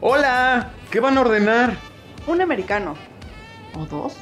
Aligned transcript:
Hola, 0.00 0.70
¿qué 0.92 1.00
van 1.00 1.18
a 1.18 1.22
ordenar? 1.22 1.76
Un 2.28 2.40
americano. 2.40 2.94
¿O 3.76 3.84
dos? 3.84 4.14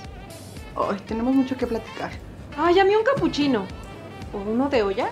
Ay, 0.74 0.96
tenemos 1.06 1.34
mucho 1.34 1.54
que 1.54 1.66
platicar. 1.66 2.12
Ay, 2.56 2.78
a 2.78 2.84
mí 2.86 2.96
un 2.96 3.04
capuchino. 3.04 3.66
¿O 4.32 4.38
uno 4.38 4.70
de 4.70 4.82
olla? 4.82 5.10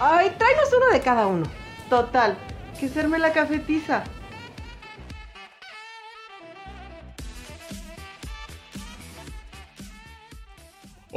Ay, 0.00 0.34
tráenos 0.36 0.72
uno 0.76 0.86
de 0.92 1.00
cada 1.00 1.28
uno. 1.28 1.46
Total, 1.88 2.36
que 2.80 2.88
serme 2.88 3.20
la 3.20 3.32
cafetiza. 3.32 4.02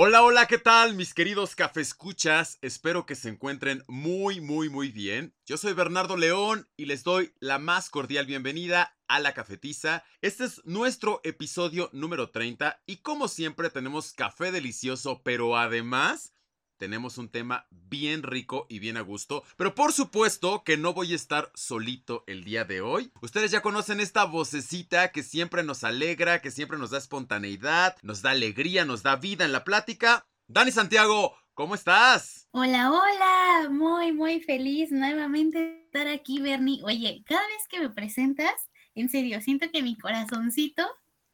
Hola, 0.02 0.24
hola, 0.24 0.48
¿qué 0.48 0.58
tal 0.58 0.96
mis 0.96 1.14
queridos 1.14 1.58
cafescuchas? 1.58 2.58
Espero 2.62 3.06
que 3.06 3.16
se 3.16 3.28
encuentren 3.28 3.84
muy, 3.90 4.40
muy, 4.40 4.70
muy 4.70 4.94
bien. 4.94 5.36
Yo 5.46 5.58
soy 5.58 5.74
Bernardo 5.74 6.16
León 6.16 6.70
y 6.78 6.86
les 6.86 7.04
doy 7.04 7.34
la 7.42 7.60
más 7.60 7.90
cordial 7.90 8.26
bienvenida 8.26 8.98
a 9.10 9.20
la 9.20 9.34
cafetiza. 9.34 10.06
Este 10.22 10.46
es 10.46 10.62
nuestro 10.64 11.20
episodio 11.26 11.90
número 11.92 12.30
30 12.30 12.82
y 12.86 13.02
como 13.02 13.28
siempre 13.28 13.70
tenemos 13.70 14.14
café 14.14 14.54
delicioso, 14.54 15.22
pero 15.22 15.58
además 15.58 16.32
tenemos 16.80 17.18
un 17.18 17.30
tema 17.30 17.68
bien 17.90 18.24
rico 18.24 18.66
y 18.70 18.80
bien 18.80 18.98
a 18.98 19.02
gusto. 19.02 19.44
Pero 19.58 19.76
por 19.76 19.94
supuesto 19.94 20.64
que 20.64 20.78
no 20.78 20.94
voy 20.94 21.12
a 21.12 21.16
estar 21.16 21.52
solito 21.54 22.24
el 22.26 22.44
día 22.44 22.64
de 22.64 22.82
hoy. 22.82 23.12
Ustedes 23.22 23.52
ya 23.52 23.62
conocen 23.62 24.00
esta 24.00 24.24
vocecita 24.24 25.12
que 25.12 25.22
siempre 25.22 25.62
nos 25.62 25.84
alegra, 25.84 26.42
que 26.42 26.50
siempre 26.50 26.80
nos 26.80 26.90
da 26.90 26.98
espontaneidad, 26.98 27.98
nos 28.02 28.22
da 28.22 28.32
alegría, 28.32 28.86
nos 28.86 29.04
da 29.04 29.18
vida 29.18 29.46
en 29.46 29.52
la 29.52 29.66
plática. 29.66 30.26
Dani 30.48 30.72
Santiago, 30.72 31.36
¿cómo 31.54 31.76
estás? 31.76 32.48
Hola, 32.52 32.92
hola, 32.92 33.70
muy, 33.70 34.14
muy 34.14 34.40
feliz 34.40 34.90
nuevamente 34.92 35.84
estar 35.86 36.08
aquí, 36.08 36.40
Bernie. 36.40 36.82
Oye, 36.84 37.24
cada 37.28 37.46
vez 37.46 37.68
que 37.70 37.82
me 37.82 37.90
presentas, 37.90 38.54
en 38.96 39.10
serio, 39.10 39.42
siento 39.42 39.70
que 39.70 39.84
mi 39.84 39.98
corazoncito 39.98 40.88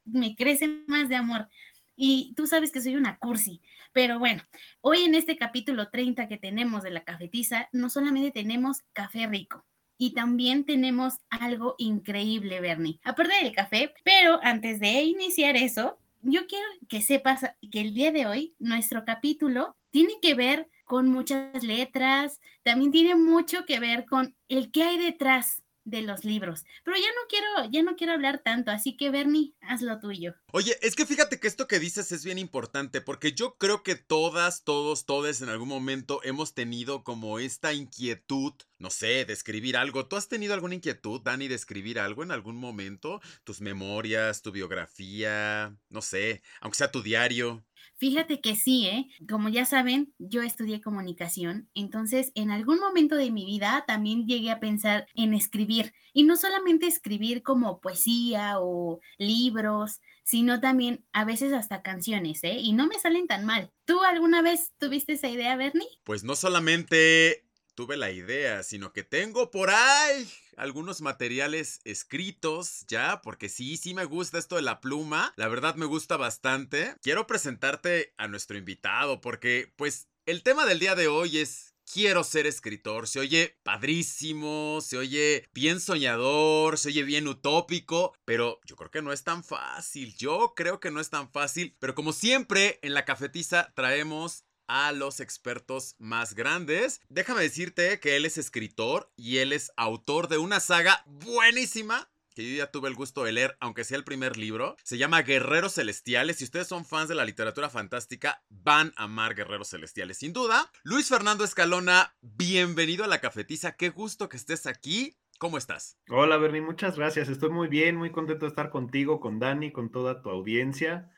me 0.04 0.34
crece 0.34 0.82
más 0.88 1.08
de 1.08 1.16
amor. 1.16 1.48
Y 1.96 2.34
tú 2.36 2.46
sabes 2.46 2.72
que 2.72 2.82
soy 2.82 2.96
una 2.96 3.16
cursi, 3.18 3.62
pero 3.96 4.18
bueno, 4.18 4.42
hoy 4.82 5.04
en 5.04 5.14
este 5.14 5.38
capítulo 5.38 5.88
30 5.88 6.28
que 6.28 6.36
tenemos 6.36 6.82
de 6.82 6.90
la 6.90 7.02
cafetiza, 7.02 7.70
no 7.72 7.88
solamente 7.88 8.30
tenemos 8.30 8.82
café 8.92 9.26
rico, 9.26 9.64
y 9.96 10.12
también 10.12 10.66
tenemos 10.66 11.14
algo 11.30 11.76
increíble, 11.78 12.60
Bernie, 12.60 13.00
aparte 13.04 13.42
del 13.42 13.54
café, 13.54 13.94
pero 14.04 14.38
antes 14.42 14.80
de 14.80 15.02
iniciar 15.04 15.56
eso, 15.56 15.98
yo 16.20 16.46
quiero 16.46 16.66
que 16.90 17.00
sepas 17.00 17.40
que 17.72 17.80
el 17.80 17.94
día 17.94 18.12
de 18.12 18.26
hoy 18.26 18.54
nuestro 18.58 19.06
capítulo 19.06 19.78
tiene 19.90 20.12
que 20.20 20.34
ver 20.34 20.68
con 20.84 21.08
muchas 21.08 21.64
letras, 21.64 22.38
también 22.64 22.92
tiene 22.92 23.14
mucho 23.14 23.64
que 23.64 23.80
ver 23.80 24.04
con 24.04 24.36
el 24.50 24.70
que 24.72 24.82
hay 24.82 24.98
detrás 24.98 25.62
de 25.86 26.02
los 26.02 26.22
libros. 26.26 26.66
Pero 26.84 26.98
ya 26.98 27.08
no 27.08 27.28
quiero, 27.30 27.70
ya 27.70 27.82
no 27.82 27.96
quiero 27.96 28.12
hablar 28.12 28.40
tanto, 28.40 28.70
así 28.70 28.94
que 28.98 29.08
Bernie, 29.08 29.54
haz 29.62 29.80
lo 29.80 29.98
tuyo. 30.00 30.34
Oye, 30.58 30.78
es 30.80 30.96
que 30.96 31.04
fíjate 31.04 31.38
que 31.38 31.48
esto 31.48 31.68
que 31.68 31.78
dices 31.78 32.12
es 32.12 32.24
bien 32.24 32.38
importante, 32.38 33.02
porque 33.02 33.32
yo 33.32 33.58
creo 33.58 33.82
que 33.82 33.94
todas, 33.94 34.64
todos, 34.64 35.04
todos 35.04 35.42
en 35.42 35.50
algún 35.50 35.68
momento 35.68 36.20
hemos 36.22 36.54
tenido 36.54 37.04
como 37.04 37.38
esta 37.38 37.74
inquietud, 37.74 38.54
no 38.78 38.88
sé, 38.88 39.26
de 39.26 39.34
escribir 39.34 39.76
algo. 39.76 40.06
¿Tú 40.06 40.16
has 40.16 40.28
tenido 40.28 40.54
alguna 40.54 40.76
inquietud, 40.76 41.20
Dani, 41.20 41.46
de 41.46 41.56
escribir 41.56 42.00
algo 42.00 42.22
en 42.22 42.30
algún 42.30 42.56
momento? 42.56 43.20
Tus 43.44 43.60
memorias, 43.60 44.40
tu 44.40 44.50
biografía, 44.50 45.76
no 45.90 46.00
sé, 46.00 46.40
aunque 46.62 46.78
sea 46.78 46.90
tu 46.90 47.02
diario. 47.02 47.62
Fíjate 47.98 48.40
que 48.40 48.56
sí, 48.56 48.86
¿eh? 48.86 49.08
Como 49.28 49.50
ya 49.50 49.66
saben, 49.66 50.14
yo 50.18 50.40
estudié 50.40 50.80
comunicación, 50.80 51.68
entonces 51.74 52.32
en 52.34 52.50
algún 52.50 52.78
momento 52.78 53.16
de 53.16 53.30
mi 53.30 53.44
vida 53.44 53.84
también 53.86 54.26
llegué 54.26 54.50
a 54.50 54.60
pensar 54.60 55.06
en 55.14 55.34
escribir, 55.34 55.92
y 56.12 56.24
no 56.24 56.36
solamente 56.36 56.86
escribir 56.86 57.42
como 57.42 57.80
poesía 57.80 58.54
o 58.58 59.00
libros, 59.18 60.00
sino 60.26 60.60
también 60.60 61.06
a 61.12 61.24
veces 61.24 61.52
hasta 61.52 61.82
canciones, 61.82 62.42
¿eh? 62.42 62.56
Y 62.58 62.72
no 62.72 62.88
me 62.88 62.98
salen 62.98 63.28
tan 63.28 63.44
mal. 63.44 63.70
¿Tú 63.84 64.02
alguna 64.02 64.42
vez 64.42 64.72
tuviste 64.76 65.12
esa 65.12 65.28
idea, 65.28 65.56
Bernie? 65.56 65.88
Pues 66.02 66.24
no 66.24 66.34
solamente 66.34 67.46
tuve 67.76 67.96
la 67.96 68.10
idea, 68.10 68.64
sino 68.64 68.92
que 68.92 69.04
tengo 69.04 69.52
por 69.52 69.70
ahí 69.70 70.28
algunos 70.56 71.00
materiales 71.00 71.80
escritos 71.84 72.84
ya, 72.88 73.20
porque 73.22 73.48
sí, 73.48 73.76
sí 73.76 73.94
me 73.94 74.04
gusta 74.04 74.38
esto 74.38 74.56
de 74.56 74.62
la 74.62 74.80
pluma, 74.80 75.32
la 75.36 75.46
verdad 75.46 75.76
me 75.76 75.86
gusta 75.86 76.16
bastante. 76.16 76.96
Quiero 77.02 77.28
presentarte 77.28 78.12
a 78.16 78.26
nuestro 78.26 78.58
invitado, 78.58 79.20
porque 79.20 79.72
pues 79.76 80.08
el 80.24 80.42
tema 80.42 80.66
del 80.66 80.80
día 80.80 80.96
de 80.96 81.06
hoy 81.06 81.38
es 81.38 81.75
quiero 81.90 82.24
ser 82.24 82.46
escritor. 82.46 83.08
Se 83.08 83.20
oye 83.20 83.56
padrísimo, 83.62 84.80
se 84.82 84.98
oye 84.98 85.48
bien 85.54 85.80
soñador, 85.80 86.78
se 86.78 86.88
oye 86.88 87.02
bien 87.02 87.28
utópico, 87.28 88.14
pero 88.24 88.60
yo 88.66 88.76
creo 88.76 88.90
que 88.90 89.02
no 89.02 89.12
es 89.12 89.24
tan 89.24 89.44
fácil. 89.44 90.14
Yo 90.16 90.54
creo 90.54 90.80
que 90.80 90.90
no 90.90 91.00
es 91.00 91.10
tan 91.10 91.30
fácil, 91.30 91.74
pero 91.78 91.94
como 91.94 92.12
siempre 92.12 92.78
en 92.82 92.94
la 92.94 93.04
cafetiza 93.04 93.72
traemos 93.74 94.44
a 94.68 94.92
los 94.92 95.20
expertos 95.20 95.94
más 95.98 96.34
grandes. 96.34 97.00
Déjame 97.08 97.42
decirte 97.42 98.00
que 98.00 98.16
él 98.16 98.24
es 98.24 98.38
escritor 98.38 99.12
y 99.16 99.38
él 99.38 99.52
es 99.52 99.72
autor 99.76 100.28
de 100.28 100.38
una 100.38 100.60
saga 100.60 101.04
buenísima 101.06 102.10
que 102.36 102.48
yo 102.48 102.54
ya 102.54 102.70
tuve 102.70 102.90
el 102.90 102.94
gusto 102.94 103.24
de 103.24 103.32
leer, 103.32 103.56
aunque 103.60 103.82
sea 103.82 103.96
el 103.96 104.04
primer 104.04 104.36
libro. 104.36 104.76
Se 104.84 104.98
llama 104.98 105.22
Guerreros 105.22 105.76
Celestiales. 105.76 106.36
Si 106.36 106.44
ustedes 106.44 106.66
son 106.66 106.84
fans 106.84 107.08
de 107.08 107.14
la 107.14 107.24
literatura 107.24 107.70
fantástica, 107.70 108.42
van 108.50 108.92
a 108.96 109.04
amar 109.04 109.34
Guerreros 109.34 109.70
Celestiales, 109.70 110.18
sin 110.18 110.34
duda. 110.34 110.70
Luis 110.84 111.08
Fernando 111.08 111.44
Escalona, 111.44 112.14
bienvenido 112.20 113.04
a 113.04 113.06
la 113.06 113.22
cafetiza. 113.22 113.72
Qué 113.72 113.88
gusto 113.88 114.28
que 114.28 114.36
estés 114.36 114.66
aquí. 114.66 115.16
¿Cómo 115.38 115.56
estás? 115.56 115.98
Hola, 116.10 116.36
Bernie, 116.36 116.60
muchas 116.60 116.98
gracias. 116.98 117.30
Estoy 117.30 117.48
muy 117.48 117.68
bien, 117.68 117.96
muy 117.96 118.10
contento 118.10 118.44
de 118.44 118.50
estar 118.50 118.68
contigo, 118.68 119.18
con 119.18 119.38
Dani, 119.38 119.72
con 119.72 119.90
toda 119.90 120.20
tu 120.20 120.28
audiencia 120.28 121.10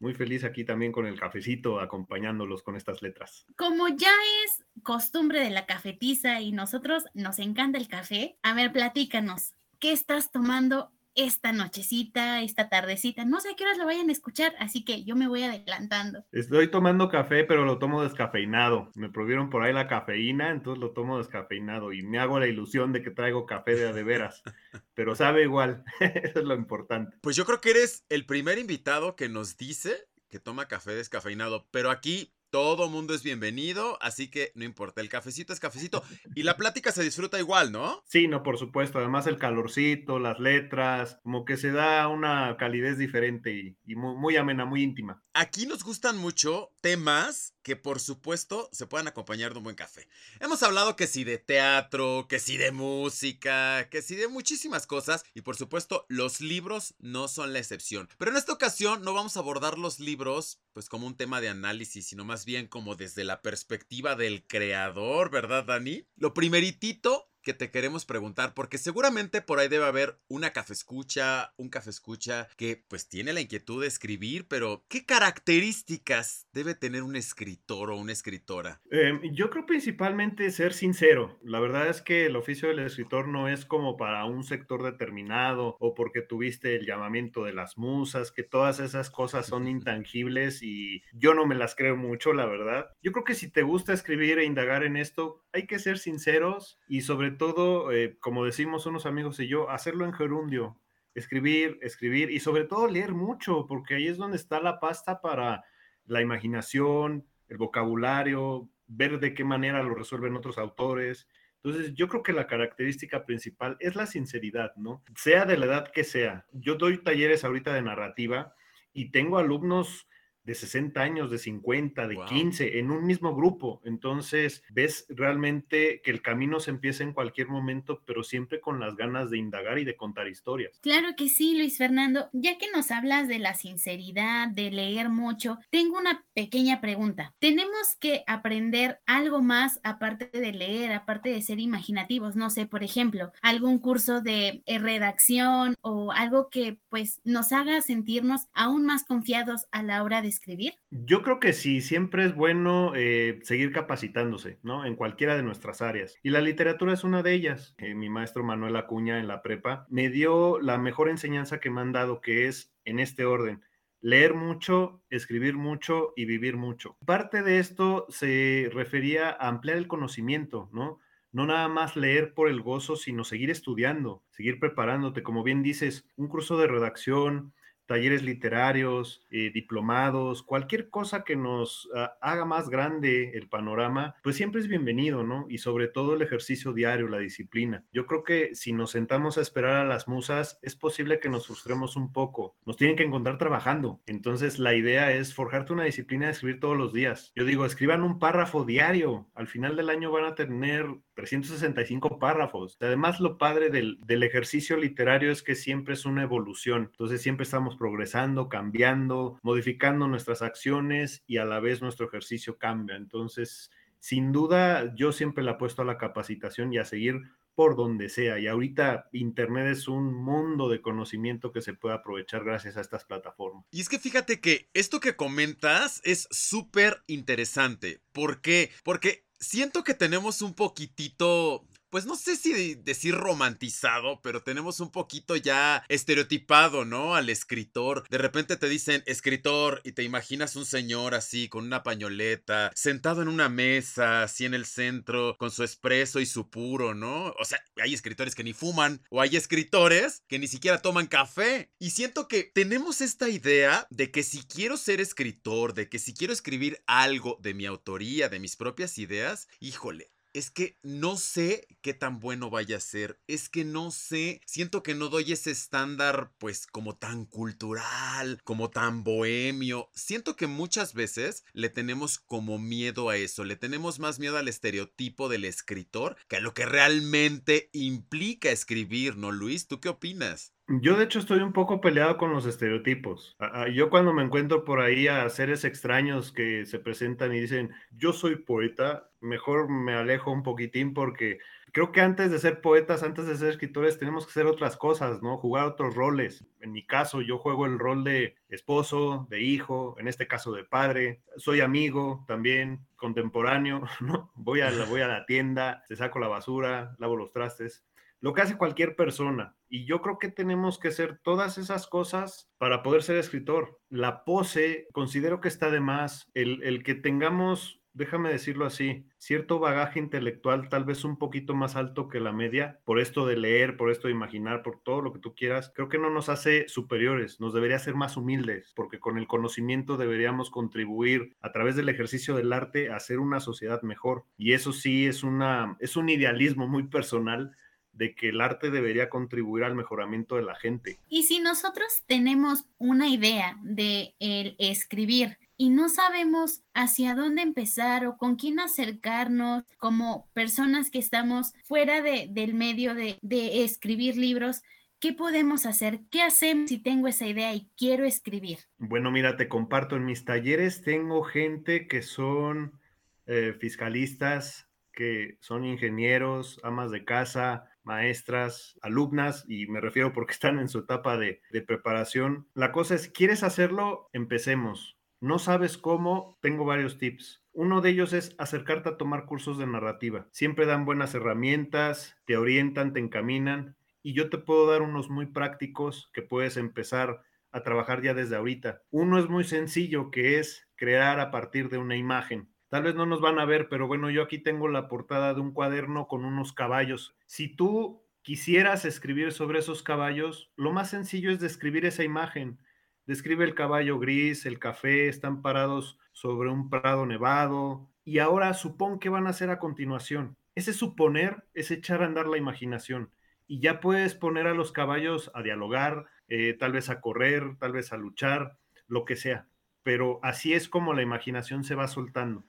muy 0.00 0.12
feliz 0.12 0.44
aquí 0.44 0.64
también 0.64 0.92
con 0.92 1.06
el 1.06 1.18
cafecito, 1.18 1.80
acompañándolos 1.80 2.62
con 2.62 2.76
estas 2.76 3.00
letras. 3.00 3.46
Como 3.56 3.88
ya 3.88 4.12
es 4.44 4.62
costumbre 4.82 5.40
de 5.40 5.48
la 5.48 5.64
cafetiza 5.64 6.42
y 6.42 6.52
nosotros 6.52 7.04
nos 7.14 7.38
encanta 7.38 7.78
el 7.78 7.88
café, 7.88 8.36
a 8.42 8.52
ver, 8.52 8.70
platícanos, 8.70 9.54
¿qué 9.84 9.92
estás 9.92 10.32
tomando 10.32 10.90
esta 11.14 11.52
nochecita, 11.52 12.40
esta 12.40 12.70
tardecita. 12.70 13.26
No 13.26 13.38
sé 13.42 13.50
a 13.50 13.54
qué 13.54 13.64
horas 13.64 13.76
lo 13.76 13.84
vayan 13.84 14.08
a 14.08 14.12
escuchar, 14.12 14.54
así 14.58 14.82
que 14.82 15.04
yo 15.04 15.14
me 15.14 15.28
voy 15.28 15.42
adelantando. 15.42 16.24
Estoy 16.32 16.70
tomando 16.70 17.10
café, 17.10 17.44
pero 17.44 17.66
lo 17.66 17.78
tomo 17.78 18.02
descafeinado. 18.02 18.90
Me 18.94 19.10
prohibieron 19.10 19.50
por 19.50 19.62
ahí 19.62 19.74
la 19.74 19.86
cafeína, 19.86 20.52
entonces 20.52 20.80
lo 20.80 20.92
tomo 20.92 21.18
descafeinado 21.18 21.92
y 21.92 22.02
me 22.02 22.18
hago 22.18 22.40
la 22.40 22.46
ilusión 22.46 22.94
de 22.94 23.02
que 23.02 23.10
traigo 23.10 23.44
café 23.44 23.74
de, 23.74 23.92
de 23.92 24.02
veras. 24.04 24.42
pero 24.94 25.14
sabe 25.14 25.42
igual, 25.42 25.84
eso 26.00 26.38
es 26.38 26.46
lo 26.46 26.54
importante. 26.54 27.18
Pues 27.20 27.36
yo 27.36 27.44
creo 27.44 27.60
que 27.60 27.72
eres 27.72 28.06
el 28.08 28.24
primer 28.24 28.56
invitado 28.56 29.16
que 29.16 29.28
nos 29.28 29.58
dice 29.58 30.08
que 30.30 30.40
toma 30.40 30.66
café 30.66 30.92
descafeinado, 30.92 31.68
pero 31.70 31.90
aquí 31.90 32.33
todo 32.54 32.88
mundo 32.88 33.14
es 33.14 33.24
bienvenido, 33.24 33.98
así 34.00 34.30
que 34.30 34.52
no 34.54 34.62
importa, 34.62 35.00
el 35.00 35.08
cafecito 35.08 35.52
es 35.52 35.58
cafecito 35.58 36.04
y 36.36 36.44
la 36.44 36.56
plática 36.56 36.92
se 36.92 37.02
disfruta 37.02 37.36
igual, 37.40 37.72
¿no? 37.72 38.04
Sí, 38.06 38.28
no, 38.28 38.44
por 38.44 38.58
supuesto, 38.58 39.00
además 39.00 39.26
el 39.26 39.38
calorcito, 39.38 40.20
las 40.20 40.38
letras, 40.38 41.18
como 41.24 41.44
que 41.44 41.56
se 41.56 41.72
da 41.72 42.06
una 42.06 42.56
calidez 42.56 42.96
diferente 42.96 43.76
y, 43.84 43.96
muy, 43.96 44.14
muy 44.14 44.36
amena, 44.36 44.66
muy 44.66 44.84
íntima. 44.84 45.20
Aquí 45.32 45.66
nos 45.66 45.82
gustan 45.82 46.16
mucho 46.16 46.70
temas 46.80 47.53
que 47.64 47.74
por 47.74 47.98
supuesto 47.98 48.68
se 48.70 48.86
puedan 48.86 49.08
acompañar 49.08 49.52
de 49.52 49.58
un 49.58 49.64
buen 49.64 49.74
café. 49.74 50.06
Hemos 50.38 50.62
hablado 50.62 50.94
que 50.94 51.08
sí 51.08 51.24
de 51.24 51.38
teatro, 51.38 52.26
que 52.28 52.38
sí 52.38 52.56
de 52.56 52.70
música, 52.70 53.88
que 53.90 54.02
sí 54.02 54.14
de 54.14 54.28
muchísimas 54.28 54.86
cosas 54.86 55.24
y 55.34 55.40
por 55.40 55.56
supuesto 55.56 56.06
los 56.08 56.40
libros 56.40 56.94
no 57.00 57.26
son 57.26 57.52
la 57.52 57.58
excepción. 57.58 58.08
Pero 58.18 58.30
en 58.30 58.36
esta 58.36 58.52
ocasión 58.52 59.02
no 59.02 59.14
vamos 59.14 59.36
a 59.36 59.40
abordar 59.40 59.78
los 59.78 59.98
libros 59.98 60.60
pues 60.72 60.88
como 60.88 61.06
un 61.06 61.16
tema 61.16 61.40
de 61.40 61.48
análisis, 61.48 62.06
sino 62.06 62.24
más 62.24 62.44
bien 62.44 62.66
como 62.66 62.94
desde 62.94 63.24
la 63.24 63.42
perspectiva 63.42 64.14
del 64.14 64.46
creador, 64.46 65.30
¿verdad 65.30 65.64
Dani? 65.64 66.06
Lo 66.16 66.34
primeritito 66.34 67.30
que 67.44 67.54
te 67.54 67.70
queremos 67.70 68.04
preguntar, 68.06 68.54
porque 68.54 68.78
seguramente 68.78 69.42
por 69.42 69.58
ahí 69.58 69.68
debe 69.68 69.84
haber 69.84 70.18
una 70.28 70.52
café 70.52 70.72
escucha, 70.72 71.52
un 71.56 71.68
café 71.68 71.90
escucha 71.90 72.48
que 72.56 72.82
pues 72.88 73.08
tiene 73.08 73.32
la 73.32 73.40
inquietud 73.40 73.82
de 73.82 73.86
escribir, 73.88 74.46
pero 74.48 74.84
¿qué 74.88 75.04
características 75.04 76.48
debe 76.52 76.74
tener 76.74 77.02
un 77.02 77.16
escritor 77.16 77.90
o 77.90 77.96
una 77.96 78.12
escritora? 78.12 78.80
Eh, 78.90 79.20
yo 79.32 79.50
creo 79.50 79.66
principalmente 79.66 80.50
ser 80.50 80.72
sincero. 80.72 81.38
La 81.42 81.60
verdad 81.60 81.88
es 81.88 82.02
que 82.02 82.26
el 82.26 82.36
oficio 82.36 82.68
del 82.68 82.80
escritor 82.80 83.28
no 83.28 83.48
es 83.48 83.64
como 83.64 83.96
para 83.96 84.24
un 84.24 84.42
sector 84.42 84.82
determinado 84.82 85.76
o 85.78 85.94
porque 85.94 86.22
tuviste 86.22 86.76
el 86.76 86.86
llamamiento 86.86 87.44
de 87.44 87.52
las 87.52 87.76
musas, 87.76 88.32
que 88.32 88.42
todas 88.42 88.80
esas 88.80 89.10
cosas 89.10 89.46
son 89.46 89.68
intangibles 89.68 90.62
y 90.62 91.02
yo 91.12 91.34
no 91.34 91.46
me 91.46 91.54
las 91.54 91.74
creo 91.74 91.96
mucho, 91.96 92.32
la 92.32 92.46
verdad. 92.46 92.90
Yo 93.02 93.12
creo 93.12 93.24
que 93.24 93.34
si 93.34 93.50
te 93.50 93.62
gusta 93.62 93.92
escribir 93.92 94.38
e 94.38 94.44
indagar 94.44 94.82
en 94.82 94.96
esto, 94.96 95.42
hay 95.52 95.66
que 95.66 95.78
ser 95.78 95.98
sinceros 95.98 96.80
y 96.88 97.02
sobre 97.02 97.33
todo, 97.34 97.92
eh, 97.92 98.16
como 98.20 98.44
decimos 98.44 98.86
unos 98.86 99.06
amigos 99.06 99.38
y 99.40 99.48
yo, 99.48 99.70
hacerlo 99.70 100.04
en 100.04 100.12
gerundio, 100.12 100.78
escribir, 101.14 101.78
escribir 101.82 102.30
y 102.30 102.40
sobre 102.40 102.64
todo 102.64 102.88
leer 102.88 103.12
mucho, 103.12 103.66
porque 103.66 103.96
ahí 103.96 104.08
es 104.08 104.16
donde 104.16 104.36
está 104.36 104.60
la 104.60 104.80
pasta 104.80 105.20
para 105.20 105.64
la 106.06 106.20
imaginación, 106.20 107.26
el 107.48 107.58
vocabulario, 107.58 108.68
ver 108.86 109.20
de 109.20 109.34
qué 109.34 109.44
manera 109.44 109.82
lo 109.82 109.94
resuelven 109.94 110.36
otros 110.36 110.58
autores. 110.58 111.28
Entonces, 111.62 111.94
yo 111.94 112.08
creo 112.08 112.22
que 112.22 112.32
la 112.32 112.46
característica 112.46 113.24
principal 113.24 113.76
es 113.80 113.96
la 113.96 114.06
sinceridad, 114.06 114.74
¿no? 114.76 115.02
Sea 115.16 115.46
de 115.46 115.56
la 115.56 115.66
edad 115.66 115.92
que 115.92 116.04
sea. 116.04 116.46
Yo 116.52 116.74
doy 116.74 117.02
talleres 117.02 117.44
ahorita 117.44 117.72
de 117.72 117.82
narrativa 117.82 118.54
y 118.92 119.10
tengo 119.10 119.38
alumnos 119.38 120.08
de 120.44 120.54
60 120.54 121.00
años, 121.00 121.30
de 121.30 121.38
50, 121.38 122.06
de 122.06 122.18
15, 122.28 122.78
en 122.78 122.90
un 122.90 123.04
mismo 123.06 123.34
grupo. 123.34 123.80
Entonces, 123.84 124.62
ves 124.70 125.06
realmente 125.08 126.00
que 126.02 126.10
el 126.10 126.22
camino 126.22 126.60
se 126.60 126.70
empieza 126.70 127.02
en 127.02 127.12
cualquier 127.12 127.48
momento, 127.48 128.02
pero 128.06 128.22
siempre 128.22 128.60
con 128.60 128.80
las 128.80 128.96
ganas 128.96 129.30
de 129.30 129.38
indagar 129.38 129.78
y 129.78 129.84
de 129.84 129.96
contar 129.96 130.28
historias. 130.28 130.78
Claro 130.82 131.08
que 131.16 131.28
sí, 131.28 131.56
Luis 131.56 131.78
Fernando. 131.78 132.28
Ya 132.32 132.58
que 132.58 132.70
nos 132.70 132.90
hablas 132.90 133.28
de 133.28 133.38
la 133.38 133.54
sinceridad, 133.54 134.48
de 134.48 134.70
leer 134.70 135.08
mucho, 135.08 135.58
tengo 135.70 135.98
una 135.98 136.24
pequeña 136.34 136.80
pregunta. 136.80 137.34
¿Tenemos 137.38 137.96
que 137.98 138.22
aprender 138.26 139.00
algo 139.06 139.42
más 139.42 139.80
aparte 139.82 140.28
de 140.32 140.52
leer, 140.52 140.92
aparte 140.92 141.30
de 141.30 141.42
ser 141.42 141.60
imaginativos? 141.60 142.36
No 142.36 142.50
sé, 142.50 142.66
por 142.66 142.82
ejemplo, 142.82 143.32
algún 143.42 143.78
curso 143.78 144.20
de 144.20 144.62
eh, 144.66 144.78
redacción 144.78 145.76
o 145.80 146.12
algo 146.12 146.48
que 146.50 146.78
pues 146.88 147.20
nos 147.24 147.52
haga 147.52 147.80
sentirnos 147.80 148.42
aún 148.52 148.84
más 148.84 149.04
confiados 149.04 149.66
a 149.70 149.82
la 149.82 150.02
hora 150.02 150.22
de 150.22 150.33
escribir? 150.34 150.74
Yo 150.90 151.22
creo 151.22 151.40
que 151.40 151.52
sí, 151.52 151.80
siempre 151.80 152.24
es 152.24 152.34
bueno 152.34 152.92
eh, 152.94 153.40
seguir 153.42 153.72
capacitándose, 153.72 154.58
¿no? 154.62 154.84
En 154.84 154.96
cualquiera 154.96 155.36
de 155.36 155.42
nuestras 155.42 155.82
áreas. 155.82 156.16
Y 156.22 156.30
la 156.30 156.40
literatura 156.40 156.92
es 156.92 157.04
una 157.04 157.22
de 157.22 157.32
ellas. 157.32 157.74
Eh, 157.78 157.94
mi 157.94 158.08
maestro 158.08 158.44
Manuel 158.44 158.76
Acuña 158.76 159.18
en 159.18 159.28
la 159.28 159.42
prepa 159.42 159.86
me 159.88 160.10
dio 160.10 160.60
la 160.60 160.78
mejor 160.78 161.08
enseñanza 161.08 161.60
que 161.60 161.70
me 161.70 161.80
han 161.80 161.92
dado, 161.92 162.20
que 162.20 162.46
es 162.46 162.72
en 162.84 163.00
este 163.00 163.24
orden. 163.24 163.62
Leer 164.00 164.34
mucho, 164.34 165.02
escribir 165.08 165.54
mucho 165.56 166.12
y 166.14 166.26
vivir 166.26 166.56
mucho. 166.56 166.98
Parte 167.06 167.42
de 167.42 167.58
esto 167.58 168.06
se 168.10 168.68
refería 168.72 169.30
a 169.30 169.48
ampliar 169.48 169.78
el 169.78 169.88
conocimiento, 169.88 170.68
¿no? 170.72 171.00
no 171.34 171.46
nada 171.46 171.66
más 171.66 171.96
leer 171.96 172.32
por 172.32 172.48
el 172.48 172.62
gozo, 172.62 172.94
sino 172.94 173.24
seguir 173.24 173.50
estudiando, 173.50 174.22
seguir 174.30 174.60
preparándote. 174.60 175.24
Como 175.24 175.42
bien 175.42 175.64
dices, 175.64 176.06
un 176.16 176.28
curso 176.28 176.56
de 176.56 176.68
redacción, 176.68 177.52
talleres 177.86 178.22
literarios, 178.22 179.26
eh, 179.30 179.50
diplomados, 179.52 180.42
cualquier 180.42 180.90
cosa 180.90 181.24
que 181.24 181.36
nos 181.36 181.88
ah, 181.94 182.16
haga 182.20 182.44
más 182.44 182.68
grande 182.68 183.32
el 183.34 183.48
panorama, 183.48 184.14
pues 184.22 184.36
siempre 184.36 184.60
es 184.60 184.68
bienvenido, 184.68 185.24
¿no? 185.24 185.46
Y 185.48 185.58
sobre 185.58 185.88
todo 185.88 186.14
el 186.14 186.22
ejercicio 186.22 186.72
diario, 186.72 187.08
la 187.08 187.18
disciplina. 187.18 187.84
Yo 187.92 188.06
creo 188.06 188.24
que 188.24 188.54
si 188.54 188.72
nos 188.72 188.90
sentamos 188.90 189.38
a 189.38 189.40
esperar 189.40 189.76
a 189.76 189.84
las 189.84 190.08
musas, 190.08 190.58
es 190.62 190.76
posible 190.76 191.20
que 191.20 191.28
nos 191.28 191.46
frustremos 191.46 191.96
un 191.96 192.12
poco. 192.12 192.56
Nos 192.64 192.76
tienen 192.76 192.96
que 192.96 193.04
encontrar 193.04 193.38
trabajando. 193.38 194.00
Entonces 194.06 194.58
la 194.58 194.74
idea 194.74 195.12
es 195.12 195.34
forjarte 195.34 195.72
una 195.72 195.84
disciplina 195.84 196.26
de 196.26 196.32
escribir 196.32 196.60
todos 196.60 196.76
los 196.76 196.92
días. 196.92 197.32
Yo 197.34 197.44
digo, 197.44 197.64
escriban 197.64 198.02
un 198.02 198.18
párrafo 198.18 198.64
diario. 198.64 199.28
Al 199.34 199.46
final 199.46 199.76
del 199.76 199.90
año 199.90 200.10
van 200.10 200.24
a 200.24 200.34
tener 200.34 200.86
365 201.14 202.18
párrafos. 202.18 202.76
Además, 202.80 203.20
lo 203.20 203.38
padre 203.38 203.70
del, 203.70 203.98
del 204.04 204.22
ejercicio 204.22 204.76
literario 204.76 205.30
es 205.30 205.42
que 205.42 205.54
siempre 205.54 205.94
es 205.94 206.04
una 206.04 206.22
evolución. 206.22 206.90
Entonces 206.92 207.22
siempre 207.22 207.44
estamos 207.44 207.76
progresando, 207.76 208.48
cambiando, 208.48 209.38
modificando 209.42 210.08
nuestras 210.08 210.42
acciones 210.42 211.22
y 211.26 211.38
a 211.38 211.44
la 211.44 211.60
vez 211.60 211.82
nuestro 211.82 212.06
ejercicio 212.06 212.58
cambia. 212.58 212.96
Entonces, 212.96 213.70
sin 213.98 214.32
duda, 214.32 214.94
yo 214.94 215.12
siempre 215.12 215.42
le 215.42 215.50
apuesto 215.50 215.82
a 215.82 215.86
la 215.86 215.98
capacitación 215.98 216.72
y 216.72 216.78
a 216.78 216.84
seguir 216.84 217.22
por 217.54 217.76
donde 217.76 218.08
sea. 218.08 218.38
Y 218.38 218.46
ahorita 218.46 219.08
Internet 219.12 219.68
es 219.68 219.88
un 219.88 220.12
mundo 220.12 220.68
de 220.68 220.80
conocimiento 220.80 221.52
que 221.52 221.62
se 221.62 221.74
puede 221.74 221.94
aprovechar 221.94 222.44
gracias 222.44 222.76
a 222.76 222.80
estas 222.80 223.04
plataformas. 223.04 223.64
Y 223.70 223.80
es 223.80 223.88
que 223.88 223.98
fíjate 223.98 224.40
que 224.40 224.68
esto 224.74 225.00
que 225.00 225.16
comentas 225.16 226.00
es 226.04 226.28
súper 226.30 227.02
interesante. 227.06 228.00
¿Por 228.12 228.40
qué? 228.40 228.70
Porque 228.82 229.23
siento 229.44 229.84
que 229.84 229.94
tenemos 229.94 230.42
un 230.42 230.54
poquitito 230.54 231.64
pues 231.94 232.06
no 232.06 232.16
sé 232.16 232.34
si 232.34 232.74
decir 232.74 233.14
romantizado, 233.14 234.20
pero 234.20 234.42
tenemos 234.42 234.80
un 234.80 234.90
poquito 234.90 235.36
ya 235.36 235.84
estereotipado, 235.88 236.84
¿no? 236.84 237.14
Al 237.14 237.30
escritor. 237.30 238.02
De 238.08 238.18
repente 238.18 238.56
te 238.56 238.68
dicen 238.68 239.04
escritor 239.06 239.80
y 239.84 239.92
te 239.92 240.02
imaginas 240.02 240.56
un 240.56 240.66
señor 240.66 241.14
así, 241.14 241.48
con 241.48 241.64
una 241.64 241.84
pañoleta, 241.84 242.72
sentado 242.74 243.22
en 243.22 243.28
una 243.28 243.48
mesa, 243.48 244.24
así 244.24 244.44
en 244.44 244.54
el 244.54 244.66
centro, 244.66 245.36
con 245.38 245.52
su 245.52 245.62
espresso 245.62 246.18
y 246.18 246.26
su 246.26 246.50
puro, 246.50 246.96
¿no? 246.96 247.26
O 247.38 247.44
sea, 247.44 247.62
hay 247.80 247.94
escritores 247.94 248.34
que 248.34 248.42
ni 248.42 248.54
fuman, 248.54 249.00
o 249.10 249.20
hay 249.20 249.36
escritores 249.36 250.24
que 250.26 250.40
ni 250.40 250.48
siquiera 250.48 250.82
toman 250.82 251.06
café. 251.06 251.70
Y 251.78 251.90
siento 251.90 252.26
que 252.26 252.42
tenemos 252.42 253.02
esta 253.02 253.28
idea 253.28 253.86
de 253.90 254.10
que 254.10 254.24
si 254.24 254.42
quiero 254.42 254.76
ser 254.78 255.00
escritor, 255.00 255.74
de 255.74 255.88
que 255.88 256.00
si 256.00 256.12
quiero 256.12 256.32
escribir 256.32 256.82
algo 256.88 257.38
de 257.40 257.54
mi 257.54 257.66
autoría, 257.66 258.28
de 258.28 258.40
mis 258.40 258.56
propias 258.56 258.98
ideas, 258.98 259.46
híjole, 259.60 260.13
es 260.34 260.50
que 260.50 260.76
no 260.82 261.16
sé 261.16 261.66
qué 261.80 261.94
tan 261.94 262.18
bueno 262.18 262.50
vaya 262.50 262.76
a 262.76 262.80
ser. 262.80 263.20
Es 263.28 263.48
que 263.48 263.64
no 263.64 263.92
sé, 263.92 264.40
siento 264.46 264.82
que 264.82 264.94
no 264.94 265.08
doy 265.08 265.32
ese 265.32 265.52
estándar 265.52 266.32
pues 266.38 266.66
como 266.66 266.96
tan 266.96 267.24
cultural, 267.24 268.40
como 268.42 268.68
tan 268.68 269.04
bohemio. 269.04 269.90
Siento 269.94 270.34
que 270.36 270.48
muchas 270.48 270.92
veces 270.92 271.44
le 271.52 271.70
tenemos 271.70 272.18
como 272.18 272.58
miedo 272.58 273.08
a 273.08 273.16
eso, 273.16 273.44
le 273.44 273.56
tenemos 273.56 274.00
más 274.00 274.18
miedo 274.18 274.36
al 274.36 274.48
estereotipo 274.48 275.28
del 275.28 275.44
escritor 275.44 276.16
que 276.28 276.36
a 276.36 276.40
lo 276.40 276.52
que 276.52 276.66
realmente 276.66 277.70
implica 277.72 278.50
escribir, 278.50 279.16
¿no, 279.16 279.30
Luis? 279.30 279.68
¿Tú 279.68 279.80
qué 279.80 279.88
opinas? 279.88 280.53
Yo 280.66 280.96
de 280.96 281.04
hecho 281.04 281.18
estoy 281.18 281.40
un 281.40 281.52
poco 281.52 281.82
peleado 281.82 282.16
con 282.16 282.32
los 282.32 282.46
estereotipos. 282.46 283.36
Yo 283.74 283.90
cuando 283.90 284.14
me 284.14 284.22
encuentro 284.22 284.64
por 284.64 284.80
ahí 284.80 285.08
a 285.08 285.28
seres 285.28 285.62
extraños 285.62 286.32
que 286.32 286.64
se 286.64 286.78
presentan 286.78 287.34
y 287.34 287.40
dicen, 287.40 287.70
yo 287.90 288.14
soy 288.14 288.36
poeta, 288.36 289.10
mejor 289.20 289.68
me 289.68 289.92
alejo 289.92 290.30
un 290.30 290.42
poquitín 290.42 290.94
porque 290.94 291.38
creo 291.72 291.92
que 291.92 292.00
antes 292.00 292.30
de 292.30 292.38
ser 292.38 292.62
poetas, 292.62 293.02
antes 293.02 293.26
de 293.26 293.36
ser 293.36 293.50
escritores, 293.50 293.98
tenemos 293.98 294.24
que 294.24 294.30
hacer 294.30 294.46
otras 294.46 294.78
cosas, 294.78 295.22
¿no? 295.22 295.36
Jugar 295.36 295.66
otros 295.66 295.94
roles. 295.94 296.46
En 296.60 296.72
mi 296.72 296.86
caso, 296.86 297.20
yo 297.20 297.36
juego 297.36 297.66
el 297.66 297.78
rol 297.78 298.02
de 298.02 298.36
esposo, 298.48 299.26
de 299.28 299.42
hijo, 299.42 299.96
en 299.98 300.08
este 300.08 300.26
caso 300.26 300.50
de 300.52 300.64
padre. 300.64 301.20
Soy 301.36 301.60
amigo 301.60 302.24
también, 302.26 302.86
contemporáneo, 302.96 303.82
¿no? 304.00 304.32
Voy 304.34 304.62
a 304.62 304.70
la, 304.70 304.86
voy 304.86 305.02
a 305.02 305.08
la 305.08 305.26
tienda, 305.26 305.84
te 305.88 305.96
saco 305.96 306.20
la 306.20 306.28
basura, 306.28 306.96
lavo 306.98 307.16
los 307.16 307.32
trastes 307.32 307.84
lo 308.20 308.32
que 308.32 308.42
hace 308.42 308.56
cualquier 308.56 308.96
persona. 308.96 309.56
Y 309.68 309.86
yo 309.86 310.00
creo 310.00 310.18
que 310.18 310.28
tenemos 310.28 310.78
que 310.78 310.88
hacer 310.88 311.20
todas 311.22 311.58
esas 311.58 311.86
cosas 311.86 312.50
para 312.58 312.82
poder 312.82 313.02
ser 313.02 313.16
escritor. 313.16 313.80
La 313.88 314.24
pose, 314.24 314.86
considero 314.92 315.40
que 315.40 315.48
está 315.48 315.70
de 315.70 315.80
más. 315.80 316.30
El, 316.32 316.62
el 316.62 316.82
que 316.82 316.94
tengamos, 316.94 317.80
déjame 317.92 318.30
decirlo 318.30 318.66
así, 318.66 319.06
cierto 319.18 319.58
bagaje 319.58 319.98
intelectual 319.98 320.68
tal 320.68 320.84
vez 320.84 321.04
un 321.04 321.18
poquito 321.18 321.54
más 321.54 321.76
alto 321.76 322.08
que 322.08 322.20
la 322.20 322.32
media, 322.32 322.80
por 322.84 323.00
esto 323.00 323.26
de 323.26 323.36
leer, 323.36 323.76
por 323.76 323.90
esto 323.90 324.08
de 324.08 324.14
imaginar, 324.14 324.62
por 324.62 324.80
todo 324.82 325.00
lo 325.00 325.12
que 325.12 325.18
tú 325.18 325.34
quieras, 325.34 325.72
creo 325.74 325.88
que 325.88 325.98
no 325.98 326.10
nos 326.10 326.28
hace 326.28 326.68
superiores, 326.68 327.40
nos 327.40 327.54
debería 327.54 327.76
hacer 327.76 327.94
más 327.94 328.16
humildes, 328.16 328.72
porque 328.76 329.00
con 329.00 329.16
el 329.16 329.26
conocimiento 329.26 329.96
deberíamos 329.96 330.50
contribuir 330.50 331.36
a 331.40 331.52
través 331.52 331.74
del 331.76 331.88
ejercicio 331.88 332.36
del 332.36 332.52
arte 332.52 332.90
a 332.90 332.96
hacer 332.96 333.18
una 333.18 333.40
sociedad 333.40 333.82
mejor. 333.82 334.24
Y 334.36 334.52
eso 334.52 334.72
sí 334.72 335.06
es, 335.06 335.24
una, 335.24 335.76
es 335.80 335.96
un 335.96 336.08
idealismo 336.08 336.68
muy 336.68 336.84
personal 336.88 337.56
de 337.94 338.14
que 338.14 338.30
el 338.30 338.40
arte 338.40 338.70
debería 338.70 339.08
contribuir 339.08 339.64
al 339.64 339.74
mejoramiento 339.74 340.36
de 340.36 340.42
la 340.42 340.54
gente. 340.54 340.98
Y 341.08 341.24
si 341.24 341.38
nosotros 341.40 342.02
tenemos 342.06 342.64
una 342.78 343.08
idea 343.08 343.58
de 343.62 344.14
el 344.18 344.56
escribir 344.58 345.38
y 345.56 345.70
no 345.70 345.88
sabemos 345.88 346.62
hacia 346.74 347.14
dónde 347.14 347.42
empezar 347.42 348.06
o 348.06 348.16
con 348.16 348.36
quién 348.36 348.58
acercarnos 348.58 349.64
como 349.78 350.28
personas 350.32 350.90
que 350.90 350.98
estamos 350.98 351.54
fuera 351.64 352.02
de, 352.02 352.28
del 352.30 352.54
medio 352.54 352.94
de, 352.94 353.18
de 353.22 353.62
escribir 353.62 354.16
libros, 354.16 354.62
¿qué 354.98 355.12
podemos 355.12 355.66
hacer? 355.66 356.00
¿Qué 356.10 356.22
hacemos 356.22 356.70
si 356.70 356.78
tengo 356.78 357.06
esa 357.06 357.26
idea 357.26 357.54
y 357.54 357.68
quiero 357.76 358.04
escribir? 358.04 358.58
Bueno, 358.78 359.10
mira, 359.10 359.36
te 359.36 359.48
comparto, 359.48 359.96
en 359.96 360.04
mis 360.04 360.24
talleres 360.24 360.82
tengo 360.82 361.22
gente 361.22 361.86
que 361.86 362.02
son 362.02 362.80
eh, 363.26 363.54
fiscalistas, 363.60 364.68
que 364.92 365.36
son 365.40 365.64
ingenieros, 365.64 366.60
amas 366.62 366.90
de 366.90 367.04
casa, 367.04 367.70
maestras, 367.84 368.78
alumnas, 368.82 369.44
y 369.48 369.66
me 369.66 369.80
refiero 369.80 370.12
porque 370.12 370.32
están 370.32 370.58
en 370.58 370.68
su 370.68 370.80
etapa 370.80 371.16
de, 371.16 371.40
preparación. 371.66 372.48
La 372.54 372.72
cosa 372.72 372.94
es, 372.94 373.08
¿quieres 373.08 373.42
hacerlo? 373.42 374.08
Empecemos. 374.12 374.98
No 375.20 375.38
sabes 375.38 375.78
cómo, 375.78 376.38
tengo 376.42 376.64
varios 376.64 376.98
tips. 376.98 377.42
Uno 377.52 377.80
de 377.80 377.90
ellos 377.90 378.12
es 378.12 378.34
acercarte 378.38 378.88
a 378.90 378.96
tomar 378.96 379.26
cursos 379.26 379.58
de 379.58 379.66
narrativa. 379.66 380.26
Siempre 380.32 380.66
dan 380.66 380.84
buenas 380.84 381.14
herramientas, 381.14 382.16
te 382.26 382.36
orientan, 382.36 382.92
te 382.92 383.00
encaminan, 383.00 383.76
y 384.02 384.12
yo 384.12 384.28
te 384.28 384.38
puedo 384.38 384.70
dar 384.70 384.82
unos 384.82 385.08
muy 385.08 385.26
prácticos 385.26 386.10
que 386.12 386.20
puedes 386.20 386.58
empezar 386.58 387.22
a 387.52 387.62
trabajar 387.62 388.02
ya 388.02 388.12
desde 388.12 388.36
ahorita. 388.36 388.82
Uno 388.90 389.18
es 389.18 389.28
muy 389.28 389.44
sencillo, 389.44 390.10
que 390.10 390.38
es 390.38 390.68
crear 390.76 391.20
a 391.20 391.30
partir 391.30 391.70
de 391.70 391.78
una 391.78 391.96
imagen. 391.96 392.48
Tal 392.74 392.82
vez 392.82 392.96
no 392.96 393.06
nos 393.06 393.20
van 393.20 393.38
a 393.38 393.44
ver, 393.44 393.68
pero 393.68 393.86
bueno, 393.86 394.10
yo 394.10 394.20
aquí 394.20 394.40
tengo 394.40 394.66
la 394.66 394.88
portada 394.88 395.32
de 395.32 395.40
un 395.40 395.52
cuaderno 395.52 396.08
con 396.08 396.24
unos 396.24 396.52
caballos. 396.52 397.14
Si 397.24 397.46
tú 397.46 398.02
quisieras 398.22 398.84
escribir 398.84 399.30
sobre 399.30 399.60
esos 399.60 399.84
caballos, 399.84 400.50
lo 400.56 400.72
más 400.72 400.90
sencillo 400.90 401.30
es 401.30 401.38
describir 401.38 401.86
esa 401.86 402.02
imagen. 402.02 402.58
Describe 403.06 403.44
el 403.44 403.54
caballo 403.54 404.00
gris, 404.00 404.44
el 404.44 404.58
café, 404.58 405.06
están 405.06 405.40
parados 405.40 406.00
sobre 406.10 406.50
un 406.50 406.68
prado 406.68 407.06
nevado. 407.06 407.88
Y 408.04 408.18
ahora 408.18 408.52
supón 408.54 408.98
que 408.98 409.08
van 409.08 409.28
a 409.28 409.30
hacer 409.30 409.50
a 409.50 409.60
continuación. 409.60 410.36
ese 410.56 410.72
suponer 410.72 411.44
es 411.54 411.70
echar 411.70 412.02
a 412.02 412.06
andar 412.06 412.26
la 412.26 412.38
imaginación 412.38 413.12
y 413.46 413.60
ya 413.60 413.78
puedes 413.78 414.16
poner 414.16 414.48
a 414.48 414.54
los 414.54 414.72
caballos 414.72 415.30
a 415.32 415.42
dialogar, 415.42 416.06
eh, 416.26 416.56
tal 416.58 416.72
vez 416.72 416.90
a 416.90 417.00
correr, 417.00 417.56
tal 417.60 417.70
vez 417.70 417.92
a 417.92 417.98
luchar, 417.98 418.58
lo 418.88 419.04
que 419.04 419.14
sea. 419.14 419.46
Pero 419.84 420.18
así 420.24 420.54
es 420.54 420.68
como 420.68 420.92
la 420.92 421.02
imaginación 421.02 421.62
se 421.62 421.76
va 421.76 421.86
soltando. 421.86 422.44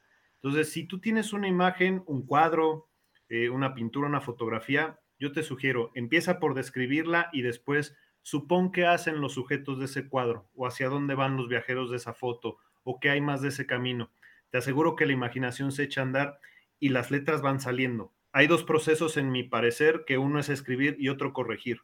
Entonces, 0.46 0.72
si 0.72 0.84
tú 0.84 1.00
tienes 1.00 1.34
una 1.34 1.48
imagen, 1.48 2.04
un 2.06 2.24
cuadro, 2.24 2.88
eh, 3.30 3.50
una 3.50 3.74
pintura, 3.74 4.08
una 4.08 4.22
fotografía, 4.22 5.00
yo 5.18 5.32
te 5.32 5.42
sugiero, 5.42 5.90
empieza 5.96 6.38
por 6.40 6.54
describirla 6.54 7.30
y 7.34 7.42
después 7.42 7.98
supón 8.22 8.72
qué 8.72 8.86
hacen 8.86 9.22
los 9.22 9.34
sujetos 9.34 9.80
de 9.80 9.86
ese 9.86 10.08
cuadro 10.08 10.48
o 10.54 10.68
hacia 10.68 10.88
dónde 10.88 11.16
van 11.16 11.36
los 11.36 11.50
viajeros 11.50 11.90
de 11.90 11.98
esa 11.98 12.14
foto 12.14 12.58
o 12.84 13.00
qué 13.00 13.10
hay 13.10 13.22
más 13.22 13.42
de 13.42 13.48
ese 13.48 13.66
camino. 13.66 14.12
Te 14.52 14.60
aseguro 14.60 14.96
que 14.96 15.08
la 15.08 15.14
imaginación 15.14 15.72
se 15.72 15.82
echa 15.82 16.02
a 16.02 16.04
andar 16.04 16.40
y 16.80 16.90
las 16.90 17.10
letras 17.10 17.42
van 17.42 17.60
saliendo. 17.60 18.14
Hay 18.32 18.46
dos 18.46 18.64
procesos 18.64 19.18
en 19.18 19.32
mi 19.32 19.42
parecer, 19.42 20.04
que 20.06 20.20
uno 20.20 20.38
es 20.38 20.50
escribir 20.50 20.96
y 21.00 21.10
otro 21.10 21.34
corregir. 21.34 21.82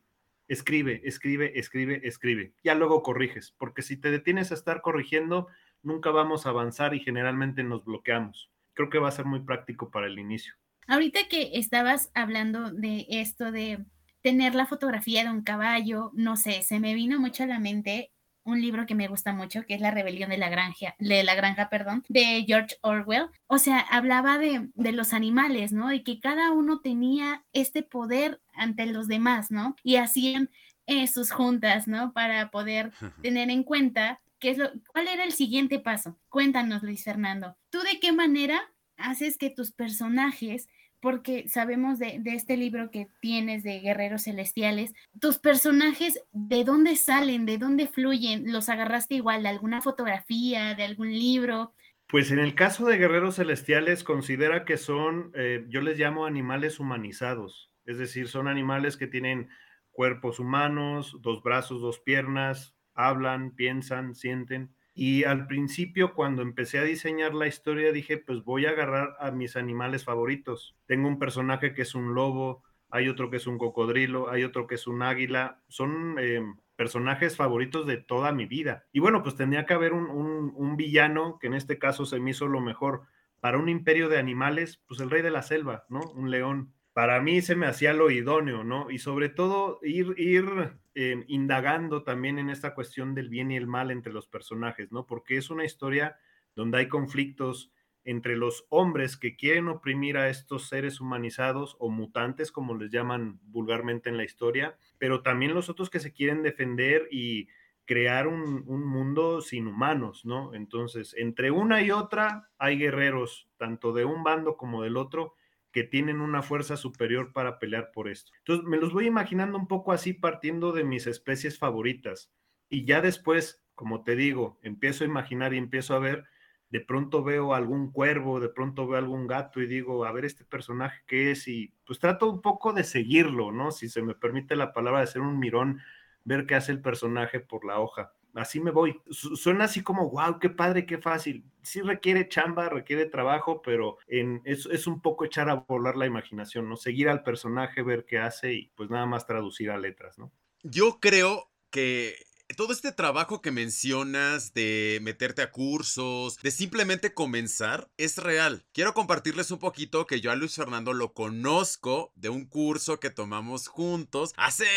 Escribe, 0.47 1.01
escribe, 1.03 1.57
escribe, 1.57 2.01
escribe. 2.03 2.53
Ya 2.63 2.75
luego 2.75 3.01
corriges, 3.01 3.55
porque 3.57 3.81
si 3.81 3.97
te 3.97 4.11
detienes 4.11 4.51
a 4.51 4.53
estar 4.53 4.81
corrigiendo, 4.81 5.47
nunca 5.81 6.11
vamos 6.11 6.45
a 6.45 6.49
avanzar 6.49 6.93
y 6.93 6.99
generalmente 6.99 7.63
nos 7.63 7.83
bloqueamos. 7.83 8.50
Creo 8.73 8.89
que 8.89 8.99
va 8.99 9.09
a 9.09 9.11
ser 9.11 9.25
muy 9.25 9.41
práctico 9.41 9.89
para 9.89 10.07
el 10.07 10.19
inicio. 10.19 10.53
Ahorita 10.87 11.19
que 11.29 11.51
estabas 11.53 12.11
hablando 12.13 12.71
de 12.71 13.05
esto 13.09 13.51
de 13.51 13.85
tener 14.21 14.55
la 14.55 14.65
fotografía 14.65 15.23
de 15.23 15.29
un 15.29 15.43
caballo, 15.43 16.11
no 16.13 16.37
sé, 16.37 16.61
se 16.63 16.79
me 16.79 16.93
vino 16.93 17.19
mucho 17.19 17.43
a 17.43 17.47
la 17.47 17.59
mente 17.59 18.11
un 18.43 18.59
libro 18.59 18.85
que 18.85 18.95
me 18.95 19.07
gusta 19.07 19.33
mucho, 19.33 19.65
que 19.65 19.75
es 19.75 19.81
La 19.81 19.91
rebelión 19.91 20.29
de 20.31 20.37
la 20.37 20.49
granja, 20.49 20.95
de 20.97 21.23
la 21.23 21.35
granja, 21.35 21.69
perdón, 21.69 22.03
de 22.09 22.43
George 22.47 22.75
Orwell. 22.81 23.27
O 23.47 23.59
sea, 23.59 23.79
hablaba 23.79 24.39
de, 24.39 24.69
de, 24.73 24.91
los 24.91 25.13
animales, 25.13 25.71
¿no? 25.71 25.93
Y 25.93 26.03
que 26.03 26.19
cada 26.19 26.51
uno 26.51 26.79
tenía 26.79 27.43
este 27.53 27.83
poder 27.83 28.41
ante 28.53 28.87
los 28.87 29.07
demás, 29.07 29.51
¿no? 29.51 29.75
Y 29.83 29.97
hacían 29.97 30.49
eh, 30.87 31.07
sus 31.07 31.31
juntas, 31.31 31.87
¿no? 31.87 32.13
Para 32.13 32.49
poder 32.49 32.91
tener 33.21 33.49
en 33.49 33.63
cuenta 33.63 34.19
qué 34.41 34.49
es 34.49 34.57
lo, 34.57 34.69
cuál 34.91 35.07
era 35.07 35.23
el 35.23 35.31
siguiente 35.31 35.79
paso. 35.79 36.19
Cuéntanos, 36.27 36.83
Luis 36.83 37.05
Fernando, 37.05 37.55
¿tú 37.69 37.79
de 37.79 37.99
qué 38.01 38.11
manera 38.11 38.59
haces 38.97 39.37
que 39.37 39.49
tus 39.49 39.71
personajes 39.71 40.67
porque 41.01 41.47
sabemos 41.47 41.97
de, 41.97 42.21
este 42.25 42.55
libro 42.55 42.91
que 42.91 43.07
tienes 43.21 43.63
de 43.63 43.79
Guerreros 43.79 44.25
Celestiales, 44.25 44.93
tus 45.19 45.39
personajes, 45.39 46.23
¿de 46.31 46.63
dónde 46.63 46.95
salen? 46.95 47.47
¿De 47.47 47.57
dónde 47.57 47.87
fluyen? 47.87 48.51
¿Los 48.51 48.69
agarraste 48.69 49.15
igual 49.15 49.41
de 49.41 49.49
alguna 49.49 49.81
fotografía, 49.81 50.75
de 50.75 50.83
algún 50.83 51.11
libro? 51.11 51.73
Pues 52.07 52.29
en 52.29 52.37
el 52.37 52.53
caso 52.53 52.85
de 52.85 52.97
Guerreros 52.97 53.37
Celestiales, 53.37 54.03
considera 54.03 54.63
que 54.63 54.77
son, 54.77 55.31
eh, 55.33 55.65
yo 55.69 55.81
les 55.81 55.97
llamo 55.97 56.27
animales 56.27 56.79
humanizados, 56.79 57.71
es 57.85 57.97
decir, 57.97 58.27
son 58.27 58.47
animales 58.47 58.95
que 58.95 59.07
tienen 59.07 59.49
cuerpos 59.89 60.39
humanos, 60.39 61.17
dos 61.21 61.41
brazos, 61.41 61.81
dos 61.81 61.99
piernas, 61.99 62.75
hablan, 63.07 63.51
piensan, 63.51 64.15
sienten 64.15 64.73
y 64.93 65.23
al 65.23 65.47
principio, 65.47 66.13
cuando 66.13 66.41
empecé 66.41 66.79
a 66.79 66.83
diseñar 66.83 67.33
la 67.33 67.47
historia, 67.47 67.91
dije, 67.91 68.17
pues 68.17 68.43
voy 68.43 68.65
a 68.65 68.71
agarrar 68.71 69.15
a 69.19 69.31
mis 69.31 69.55
animales 69.55 70.03
favoritos. 70.03 70.75
Tengo 70.85 71.07
un 71.07 71.17
personaje 71.17 71.73
que 71.73 71.83
es 71.83 71.95
un 71.95 72.13
lobo, 72.13 72.63
hay 72.89 73.07
otro 73.07 73.29
que 73.29 73.37
es 73.37 73.47
un 73.47 73.57
cocodrilo, 73.57 74.29
hay 74.29 74.43
otro 74.43 74.67
que 74.67 74.75
es 74.75 74.87
un 74.87 75.01
águila. 75.01 75.61
Son 75.69 76.19
em, 76.19 76.57
personajes 76.75 77.37
favoritos 77.37 77.87
de 77.87 77.97
toda 77.97 78.33
mi 78.33 78.45
vida. 78.45 78.85
Y 78.91 78.99
bueno, 78.99 79.23
pues 79.23 79.35
tenía 79.35 79.65
que 79.65 79.73
haber 79.73 79.93
un, 79.93 80.09
un 80.09 80.77
villano, 80.77 81.39
que 81.39 81.47
en 81.47 81.53
este 81.53 81.79
caso 81.79 82.05
se 82.05 82.19
me 82.19 82.31
hizo 82.31 82.47
lo 82.47 82.59
mejor. 82.59 83.03
Para 83.39 83.57
un 83.57 83.69
imperio 83.69 84.09
de 84.09 84.19
animales, 84.19 84.83
pues 84.87 84.99
el 84.99 85.09
rey 85.09 85.21
de 85.21 85.31
la 85.31 85.41
selva, 85.41 85.85
¿no? 85.89 86.01
Un 86.11 86.29
león 86.29 86.73
para 86.93 87.21
mí 87.21 87.41
se 87.41 87.55
me 87.55 87.67
hacía 87.67 87.93
lo 87.93 88.11
idóneo, 88.11 88.63
¿no? 88.63 88.91
Y 88.91 88.99
sobre 88.99 89.29
todo 89.29 89.79
ir, 89.81 90.13
ir 90.17 90.45
eh, 90.93 91.23
indagando 91.27 92.03
también 92.03 92.37
en 92.37 92.49
esta 92.49 92.73
cuestión 92.75 93.15
del 93.15 93.29
bien 93.29 93.51
y 93.51 93.55
el 93.55 93.67
mal 93.67 93.91
entre 93.91 94.11
los 94.11 94.27
personajes, 94.27 94.91
¿no? 94.91 95.05
Porque 95.05 95.37
es 95.37 95.49
una 95.49 95.63
historia 95.63 96.17
donde 96.55 96.79
hay 96.79 96.87
conflictos 96.89 97.71
entre 98.03 98.35
los 98.35 98.65
hombres 98.69 99.15
que 99.15 99.35
quieren 99.35 99.67
oprimir 99.67 100.17
a 100.17 100.29
estos 100.29 100.67
seres 100.67 100.99
humanizados 100.99 101.77
o 101.79 101.89
mutantes, 101.89 102.51
como 102.51 102.75
les 102.75 102.91
llaman 102.91 103.39
vulgarmente 103.43 104.09
en 104.09 104.17
la 104.17 104.23
historia, 104.23 104.75
pero 104.97 105.21
también 105.21 105.53
los 105.53 105.69
otros 105.69 105.89
que 105.89 105.99
se 105.99 106.11
quieren 106.11 106.41
defender 106.41 107.07
y 107.11 107.47
crear 107.85 108.27
un, 108.27 108.63
un, 108.67 108.85
mundo 108.85 109.41
sin 109.41 109.67
humanos, 109.67 110.25
¿no? 110.25 110.53
Entonces, 110.53 111.13
entre 111.17 111.51
una 111.51 111.81
y 111.81 111.91
otra 111.91 112.49
hay 112.57 112.77
guerreros, 112.77 113.49
tanto 113.57 113.93
de 113.93 114.03
un 114.05 114.23
bando 114.23 114.57
como 114.57 114.83
del 114.83 114.97
otro, 114.97 115.35
que 115.71 115.83
tienen 115.83 116.21
una 116.21 116.41
fuerza 116.41 116.77
superior 116.77 117.31
para 117.33 117.59
pelear 117.59 117.91
por 117.91 118.09
esto. 118.09 118.31
Entonces, 118.39 118.65
me 118.65 118.77
los 118.77 118.93
voy 118.93 119.07
imaginando 119.07 119.57
un 119.57 119.67
poco 119.67 119.91
así 119.91 120.13
partiendo 120.13 120.71
de 120.71 120.83
mis 120.83 121.07
especies 121.07 121.57
favoritas. 121.57 122.31
Y 122.69 122.85
ya 122.85 123.01
después, 123.01 123.63
como 123.75 124.03
te 124.03 124.15
digo, 124.15 124.59
empiezo 124.61 125.03
a 125.03 125.07
imaginar 125.07 125.53
y 125.53 125.57
empiezo 125.57 125.95
a 125.95 125.99
ver, 125.99 126.25
de 126.69 126.81
pronto 126.81 127.23
veo 127.23 127.53
algún 127.53 127.91
cuervo, 127.91 128.39
de 128.39 128.49
pronto 128.49 128.87
veo 128.87 128.97
algún 128.97 129.27
gato 129.27 129.61
y 129.61 129.67
digo, 129.67 130.05
a 130.05 130.11
ver 130.11 130.25
este 130.25 130.45
personaje 130.45 131.01
qué 131.05 131.31
es 131.31 131.47
y 131.47 131.73
pues 131.85 131.99
trato 131.99 132.29
un 132.29 132.41
poco 132.41 132.73
de 132.73 132.83
seguirlo, 132.83 133.51
¿no? 133.51 133.71
Si 133.71 133.89
se 133.89 134.01
me 134.01 134.15
permite 134.15 134.55
la 134.55 134.71
palabra 134.71 135.01
de 135.01 135.07
ser 135.07 135.21
un 135.21 135.39
mirón, 135.39 135.81
ver 136.23 136.45
qué 136.45 136.55
hace 136.55 136.71
el 136.71 136.81
personaje 136.81 137.39
por 137.39 137.65
la 137.65 137.79
hoja 137.79 138.13
así 138.35 138.59
me 138.59 138.71
voy. 138.71 139.01
Suena 139.09 139.65
así 139.65 139.83
como, 139.83 140.09
wow, 140.09 140.39
qué 140.39 140.49
padre, 140.49 140.85
qué 140.85 140.97
fácil. 140.97 141.43
Sí 141.61 141.81
requiere 141.81 142.27
chamba, 142.27 142.69
requiere 142.69 143.05
trabajo, 143.05 143.61
pero 143.61 143.97
en, 144.07 144.41
es, 144.45 144.65
es, 144.65 144.87
un 144.87 145.01
poco 145.01 145.25
echar 145.25 145.49
a 145.49 145.55
volar 145.55 145.95
la 145.95 146.05
imaginación, 146.05 146.67
¿no? 146.69 146.75
Seguir 146.75 147.09
al 147.09 147.23
personaje, 147.23 147.83
ver 147.83 148.05
qué 148.05 148.19
hace 148.19 148.53
y 148.53 148.71
pues 148.75 148.89
nada 148.89 149.05
más 149.05 149.27
traducir 149.27 149.69
a 149.71 149.77
letras, 149.77 150.17
¿no? 150.17 150.31
Yo 150.63 150.99
creo 150.99 151.51
que 151.69 152.15
todo 152.55 152.73
este 152.73 152.91
trabajo 152.91 153.41
que 153.41 153.51
mencionas 153.51 154.53
de 154.53 154.99
meterte 155.01 155.41
a 155.41 155.51
cursos, 155.51 156.37
de 156.41 156.51
simplemente 156.51 157.13
comenzar, 157.13 157.89
es 157.97 158.17
real. 158.17 158.65
Quiero 158.73 158.93
compartirles 158.93 159.51
un 159.51 159.59
poquito 159.59 160.05
que 160.05 160.21
yo 160.21 160.31
a 160.31 160.35
Luis 160.35 160.55
Fernando 160.55 160.93
lo 160.93 161.13
conozco 161.13 162.11
de 162.15 162.29
un 162.29 162.45
curso 162.45 162.99
que 162.99 163.09
tomamos 163.09 163.67
juntos 163.67 164.33
hace 164.37 164.67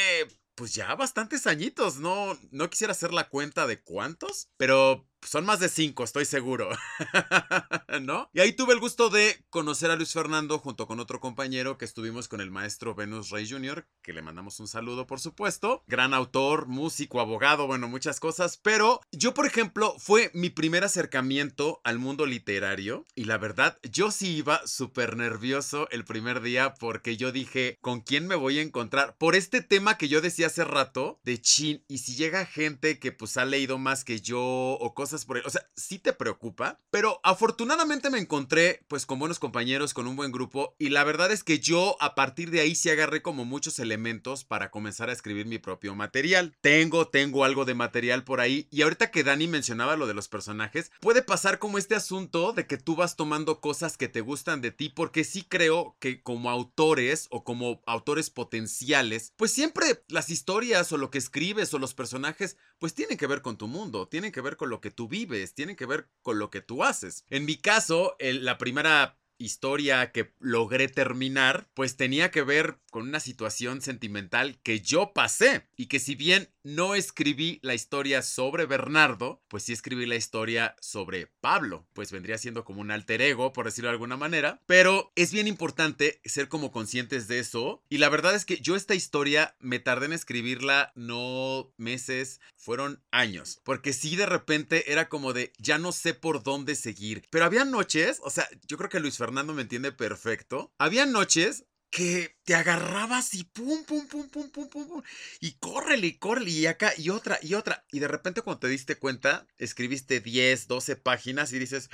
pues 0.54 0.74
ya 0.74 0.94
bastantes 0.94 1.46
añitos, 1.46 1.96
no, 1.96 2.38
no 2.50 2.70
quisiera 2.70 2.92
hacer 2.92 3.12
la 3.12 3.28
cuenta 3.28 3.66
de 3.66 3.82
cuántos, 3.82 4.50
pero 4.56 5.08
son 5.26 5.44
más 5.44 5.60
de 5.60 5.68
cinco, 5.68 6.04
estoy 6.04 6.24
seguro. 6.24 6.70
¿No? 8.02 8.28
Y 8.32 8.40
ahí 8.40 8.52
tuve 8.52 8.74
el 8.74 8.80
gusto 8.80 9.10
de 9.10 9.44
conocer 9.50 9.90
a 9.90 9.96
Luis 9.96 10.12
Fernando 10.12 10.58
junto 10.58 10.86
con 10.86 11.00
otro 11.00 11.20
compañero 11.20 11.78
que 11.78 11.84
estuvimos 11.84 12.28
con 12.28 12.40
el 12.40 12.50
maestro 12.50 12.94
Venus 12.94 13.30
Rey 13.30 13.48
Jr., 13.48 13.86
que 14.02 14.12
le 14.12 14.22
mandamos 14.22 14.60
un 14.60 14.68
saludo, 14.68 15.06
por 15.06 15.20
supuesto. 15.20 15.82
Gran 15.86 16.14
autor, 16.14 16.66
músico, 16.66 17.20
abogado, 17.20 17.66
bueno, 17.66 17.88
muchas 17.88 18.20
cosas. 18.20 18.58
Pero 18.62 19.00
yo, 19.12 19.34
por 19.34 19.46
ejemplo, 19.46 19.94
fue 19.98 20.30
mi 20.34 20.50
primer 20.50 20.84
acercamiento 20.84 21.80
al 21.84 21.98
mundo 21.98 22.26
literario. 22.26 23.06
Y 23.14 23.24
la 23.24 23.38
verdad, 23.38 23.78
yo 23.82 24.10
sí 24.10 24.36
iba 24.36 24.66
súper 24.66 25.16
nervioso 25.16 25.88
el 25.90 26.04
primer 26.04 26.40
día 26.40 26.74
porque 26.74 27.16
yo 27.16 27.32
dije, 27.32 27.78
¿con 27.80 28.00
quién 28.00 28.26
me 28.26 28.34
voy 28.34 28.58
a 28.58 28.62
encontrar? 28.62 29.16
Por 29.18 29.36
este 29.36 29.62
tema 29.62 29.96
que 29.98 30.08
yo 30.08 30.20
decía 30.20 30.48
hace 30.48 30.64
rato 30.64 31.20
de 31.24 31.40
chin. 31.40 31.84
Y 31.88 31.98
si 31.98 32.14
llega 32.16 32.46
gente 32.46 32.98
que 32.98 33.12
pues 33.12 33.36
ha 33.36 33.44
leído 33.44 33.78
más 33.78 34.04
que 34.04 34.20
yo 34.20 34.40
o 34.42 34.94
cosas 34.94 35.13
por 35.24 35.36
él. 35.38 35.44
O 35.46 35.50
sea, 35.50 35.66
sí 35.76 35.98
te 35.98 36.12
preocupa, 36.12 36.80
pero 36.90 37.20
afortunadamente 37.22 38.10
me 38.10 38.18
encontré 38.18 38.84
pues 38.88 39.06
con 39.06 39.18
buenos 39.18 39.38
compañeros, 39.38 39.94
con 39.94 40.06
un 40.06 40.16
buen 40.16 40.32
grupo 40.32 40.74
y 40.78 40.88
la 40.88 41.04
verdad 41.04 41.30
es 41.30 41.44
que 41.44 41.60
yo 41.60 41.96
a 42.00 42.14
partir 42.14 42.50
de 42.50 42.60
ahí 42.60 42.74
sí 42.74 42.90
agarré 42.90 43.22
como 43.22 43.44
muchos 43.44 43.78
elementos 43.78 44.44
para 44.44 44.70
comenzar 44.70 45.10
a 45.10 45.12
escribir 45.12 45.46
mi 45.46 45.58
propio 45.58 45.94
material. 45.94 46.56
Tengo, 46.60 47.08
tengo 47.08 47.44
algo 47.44 47.64
de 47.64 47.74
material 47.74 48.24
por 48.24 48.40
ahí 48.40 48.68
y 48.70 48.82
ahorita 48.82 49.10
que 49.10 49.24
Dani 49.24 49.46
mencionaba 49.46 49.96
lo 49.96 50.06
de 50.06 50.14
los 50.14 50.28
personajes, 50.28 50.90
puede 51.00 51.22
pasar 51.22 51.58
como 51.58 51.78
este 51.78 51.94
asunto 51.94 52.52
de 52.52 52.66
que 52.66 52.78
tú 52.78 52.96
vas 52.96 53.16
tomando 53.16 53.60
cosas 53.60 53.96
que 53.96 54.08
te 54.08 54.20
gustan 54.20 54.60
de 54.60 54.70
ti 54.70 54.88
porque 54.88 55.24
sí 55.24 55.42
creo 55.42 55.96
que 56.00 56.22
como 56.22 56.50
autores 56.50 57.26
o 57.30 57.44
como 57.44 57.82
autores 57.86 58.30
potenciales, 58.30 59.32
pues 59.36 59.52
siempre 59.52 60.02
las 60.08 60.30
historias 60.30 60.90
o 60.92 60.96
lo 60.96 61.10
que 61.10 61.18
escribes 61.18 61.72
o 61.74 61.78
los 61.78 61.94
personajes 61.94 62.56
pues 62.78 62.94
tienen 62.94 63.18
que 63.18 63.26
ver 63.26 63.42
con 63.42 63.56
tu 63.56 63.66
mundo, 63.66 64.08
tienen 64.08 64.32
que 64.32 64.40
ver 64.40 64.56
con 64.56 64.70
lo 64.70 64.80
que 64.80 64.90
tú 64.90 65.03
vives, 65.08 65.54
tienen 65.54 65.76
que 65.76 65.86
ver 65.86 66.08
con 66.22 66.38
lo 66.38 66.50
que 66.50 66.60
tú 66.60 66.84
haces. 66.84 67.24
En 67.30 67.44
mi 67.44 67.56
caso, 67.56 68.16
la 68.18 68.58
primera 68.58 69.18
historia 69.44 70.12
que 70.12 70.32
logré 70.40 70.88
terminar, 70.88 71.68
pues 71.74 71.96
tenía 71.96 72.30
que 72.30 72.42
ver 72.42 72.78
con 72.90 73.08
una 73.08 73.18
situación 73.18 73.82
sentimental 73.82 74.60
que 74.62 74.80
yo 74.80 75.12
pasé 75.12 75.66
y 75.76 75.86
que 75.86 75.98
si 75.98 76.14
bien 76.14 76.48
no 76.62 76.94
escribí 76.94 77.58
la 77.62 77.74
historia 77.74 78.22
sobre 78.22 78.66
Bernardo, 78.66 79.42
pues 79.48 79.64
sí 79.64 79.72
escribí 79.72 80.06
la 80.06 80.14
historia 80.16 80.76
sobre 80.80 81.26
Pablo, 81.40 81.86
pues 81.92 82.10
vendría 82.10 82.38
siendo 82.38 82.64
como 82.64 82.80
un 82.80 82.90
alter 82.90 83.20
ego, 83.20 83.52
por 83.52 83.66
decirlo 83.66 83.88
de 83.88 83.94
alguna 83.94 84.16
manera, 84.16 84.62
pero 84.66 85.12
es 85.16 85.32
bien 85.32 85.46
importante 85.46 86.20
ser 86.24 86.48
como 86.48 86.72
conscientes 86.72 87.28
de 87.28 87.40
eso 87.40 87.82
y 87.88 87.98
la 87.98 88.08
verdad 88.08 88.34
es 88.34 88.44
que 88.44 88.60
yo 88.60 88.76
esta 88.76 88.94
historia 88.94 89.56
me 89.58 89.80
tardé 89.80 90.06
en 90.06 90.12
escribirla 90.12 90.92
no 90.94 91.72
meses, 91.76 92.40
fueron 92.56 93.02
años, 93.10 93.60
porque 93.64 93.92
sí 93.92 94.16
de 94.16 94.26
repente 94.26 94.92
era 94.92 95.08
como 95.08 95.32
de 95.32 95.52
ya 95.58 95.78
no 95.78 95.92
sé 95.92 96.14
por 96.14 96.42
dónde 96.42 96.76
seguir, 96.76 97.26
pero 97.28 97.44
había 97.44 97.64
noches, 97.64 98.20
o 98.22 98.30
sea, 98.30 98.48
yo 98.66 98.78
creo 98.78 98.88
que 98.88 99.00
Luis 99.00 99.18
Fernando 99.18 99.33
Fernando 99.34 99.52
me 99.52 99.62
entiende 99.62 99.90
perfecto. 99.90 100.72
Había 100.78 101.06
noches 101.06 101.64
que 101.90 102.36
te 102.44 102.54
agarrabas 102.54 103.34
y 103.34 103.42
pum, 103.42 103.82
pum, 103.82 104.06
pum, 104.06 104.28
pum, 104.28 104.48
pum, 104.48 104.68
pum, 104.68 104.86
pum, 104.86 105.02
y 105.40 105.54
córrele, 105.54 106.06
y 106.06 106.18
córrele, 106.18 106.50
y 106.52 106.66
acá, 106.66 106.92
y 106.96 107.10
otra, 107.10 107.40
y 107.42 107.54
otra. 107.54 107.84
Y 107.90 107.98
de 107.98 108.06
repente 108.06 108.42
cuando 108.42 108.60
te 108.60 108.68
diste 108.68 108.94
cuenta, 108.94 109.48
escribiste 109.58 110.20
10, 110.20 110.68
12 110.68 110.94
páginas 110.94 111.52
y 111.52 111.58
dices, 111.58 111.88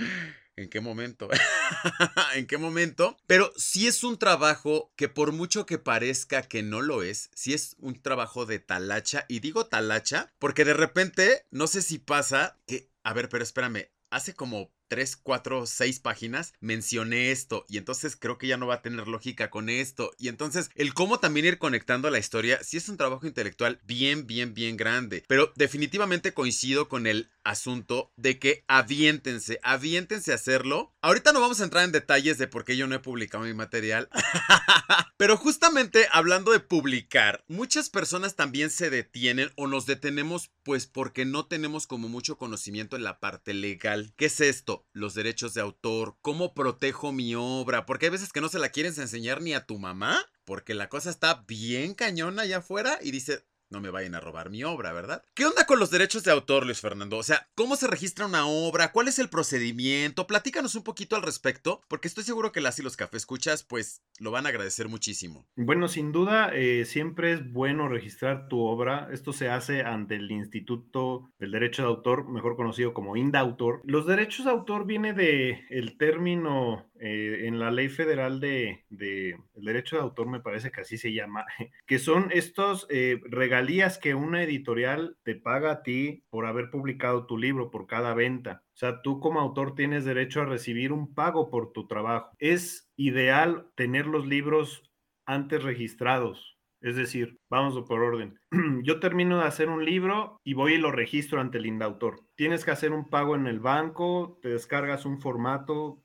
¿en 0.55 0.69
qué 0.69 0.83
momento? 0.83 1.31
¿En 2.35 2.47
qué 2.47 2.59
momento? 2.59 3.17
Pero 3.27 3.51
sí 3.57 3.87
es 3.87 4.05
un 4.05 4.19
trabajo 4.19 4.93
que 4.97 5.09
por 5.09 5.33
mucho 5.33 5.65
que 5.65 5.79
parezca 5.79 6.43
que 6.43 6.63
no 6.63 6.83
lo 6.83 7.03
es, 7.03 7.31
sí 7.35 7.55
es 7.55 7.75
un 7.79 8.03
trabajo 8.03 8.45
de 8.45 8.59
talacha. 8.59 9.25
Y 9.29 9.41
digo 9.41 9.65
talacha 9.65 10.31
porque 10.39 10.67
de 10.67 10.75
repente, 10.75 11.47
no 11.51 11.67
sé 11.67 11.81
si 11.81 11.99
pasa 11.99 12.59
que, 12.67 12.91
a 13.03 13.15
ver, 13.15 13.31
pero 13.31 13.43
espérame, 13.43 13.89
hace 14.11 14.35
como 14.35 14.75
tres, 14.91 15.17
cuatro, 15.17 15.67
seis 15.67 16.01
páginas 16.01 16.53
mencioné 16.61 17.31
esto 17.31 17.65
y 17.69 17.79
entonces 17.79 18.17
creo 18.17 18.39
que 18.39 18.49
ya 18.49 18.57
no 18.57 18.67
va 18.67 18.75
a 18.75 18.83
tener 18.83 19.07
lógica 19.07 19.49
con 19.49 19.69
esto. 19.69 20.11
Y 20.19 20.29
entonces 20.29 20.69
el 20.75 20.93
cómo 20.95 21.21
también 21.21 21.47
ir 21.47 21.59
conectando 21.59 22.11
la 22.11 22.19
historia, 22.19 22.59
sí 22.63 22.77
es 22.77 22.89
un 22.89 22.97
trabajo 22.97 23.27
intelectual 23.27 23.81
bien, 23.85 24.27
bien, 24.27 24.53
bien 24.53 24.77
grande. 24.77 25.25
Pero 25.29 25.53
definitivamente 25.55 26.35
coincido 26.35 26.89
con 26.89 27.07
el 27.07 27.31
asunto 27.45 28.13
de 28.17 28.39
que 28.39 28.65
aviéntense, 28.67 29.61
aviéntense 29.63 30.33
a 30.33 30.35
hacerlo. 30.35 30.93
Ahorita 31.01 31.33
no 31.33 31.41
vamos 31.41 31.61
a 31.61 31.65
entrar 31.65 31.85
en 31.85 31.93
detalles 31.93 32.37
de 32.39 32.49
por 32.49 32.65
qué 32.65 32.77
yo 32.77 32.87
no 32.87 32.97
he 32.97 33.01
publicado 33.01 33.45
mi 33.45 33.55
material. 33.55 34.09
Pero 35.17 35.37
justamente 35.37 36.09
hablando 36.13 36.51
de 36.51 36.61
publicar, 36.61 37.45
muchas 37.47 37.91
personas 37.91 38.35
también 38.35 38.71
se 38.71 38.91
detienen 38.91 39.53
o 39.57 39.69
nos 39.69 39.87
detenemos 39.87 40.51
pues 40.71 40.87
porque 40.87 41.25
no 41.25 41.47
tenemos 41.47 41.89
como 41.89 42.09
mucho 42.09 42.39
conocimiento 42.39 42.95
en 42.95 43.03
la 43.03 43.19
parte 43.19 43.55
legal. 43.55 44.15
¿Qué 44.17 44.27
es 44.27 44.41
esto? 44.41 44.87
los 44.93 45.15
derechos 45.15 45.53
de 45.55 45.61
autor, 45.61 46.17
cómo 46.23 46.55
protejo 46.55 47.11
mi 47.11 47.35
obra, 47.35 47.87
porque 47.87 48.07
hay 48.07 48.13
veces 48.13 48.33
que 48.33 48.41
no 48.41 48.49
se 48.49 48.61
la 48.61 48.69
quieres 48.69 48.97
enseñar 48.99 49.43
ni 49.43 49.53
a 49.53 49.67
tu 49.67 49.81
mamá, 49.81 50.25
porque 50.45 50.75
la 50.75 50.89
cosa 50.89 51.11
está 51.11 51.45
bien 51.49 51.95
cañona 51.95 52.43
allá 52.43 52.59
afuera 52.59 53.01
y 53.03 53.11
dice, 53.11 53.45
no 53.71 53.81
me 53.81 53.91
vayan 53.91 54.15
a 54.15 54.21
robar 54.21 54.51
mi 54.51 54.65
obra, 54.65 54.93
¿verdad? 54.93 55.23
¿Qué 55.35 55.47
onda 55.47 55.65
con 55.65 55.79
los 55.79 55.91
derechos 55.91 56.25
de 56.25 56.33
autor, 56.33 56.67
Luis 56.67 56.81
Fernando? 56.81 57.17
O 57.17 57.23
sea, 57.23 57.49
¿cómo 57.55 57.77
se 57.77 57.87
registra 57.87 58.27
una 58.27 58.47
obra? 58.47 58.93
¿Cuál 58.93 59.09
es 59.09 59.19
el 59.19 59.29
procedimiento? 59.29 60.27
Platícanos 60.27 60.75
un 60.75 60.83
poquito 60.83 61.17
al 61.17 61.23
respecto, 61.23 61.81
porque 61.89 62.09
estoy 62.09 62.25
seguro 62.25 62.53
que 62.53 62.61
las 62.61 62.79
y 62.79 62.83
los 62.83 62.97
café 62.97 63.17
escuchas, 63.17 63.63
pues 63.63 64.03
lo 64.19 64.31
van 64.31 64.47
a 64.47 64.49
agradecer 64.49 64.89
muchísimo. 64.89 65.47
Bueno, 65.57 65.89
sin 65.89 66.13
duda, 66.13 66.51
eh, 66.53 66.85
siempre 66.85 67.33
es 67.33 67.53
bueno 67.53 67.89
registrar 67.89 68.49
tu 68.49 68.61
obra. 68.61 69.09
Esto 69.13 69.33
se 69.33 69.49
hace 69.49 69.83
ante 69.83 70.17
el 70.17 70.31
Instituto 70.31 71.31
del 71.39 71.53
Derecho 71.53 71.83
de 71.83 71.89
Autor, 71.89 72.29
mejor 72.29 72.57
conocido 72.57 72.93
como 72.93 73.17
INDAUTOR. 73.17 73.83
Los 73.85 74.07
derechos 74.07 74.47
de 74.47 74.51
autor 74.51 74.87
viene 74.87 75.13
de 75.13 75.65
el 75.71 75.97
término 75.97 76.91
eh, 77.03 77.47
en 77.47 77.59
la 77.59 77.71
ley 77.71 77.89
federal 77.89 78.41
de, 78.41 78.85
el 78.91 79.65
derecho 79.65 79.97
de 79.97 80.03
autor, 80.03 80.29
me 80.29 80.41
parece 80.41 80.71
que 80.71 80.83
así 80.83 80.99
se 80.99 81.15
llama, 81.15 81.47
que 81.87 81.99
son 81.99 82.31
estos 82.31 82.87
eh, 82.91 83.21
regalías 83.61 83.99
que 83.99 84.15
una 84.15 84.43
editorial 84.43 85.19
te 85.23 85.35
paga 85.35 85.71
a 85.71 85.83
ti 85.83 86.25
por 86.31 86.47
haber 86.47 86.71
publicado 86.71 87.27
tu 87.27 87.37
libro, 87.37 87.71
por 87.71 87.87
cada 87.87 88.15
venta. 88.15 88.63
O 88.69 88.79
sea, 88.79 89.03
tú 89.03 89.21
como 89.21 89.39
autor 89.39 89.75
tienes 89.75 90.07
derecho 90.07 90.41
a 90.41 90.47
recibir 90.47 90.93
un 90.93 91.13
pago 91.13 91.51
por 91.51 91.73
tu 91.73 91.87
trabajo. 91.87 92.31
Es 92.39 92.91
ideal 92.97 93.67
tener 93.75 94.07
los 94.07 94.27
libros 94.27 94.91
antes 95.27 95.63
registrados. 95.63 96.57
Es 96.81 96.97
decir, 96.97 97.37
vamos 97.51 97.79
por 97.87 98.01
orden. 98.03 98.39
Yo 98.83 98.99
termino 98.99 99.39
de 99.39 99.45
hacer 99.45 99.69
un 99.69 99.85
libro 99.85 100.39
y 100.43 100.55
voy 100.55 100.75
y 100.75 100.79
lo 100.79 100.91
registro 100.91 101.39
ante 101.43 101.59
el 101.59 101.67
indautor. 101.67 102.21
Tienes 102.37 102.65
que 102.65 102.71
hacer 102.71 102.93
un 102.93 103.11
pago 103.11 103.35
en 103.35 103.47
el 103.47 103.61
banco, 103.61 104.39
te 104.41 104.49
descargas 104.49 105.05
un 105.05 105.21
formato 105.21 106.03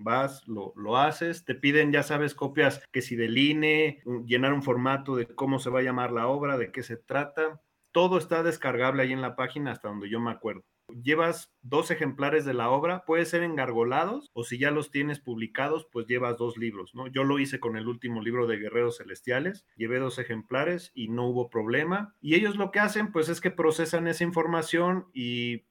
vas, 0.00 0.46
lo, 0.48 0.72
lo, 0.76 0.96
haces, 0.96 1.44
te 1.44 1.54
piden, 1.54 1.92
ya 1.92 2.02
sabes, 2.02 2.34
copias 2.34 2.82
que 2.92 3.02
si 3.02 3.16
del 3.16 3.38
INE, 3.38 4.02
llenar 4.26 4.52
un 4.52 4.62
formato 4.62 5.16
de 5.16 5.26
cómo 5.26 5.58
se 5.58 5.70
va 5.70 5.80
a 5.80 5.82
llamar 5.82 6.12
la 6.12 6.26
obra, 6.26 6.58
de 6.58 6.72
qué 6.72 6.82
se 6.82 6.96
trata. 6.96 7.60
Todo 7.92 8.18
está 8.18 8.42
descargable 8.42 9.02
ahí 9.02 9.12
en 9.12 9.22
la 9.22 9.36
página 9.36 9.72
hasta 9.72 9.88
donde 9.88 10.08
yo 10.08 10.20
me 10.20 10.30
acuerdo. 10.30 10.64
Llevas 11.02 11.52
dos 11.62 11.90
ejemplares 11.90 12.44
de 12.44 12.54
la 12.54 12.70
obra, 12.70 13.04
puede 13.04 13.24
ser 13.24 13.42
engargolados 13.42 14.28
o 14.32 14.42
si 14.42 14.58
ya 14.58 14.70
los 14.70 14.90
tienes 14.90 15.20
publicados, 15.20 15.86
pues 15.90 16.06
llevas 16.06 16.36
dos 16.36 16.56
libros, 16.56 16.94
¿no? 16.94 17.06
Yo 17.06 17.22
lo 17.22 17.38
hice 17.38 17.60
con 17.60 17.76
el 17.76 17.86
último 17.86 18.20
libro 18.20 18.46
de 18.46 18.58
Guerreros 18.58 18.98
Celestiales, 18.98 19.66
llevé 19.76 19.98
dos 19.98 20.18
ejemplares 20.18 20.90
y 20.94 21.08
no 21.08 21.28
hubo 21.28 21.48
problema. 21.48 22.16
Y 22.20 22.34
ellos 22.34 22.56
lo 22.56 22.72
que 22.72 22.80
hacen, 22.80 23.12
pues 23.12 23.28
es 23.28 23.40
que 23.40 23.52
procesan 23.52 24.08
esa 24.08 24.24
información 24.24 25.06
y 25.12 25.64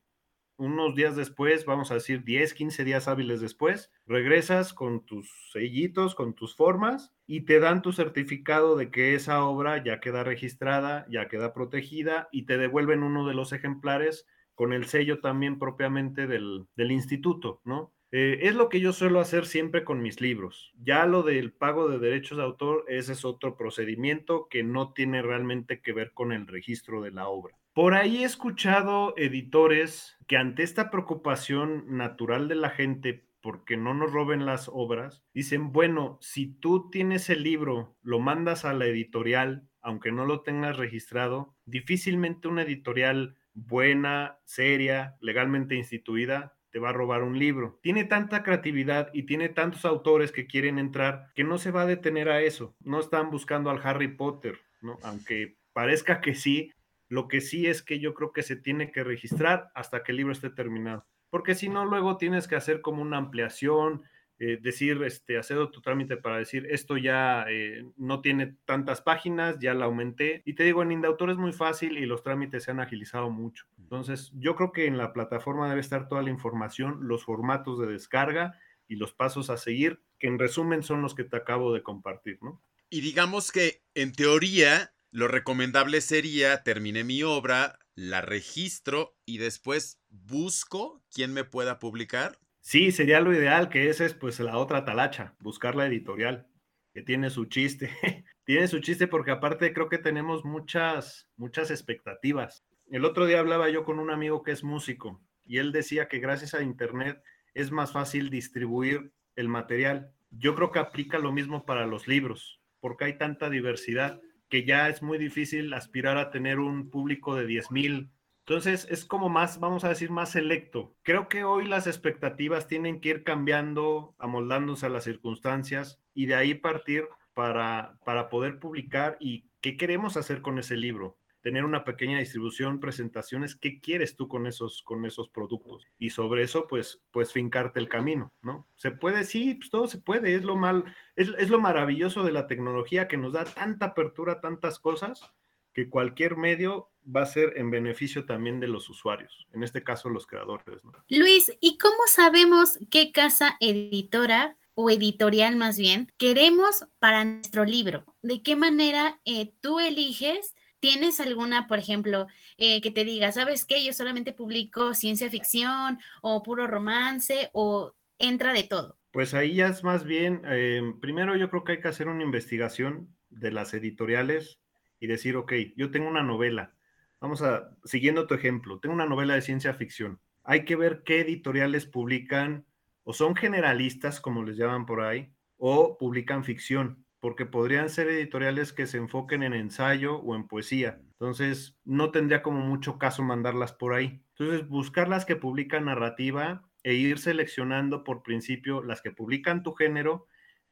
unos 0.60 0.93
días 0.93 1.15
después, 1.15 1.65
vamos 1.65 1.89
a 1.89 1.95
decir 1.95 2.24
10, 2.24 2.54
15 2.54 2.84
días 2.84 3.08
hábiles 3.08 3.39
después, 3.39 3.91
regresas 4.06 4.74
con 4.74 5.06
tus 5.06 5.50
sellitos, 5.52 6.15
con 6.15 6.36
tus 6.36 6.56
formas 6.56 7.13
y 7.26 7.41
te 7.45 7.60
dan 7.60 7.82
tu 7.82 7.93
certificado 7.93 8.76
de 8.76 8.91
que 8.91 9.15
esa 9.15 9.43
obra 9.43 9.84
ya 9.84 10.00
queda 10.02 10.24
registrada, 10.24 11.06
ya 11.10 11.30
queda 11.30 11.54
protegida 11.54 12.28
y 12.32 12.45
te 12.45 12.58
devuelven 12.58 13.04
uno 13.04 13.26
de 13.26 13.34
los 13.34 13.54
ejemplares 13.54 14.28
con 14.54 14.74
el 14.74 14.86
sello 14.86 15.22
también 15.22 15.58
propiamente 15.58 16.28
del, 16.28 16.67
instituto, 16.78 17.62
¿no? 17.63 17.93
Eh, 18.12 18.39
es 18.43 18.56
lo 18.56 18.69
que 18.69 18.80
yo 18.80 18.91
suelo 18.91 19.19
hacer 19.19 19.45
siempre 19.45 19.84
con 19.84 20.02
mis 20.02 20.19
libros. 20.19 20.74
Ya 20.82 21.06
lo 21.06 21.22
del 21.22 21.54
pago 21.54 21.88
de 21.89 22.00
derechos 22.00 22.38
de 22.38 22.43
autor, 22.43 22.86
ese 22.88 23.13
es 23.13 23.24
otro 23.24 23.56
procedimiento 23.56 24.48
que 24.50 24.63
no 24.63 24.93
tiene 24.93 25.22
realmente 25.22 25.82
que 25.82 25.93
ver 25.93 26.12
con 26.13 26.32
el 26.32 26.48
registro 26.48 27.02
de 27.02 27.12
la 27.12 27.28
obra. 27.28 27.56
Por 27.74 27.93
ahí 27.93 28.24
he 28.24 28.26
escuchado 28.26 29.13
editores 29.15 30.17
que 30.28 30.38
ante 30.38 30.63
esta 30.63 30.89
preocupación 30.89 31.98
natural 31.98 32.48
de 32.48 32.56
la 32.56 32.72
gente 32.72 33.30
porque 33.41 33.78
no 33.78 33.93
nos 33.93 34.12
roben 34.12 34.45
las 34.45 34.69
obras, 34.72 35.24
dicen, 35.34 35.72
bueno, 35.72 36.17
si 36.19 36.48
tú 36.48 36.89
tienes 36.89 37.30
el 37.30 37.43
libro, 37.43 37.95
lo 38.02 38.19
mandas 38.19 38.65
a 38.65 38.74
la 38.74 38.86
editorial, 38.86 39.69
aunque 39.82 40.12
no 40.12 40.26
lo 40.26 40.41
tengas 40.41 40.78
registrado, 40.78 41.56
difícilmente 41.65 42.48
una 42.48 42.63
editorial 42.63 43.38
buena, 43.54 44.39
seria, 44.43 45.15
legalmente 45.22 45.76
instituida, 45.76 46.59
te 46.71 46.79
va 46.79 46.89
a 46.89 46.93
robar 46.93 47.23
un 47.23 47.38
libro. 47.38 47.79
Tiene 47.82 48.05
tanta 48.05 48.43
creatividad 48.43 49.10
y 49.13 49.23
tiene 49.23 49.49
tantos 49.49 49.86
autores 49.86 50.32
que 50.32 50.47
quieren 50.47 50.79
entrar 50.79 51.32
que 51.36 51.43
no 51.43 51.58
se 51.58 51.71
va 51.71 51.84
a 51.84 51.88
detener 51.88 52.29
a 52.29 52.41
eso. 52.41 52.75
No 52.79 52.99
están 52.99 53.29
buscando 53.29 53.69
al 53.69 53.82
Harry 53.84 54.10
Potter, 54.10 54.60
¿no? 54.82 54.97
Aunque 55.03 55.58
parezca 55.73 56.21
que 56.21 56.36
sí, 56.36 56.71
lo 57.08 57.27
que 57.27 57.41
sí 57.41 57.67
es 57.67 57.82
que 57.82 57.99
yo 57.99 58.13
creo 58.13 58.34
que 58.34 58.43
se 58.43 58.55
tiene 58.55 58.91
que 58.91 59.03
registrar 59.03 59.71
hasta 59.73 60.03
que 60.03 60.12
el 60.12 60.17
libro 60.17 60.34
esté 60.34 60.49
terminado. 60.49 61.05
Porque 61.29 61.55
si 61.55 61.69
no, 61.69 61.86
luego 61.86 62.17
tienes 62.17 62.47
que 62.47 62.55
hacer 62.55 62.82
como 62.82 63.01
una 63.01 63.17
ampliación, 63.17 64.03
eh, 64.39 64.58
decir, 64.62 65.02
este, 65.04 65.38
hacer 65.38 65.58
otro 65.58 65.82
trámite 65.82 66.15
para 66.15 66.38
decir, 66.38 66.65
esto 66.69 66.95
ya 66.95 67.45
eh, 67.49 67.86
no 67.97 68.21
tiene 68.21 68.56
tantas 68.65 69.02
páginas, 69.02 69.58
ya 69.60 69.73
la 69.73 69.86
aumenté. 69.86 70.41
Y 70.45 70.54
te 70.54 70.63
digo, 70.63 70.82
en 70.82 70.93
Indautor 70.93 71.30
es 71.30 71.38
muy 71.38 71.52
fácil 71.52 71.97
y 71.97 72.06
los 72.06 72.23
trámites 72.23 72.63
se 72.63 72.71
han 72.71 72.80
agilizado 72.80 73.30
mucho. 73.30 73.65
Entonces, 73.78 74.32
yo 74.36 74.56
creo 74.56 74.71
que 74.71 74.86
en 74.86 74.97
la 74.97 75.12
plataforma 75.12 75.67
debe 75.67 75.82
estar 75.82 76.08
toda 76.08 76.21
la 76.21 76.30
información, 76.30 76.99
los 77.02 77.25
formatos 77.25 77.80
de 77.80 77.88
descarga 77.88 78.58
y 78.88 78.95
los 78.95 79.13
pasos 79.13 79.49
a 79.49 79.58
seguir, 79.58 80.02
que 80.17 80.28
en 80.28 80.39
resumen 80.39 80.84
son 80.84 81.02
los 81.02 81.15
que 81.15 81.25
te 81.25 81.36
acabo 81.36 81.73
de 81.73 81.84
compartir, 81.84 82.39
¿no? 82.41 82.62
Y 82.89 83.02
digamos 83.02 83.52
que 83.52 83.84
en 83.93 84.13
teoría 84.13 84.93
lo 85.12 85.28
recomendable 85.28 86.02
sería, 86.02 86.63
terminé 86.63 87.04
mi 87.04 87.23
obra, 87.23 87.78
la 87.95 88.21
registro 88.21 89.17
y 89.25 89.38
después 89.38 89.99
busco 90.08 91.04
quién 91.12 91.34
me 91.34 91.43
pueda 91.43 91.78
publicar. 91.78 92.39
Sí, 92.69 92.91
sería 92.91 93.19
lo 93.19 93.34
ideal, 93.34 93.67
que 93.69 93.89
esa 93.89 94.05
es 94.05 94.13
pues 94.13 94.39
la 94.39 94.60
otra 94.60 94.86
talacha, 94.86 95.34
buscar 95.39 95.73
la 95.73 95.88
editorial, 95.88 96.45
que 96.93 97.01
tiene 97.01 97.32
su 97.32 97.45
chiste. 97.45 97.89
tiene 98.43 98.67
su 98.67 98.77
chiste 98.77 99.08
porque 99.08 99.32
aparte 99.32 99.73
creo 99.73 99.89
que 99.89 99.97
tenemos 99.97 100.45
muchas, 100.45 101.27
muchas 101.36 101.71
expectativas. 101.71 102.63
El 102.91 103.05
otro 103.05 103.25
día 103.25 103.39
hablaba 103.39 103.71
yo 103.71 103.84
con 103.84 103.97
un 103.97 104.12
amigo 104.12 104.43
que 104.43 104.51
es 104.51 104.63
músico 104.63 105.19
y 105.47 105.58
él 105.58 105.71
decía 105.71 106.08
que 106.08 106.19
gracias 106.19 106.53
a 106.53 106.62
Internet 106.62 107.23
es 107.55 107.71
más 107.71 107.91
fácil 107.91 108.29
distribuir 108.29 109.13
el 109.36 109.47
material. 109.47 110.13
Yo 110.29 110.53
creo 110.53 110.69
que 110.69 110.77
aplica 110.77 111.17
lo 111.17 111.32
mismo 111.32 111.65
para 111.65 111.88
los 111.88 112.08
libros, 112.08 112.62
porque 112.82 113.05
hay 113.05 113.17
tanta 113.17 113.49
diversidad 113.49 114.21
que 114.47 114.63
ya 114.63 114.89
es 114.89 115.01
muy 115.01 115.17
difícil 115.17 115.73
aspirar 115.73 116.19
a 116.19 116.29
tener 116.29 116.60
un 116.60 116.91
público 116.91 117.36
de 117.36 117.47
10 117.47 117.71
mil. 117.71 118.12
Entonces 118.49 118.88
es 118.89 119.05
como 119.05 119.29
más, 119.29 119.59
vamos 119.59 119.83
a 119.83 119.89
decir, 119.89 120.09
más 120.09 120.31
selecto. 120.31 120.95
Creo 121.03 121.29
que 121.29 121.43
hoy 121.43 121.67
las 121.67 121.85
expectativas 121.85 122.65
tienen 122.65 122.99
que 122.99 123.09
ir 123.09 123.23
cambiando, 123.23 124.15
amoldándose 124.17 124.88
a 124.88 124.89
las 124.89 125.03
circunstancias 125.03 126.01
y 126.15 126.25
de 126.25 126.33
ahí 126.33 126.55
partir 126.55 127.07
para, 127.35 127.99
para 128.03 128.27
poder 128.27 128.57
publicar 128.57 129.17
y 129.19 129.45
qué 129.62 129.77
queremos 129.77 130.17
hacer 130.17 130.41
con 130.41 130.57
ese 130.57 130.77
libro 130.77 131.15
tener 131.41 131.63
una 131.63 131.85
pequeña 131.85 132.19
distribución, 132.19 132.79
presentaciones, 132.79 133.55
¿qué 133.55 133.79
quieres 133.79 134.15
tú 134.15 134.27
con 134.27 134.47
esos, 134.47 134.81
con 134.83 135.05
esos 135.05 135.29
productos? 135.29 135.88
Y 135.97 136.09
sobre 136.09 136.43
eso, 136.43 136.67
pues, 136.67 137.01
pues 137.12 137.31
fincarte 137.31 137.79
el 137.79 137.88
camino, 137.88 138.33
¿no? 138.41 138.67
Se 138.75 138.91
puede, 138.91 139.23
sí, 139.23 139.55
pues 139.55 139.69
todo 139.69 139.88
se 139.88 139.99
puede, 139.99 140.35
es 140.35 140.43
lo 140.43 140.55
mal, 140.55 140.83
es, 141.15 141.29
es 141.38 141.49
lo 141.49 141.59
maravilloso 141.59 142.23
de 142.23 142.33
la 142.33 142.47
tecnología 142.47 143.07
que 143.07 143.17
nos 143.17 143.33
da 143.33 143.45
tanta 143.45 143.88
apertura, 143.88 144.41
tantas 144.41 144.79
cosas, 144.79 145.33
que 145.80 145.89
cualquier 145.89 146.36
medio 146.36 146.89
va 147.15 147.22
a 147.22 147.26
ser 147.26 147.54
en 147.56 147.72
beneficio 147.72 148.26
también 148.26 148.60
de 148.60 148.68
los 148.68 148.89
usuarios, 148.89 149.48
en 149.54 149.63
este 149.63 149.82
caso 149.82 150.10
los 150.10 150.28
creadores. 150.28 150.84
¿no? 150.84 150.92
Luis, 151.08 151.54
¿y 151.62 151.78
cómo 151.78 151.96
sabemos 152.08 152.78
qué 152.92 153.13
casa 153.13 153.56
editora 153.62 154.58
o 154.74 154.89
editorial 154.89 155.56
más 155.56 155.78
bien 155.78 156.12
queremos 156.18 156.86
para 157.00 157.24
nuestro 157.24 157.63
libro? 157.63 158.04
¿De 158.22 158.44
qué 158.44 158.58
manera 158.58 159.22
eh, 159.24 159.54
tú 159.62 159.80
eliges? 159.80 160.54
¿Tienes 160.82 161.22
alguna, 161.22 161.68
por 161.68 161.80
ejemplo, 161.80 162.28
eh, 162.58 162.82
que 162.82 162.92
te 162.92 163.06
diga, 163.06 163.32
sabes 163.32 163.65
qué, 163.65 163.84
yo 163.84 163.94
solamente 163.94 164.34
publico 164.34 164.94
ciencia 164.94 165.30
ficción 165.30 165.98
o 166.22 166.44
puro 166.44 166.68
romance 166.68 167.50
o 167.54 167.94
entra 168.18 168.52
de 168.52 168.63
todo? 168.63 168.98
Pues 169.12 169.34
ahí 169.34 169.56
ya 169.56 169.68
es 169.68 169.82
más 169.86 170.04
bien, 170.04 170.42
eh, 170.46 170.82
primero 171.00 171.38
yo 171.38 171.50
creo 171.50 171.63
que 171.63 171.72
hay 171.74 171.80
que 171.80 171.88
hacer 171.88 172.10
una 172.10 172.24
investigación 172.24 173.15
de 173.30 173.52
las 173.52 173.74
editoriales 173.74 174.60
y 174.99 175.07
decir, 175.07 175.35
ok, 175.35 175.53
yo 175.75 175.91
tengo 175.91 176.07
una 176.07 176.23
novela, 176.23 176.75
vamos 177.19 177.41
a, 177.41 177.69
siguiendo 177.83 178.27
tu 178.27 178.33
ejemplo, 178.33 178.79
tengo 178.79 178.95
una 178.95 179.05
novela 179.05 179.35
de 179.35 179.41
ciencia 179.41 179.73
ficción, 179.73 180.19
hay 180.43 180.65
que 180.65 180.75
ver 180.75 181.03
qué 181.03 181.21
editoriales 181.21 181.85
publican 181.85 182.65
o 183.03 183.13
son 183.13 183.35
generalistas, 183.35 184.21
como 184.21 184.43
les 184.43 184.57
llaman 184.57 184.85
por 184.85 185.01
ahí, 185.01 185.33
o 185.57 185.97
publican 185.97 186.43
ficción, 186.43 187.05
porque 187.19 187.45
podrían 187.45 187.89
ser 187.89 188.07
editoriales 188.07 188.71
que 188.71 188.88
se 188.88 188.97
enfoquen 188.97 189.43
en 189.43 189.53
ensayo 189.53 190.17
o 190.17 190.35
en 190.35 190.47
poesía. 190.47 191.01
Entonces, 191.13 191.77
no 191.83 192.12
tendría 192.12 192.41
como 192.41 192.62
mucho 192.62 192.97
caso 192.97 193.23
mandarlas 193.23 193.73
por 193.73 193.93
ahí. 193.93 194.23
Entonces, 194.38 194.67
buscar 194.67 195.09
las 195.09 195.25
que 195.25 195.35
publican 195.35 195.85
narrativa 195.85 196.69
e 196.83 196.93
ir 196.93 197.19
seleccionando 197.19 198.03
por 198.03 198.23
principio 198.23 198.81
las 198.83 199.01
que 199.01 199.12
publican 199.12 199.63
tu 199.63 199.73
género, 199.73 200.27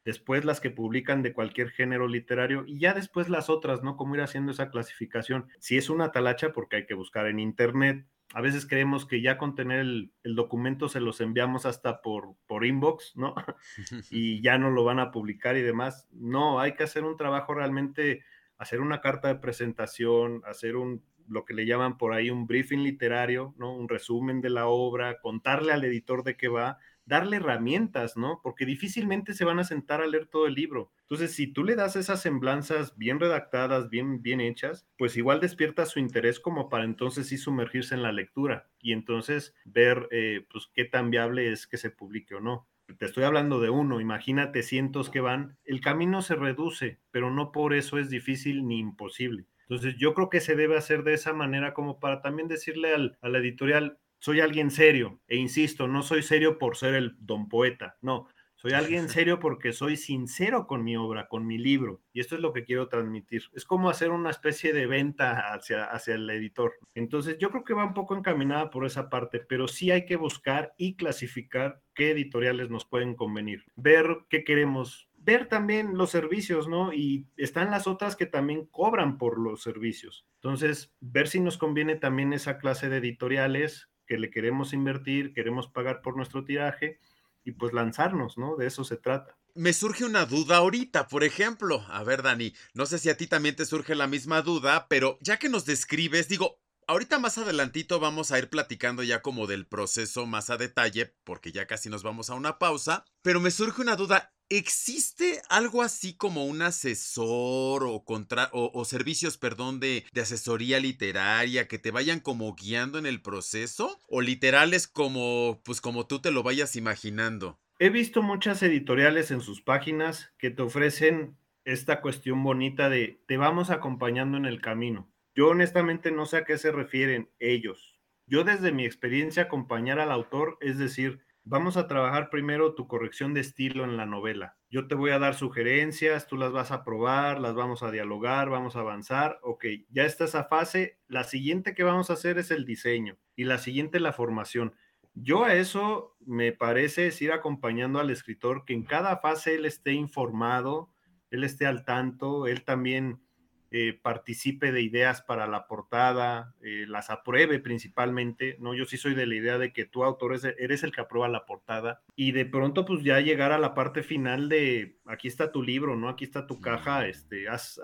después 0.08 0.46
las 0.46 0.62
que 0.62 0.70
publican 0.70 1.22
de 1.22 1.34
cualquier 1.34 1.70
género 1.70 2.08
literario 2.08 2.64
y 2.66 2.80
ya 2.80 2.94
después 2.94 3.28
las 3.28 3.50
otras, 3.50 3.84
¿no? 3.84 3.98
Cómo 3.98 4.16
ir 4.16 4.22
haciendo 4.22 4.54
esa 4.54 4.70
clasificación. 4.70 5.50
Si 5.60 5.76
es 5.76 5.90
una 5.90 6.14
talacha, 6.14 6.54
porque 6.54 6.78
hay 6.78 6.86
que 6.86 6.94
buscar 6.94 7.28
en 7.28 7.40
internet, 7.40 8.08
a 8.34 8.40
veces 8.40 8.66
creemos 8.66 9.06
que 9.06 9.22
ya 9.22 9.38
con 9.38 9.54
tener 9.54 9.82
el, 9.82 10.14
documento 10.24 10.88
se 10.88 11.02
los 11.02 11.20
enviamos 11.20 11.66
hasta 11.66 12.02
por, 12.02 12.36
por 12.48 12.66
inbox, 12.66 13.18
¿no? 13.18 13.36
y 14.10 14.42
ya 14.42 14.58
no 14.58 14.72
lo 14.72 14.86
van 14.86 15.00
a 15.00 15.12
publicar 15.12 15.58
y 15.58 15.62
demás. 15.62 16.08
No, 16.14 16.62
hay 16.62 16.76
que 16.76 16.84
hacer 16.84 17.04
un 17.04 17.18
trabajo 17.18 17.54
realmente, 17.54 18.24
hacer 18.58 18.80
una 18.80 19.02
carta 19.02 19.28
de 19.28 19.36
presentación, 19.36 20.42
hacer 20.46 20.78
un, 20.78 21.04
lo 21.28 21.44
que 21.44 21.54
le 21.54 21.66
llaman 21.66 21.98
por 21.98 22.14
ahí 22.14 22.30
un 22.30 22.48
briefing 22.48 22.82
literario, 22.82 23.54
¿no? 23.58 23.76
Un 23.76 23.90
resumen 23.90 24.40
de 24.40 24.52
la 24.52 24.68
obra, 24.68 25.20
contarle 25.20 25.74
al 25.74 25.84
editor 25.84 26.24
de 26.24 26.38
qué 26.38 26.48
va, 26.48 26.78
darle 27.08 27.38
herramientas, 27.38 28.18
¿no? 28.18 28.42
Porque 28.44 28.66
difícilmente 28.66 29.34
se 29.34 29.46
van 29.46 29.60
a 29.60 29.64
sentar 29.64 30.02
a 30.02 30.08
leer 30.08 30.28
todo 30.28 30.46
el 30.46 30.54
libro. 30.54 30.92
Entonces, 31.02 31.34
si 31.34 31.48
tú 31.48 31.64
le 31.64 31.76
das 31.76 31.96
esas 31.96 32.22
semblanzas 32.22 32.98
bien 32.98 33.20
redactadas, 33.20 33.90
bien, 33.90 34.22
bien 34.22 34.42
hechas, 34.42 34.88
pues 34.98 35.16
igual 35.18 35.40
despierta 35.40 35.86
su 35.86 36.00
interés 36.00 36.40
como 36.40 36.70
para 36.70 36.84
entonces 36.84 37.28
sí 37.28 37.38
sumergirse 37.38 37.96
en 37.96 38.04
la 38.04 38.12
lectura 38.12 38.70
y 38.80 38.92
entonces 38.92 39.56
ver, 39.64 40.08
eh, 40.12 40.46
pues, 40.52 40.70
qué 40.74 40.86
tan 40.86 41.10
viable 41.10 41.52
es 41.52 41.66
que 41.66 41.78
se 41.78 41.90
publique 41.90 42.36
o 42.36 42.42
no. 42.42 42.68
Te 43.00 43.06
estoy 43.06 43.24
hablando 43.24 43.60
de 43.60 43.70
uno, 43.70 44.00
imagínate 44.00 44.64
cientos 44.64 45.10
que 45.10 45.20
van, 45.20 45.58
el 45.66 45.82
camino 45.82 46.22
se 46.22 46.36
reduce, 46.36 47.00
pero 47.12 47.32
no 47.32 47.52
por 47.52 47.74
eso 47.74 47.98
es 47.98 48.10
difícil 48.10 48.68
ni 48.68 48.80
imposible. 48.80 49.46
Entonces, 49.70 49.96
yo 49.98 50.14
creo 50.14 50.30
que 50.30 50.40
se 50.40 50.56
debe 50.56 50.78
hacer 50.78 51.04
de 51.04 51.14
esa 51.14 51.34
manera 51.34 51.74
como 51.74 52.00
para 52.00 52.22
también 52.22 52.48
decirle 52.48 52.94
al, 52.94 53.18
a 53.22 53.28
la 53.28 53.40
editorial, 53.40 54.00
soy 54.20 54.42
alguien 54.42 54.72
serio, 54.72 55.20
e 55.28 55.38
insisto, 55.38 55.88
no 55.88 56.02
soy 56.04 56.24
serio 56.24 56.58
por 56.58 56.78
ser 56.78 56.96
el 56.96 57.16
don 57.20 57.50
poeta, 57.50 57.98
no, 58.02 58.28
soy 58.58 58.74
alguien 58.74 59.08
serio 59.10 59.40
porque 59.40 59.72
soy 59.72 59.96
sincero 59.96 60.68
con 60.68 60.84
mi 60.84 60.98
obra, 60.98 61.28
con 61.28 61.46
mi 61.46 61.58
libro, 61.58 62.02
y 62.12 62.20
esto 62.20 62.36
es 62.36 62.42
lo 62.42 62.54
que 62.54 62.64
quiero 62.64 62.90
transmitir. 62.90 63.44
Es 63.54 63.66
como 63.66 63.90
hacer 63.90 64.10
una 64.10 64.32
especie 64.32 64.74
de 64.74 64.88
venta 64.88 65.54
hacia, 65.54 65.86
hacia 65.86 66.16
el 66.16 66.30
editor. 66.30 66.74
Entonces, 66.96 67.38
yo 67.38 67.52
creo 67.52 67.64
que 67.64 67.74
va 67.74 67.86
un 67.86 67.94
poco 67.94 68.16
encaminada 68.16 68.70
por 68.70 68.86
esa 68.86 69.10
parte, 69.10 69.40
pero 69.40 69.68
sí 69.68 69.92
hay 69.92 70.06
que 70.06 70.16
buscar 70.16 70.74
y 70.78 70.96
clasificar 70.96 71.82
qué 71.94 72.12
editoriales 72.12 72.70
nos 72.70 72.86
pueden 72.86 73.16
convenir, 73.16 73.64
ver 73.76 74.26
qué 74.30 74.44
queremos 74.44 75.08
ver 75.28 75.48
también 75.50 75.98
los 75.98 76.10
servicios, 76.10 76.70
¿no? 76.70 76.94
Y 76.94 77.28
están 77.36 77.70
las 77.70 77.86
otras 77.86 78.16
que 78.16 78.28
también 78.28 78.66
cobran 78.68 79.18
por 79.18 79.38
los 79.38 79.62
servicios. 79.62 80.26
Entonces, 80.36 80.94
ver 81.02 81.28
si 81.28 81.42
nos 81.42 81.58
conviene 81.58 81.98
también 81.98 82.32
esa 82.32 82.58
clase 82.58 82.88
de 82.88 82.98
editoriales 82.98 83.90
que 84.08 84.18
le 84.18 84.30
queremos 84.30 84.74
invertir, 84.74 85.34
queremos 85.34 85.68
pagar 85.68 86.02
por 86.02 86.16
nuestro 86.16 86.44
tiraje 86.44 87.00
y 87.44 87.52
pues 87.52 87.74
lanzarnos, 87.74 88.38
¿no? 88.38 88.56
De 88.56 88.68
eso 88.68 88.84
se 88.84 88.98
trata. 88.98 89.38
Me 89.54 89.74
surge 89.74 90.06
una 90.06 90.26
duda 90.26 90.58
ahorita, 90.58 91.08
por 91.08 91.24
ejemplo. 91.24 91.84
A 91.90 92.04
ver, 92.04 92.22
Dani, 92.22 92.54
no 92.74 92.86
sé 92.86 93.00
si 93.00 93.10
a 93.10 93.18
ti 93.18 93.28
también 93.28 93.56
te 93.56 93.66
surge 93.66 93.96
la 93.96 94.08
misma 94.08 94.42
duda, 94.42 94.88
pero 94.88 95.18
ya 95.22 95.38
que 95.38 95.50
nos 95.50 95.66
describes, 95.66 96.28
digo, 96.28 96.60
Ahorita 96.90 97.20
más 97.20 97.38
adelantito 97.38 98.00
vamos 98.00 98.32
a 98.32 98.40
ir 98.40 98.50
platicando 98.50 99.04
ya 99.04 99.22
como 99.22 99.46
del 99.46 99.68
proceso 99.68 100.26
más 100.26 100.50
a 100.50 100.56
detalle, 100.56 101.14
porque 101.26 101.52
ya 101.52 101.68
casi 101.68 101.90
nos 101.90 102.02
vamos 102.02 102.30
a 102.30 102.36
una 102.36 102.60
pausa, 102.60 103.04
pero 103.22 103.42
me 103.42 103.52
surge 103.52 103.82
una 103.82 103.98
duda, 103.98 104.34
¿existe 104.50 105.42
algo 105.50 105.82
así 105.82 106.16
como 106.16 106.46
un 106.46 106.62
asesor 106.62 107.84
o, 107.84 108.04
contra 108.04 108.50
o, 108.54 108.86
servicios, 108.86 109.38
perdón, 109.38 109.80
de, 109.80 110.06
de, 110.14 110.22
asesoría 110.22 110.80
literaria 110.80 111.68
que 111.68 111.80
te 111.80 111.92
vayan 111.92 112.20
como 112.20 112.56
guiando 112.56 112.98
en 112.98 113.06
el 113.06 113.22
proceso? 113.22 114.00
¿O 114.08 114.22
literales 114.22 114.88
como, 114.88 115.62
pues 115.64 115.82
como 115.82 116.08
tú 116.08 116.20
te 116.20 116.32
lo 116.32 116.44
vayas 116.44 116.76
imaginando? 116.76 117.60
He 117.80 117.90
visto 117.90 118.24
muchas 118.24 118.64
editoriales 118.64 119.30
en 119.30 119.42
sus 119.42 119.62
páginas 119.62 120.32
que 120.40 120.50
te 120.50 120.64
ofrecen 120.64 121.38
esta 121.64 122.02
cuestión 122.02 122.44
bonita 122.44 122.90
de 122.90 123.22
te 123.28 123.38
vamos 123.38 123.70
acompañando 123.70 124.38
en 124.38 124.46
el 124.46 124.62
camino. 124.62 125.12
Yo 125.36 125.50
honestamente 125.50 126.12
no 126.12 126.26
sé 126.26 126.38
a 126.38 126.46
qué 126.46 126.58
se 126.58 126.72
refieren 126.72 127.30
ellos. 127.40 128.00
Yo 128.26 128.44
desde 128.44 128.72
mi 128.72 128.86
experiencia 128.86 129.44
acompañar 129.44 130.00
al 130.00 130.12
autor, 130.12 130.58
es 130.62 130.78
decir, 130.78 131.22
vamos 131.50 131.78
a 131.78 131.88
trabajar 131.88 132.30
primero 132.30 132.76
tu 132.76 132.88
corrección 132.88 133.34
de 133.34 133.40
estilo 133.40 133.86
en 133.86 133.96
la 133.96 134.06
novela. 134.06 134.58
Yo 134.70 134.88
te 134.88 134.96
voy 134.96 135.12
a 135.12 135.20
dar 135.20 135.34
sugerencias, 135.34 136.28
tú 136.28 136.36
las 136.36 136.52
vas 136.52 136.72
a 136.72 136.84
probar, 136.84 137.40
las 137.40 137.56
vamos 137.56 137.84
a 137.84 137.92
dialogar, 137.92 138.50
vamos 138.50 138.76
a 138.76 138.82
avanzar. 138.82 139.40
Ok, 139.42 139.66
ya 139.90 140.04
está 140.04 140.26
esa 140.26 140.44
fase. 140.44 141.00
La 141.08 141.24
siguiente 141.24 141.74
que 141.74 141.84
vamos 141.84 142.10
a 142.10 142.14
hacer 142.14 142.38
es 142.38 142.52
el 142.52 142.66
diseño 142.66 143.18
y 143.36 143.46
la 143.46 143.60
siguiente 143.60 144.02
la 144.02 144.12
formación. 144.12 144.74
Yo 145.14 145.46
a 145.46 145.56
eso 145.56 146.16
me 146.20 146.52
parece 146.52 147.08
es 147.08 147.22
ir 147.22 147.32
acompañando 147.32 148.00
al 148.00 148.10
escritor 148.10 148.66
que 148.66 148.74
en 148.74 148.84
cada 148.84 149.18
fase 149.18 149.56
él 149.56 149.66
esté 149.66 149.94
informado, 149.94 150.92
él 151.32 151.44
esté 151.44 151.66
al 151.66 151.86
tanto, 151.86 152.46
él 152.48 152.66
también 152.66 153.22
eh, 153.70 154.00
participe 154.02 154.72
de 154.72 154.82
ideas 154.82 155.22
para 155.22 155.46
la 155.46 155.68
portada, 155.68 156.56
eh, 156.62 156.86
las 156.88 157.10
apruebe 157.10 157.60
principalmente, 157.60 158.56
¿no? 158.62 158.74
Yo 158.74 158.86
sí 158.86 158.96
soy 158.96 159.14
de 159.14 159.26
la 159.26 159.36
idea 159.36 159.58
de 159.58 159.74
que 159.74 159.84
tú, 159.84 160.06
autor, 160.06 160.40
eres 160.58 160.84
el 160.84 160.94
que 160.94 161.02
aprueba 161.02 161.28
la 161.28 161.46
portada 161.46 162.02
y 162.16 162.32
de 162.32 162.46
pronto 162.46 162.86
pues 162.86 163.04
ya 163.04 163.20
llegar 163.20 163.52
a 163.52 163.58
la 163.58 163.74
parte 163.74 164.04
final 164.04 164.48
de, 164.48 164.96
aquí 165.06 165.28
está 165.28 165.52
tu 165.52 165.62
libro, 165.62 165.98
¿no? 165.98 166.08
Aquí 166.08 166.24
está 166.24 166.48
tu 166.48 166.62
caja, 166.62 167.08
este, 167.08 167.50
haz, 167.50 167.78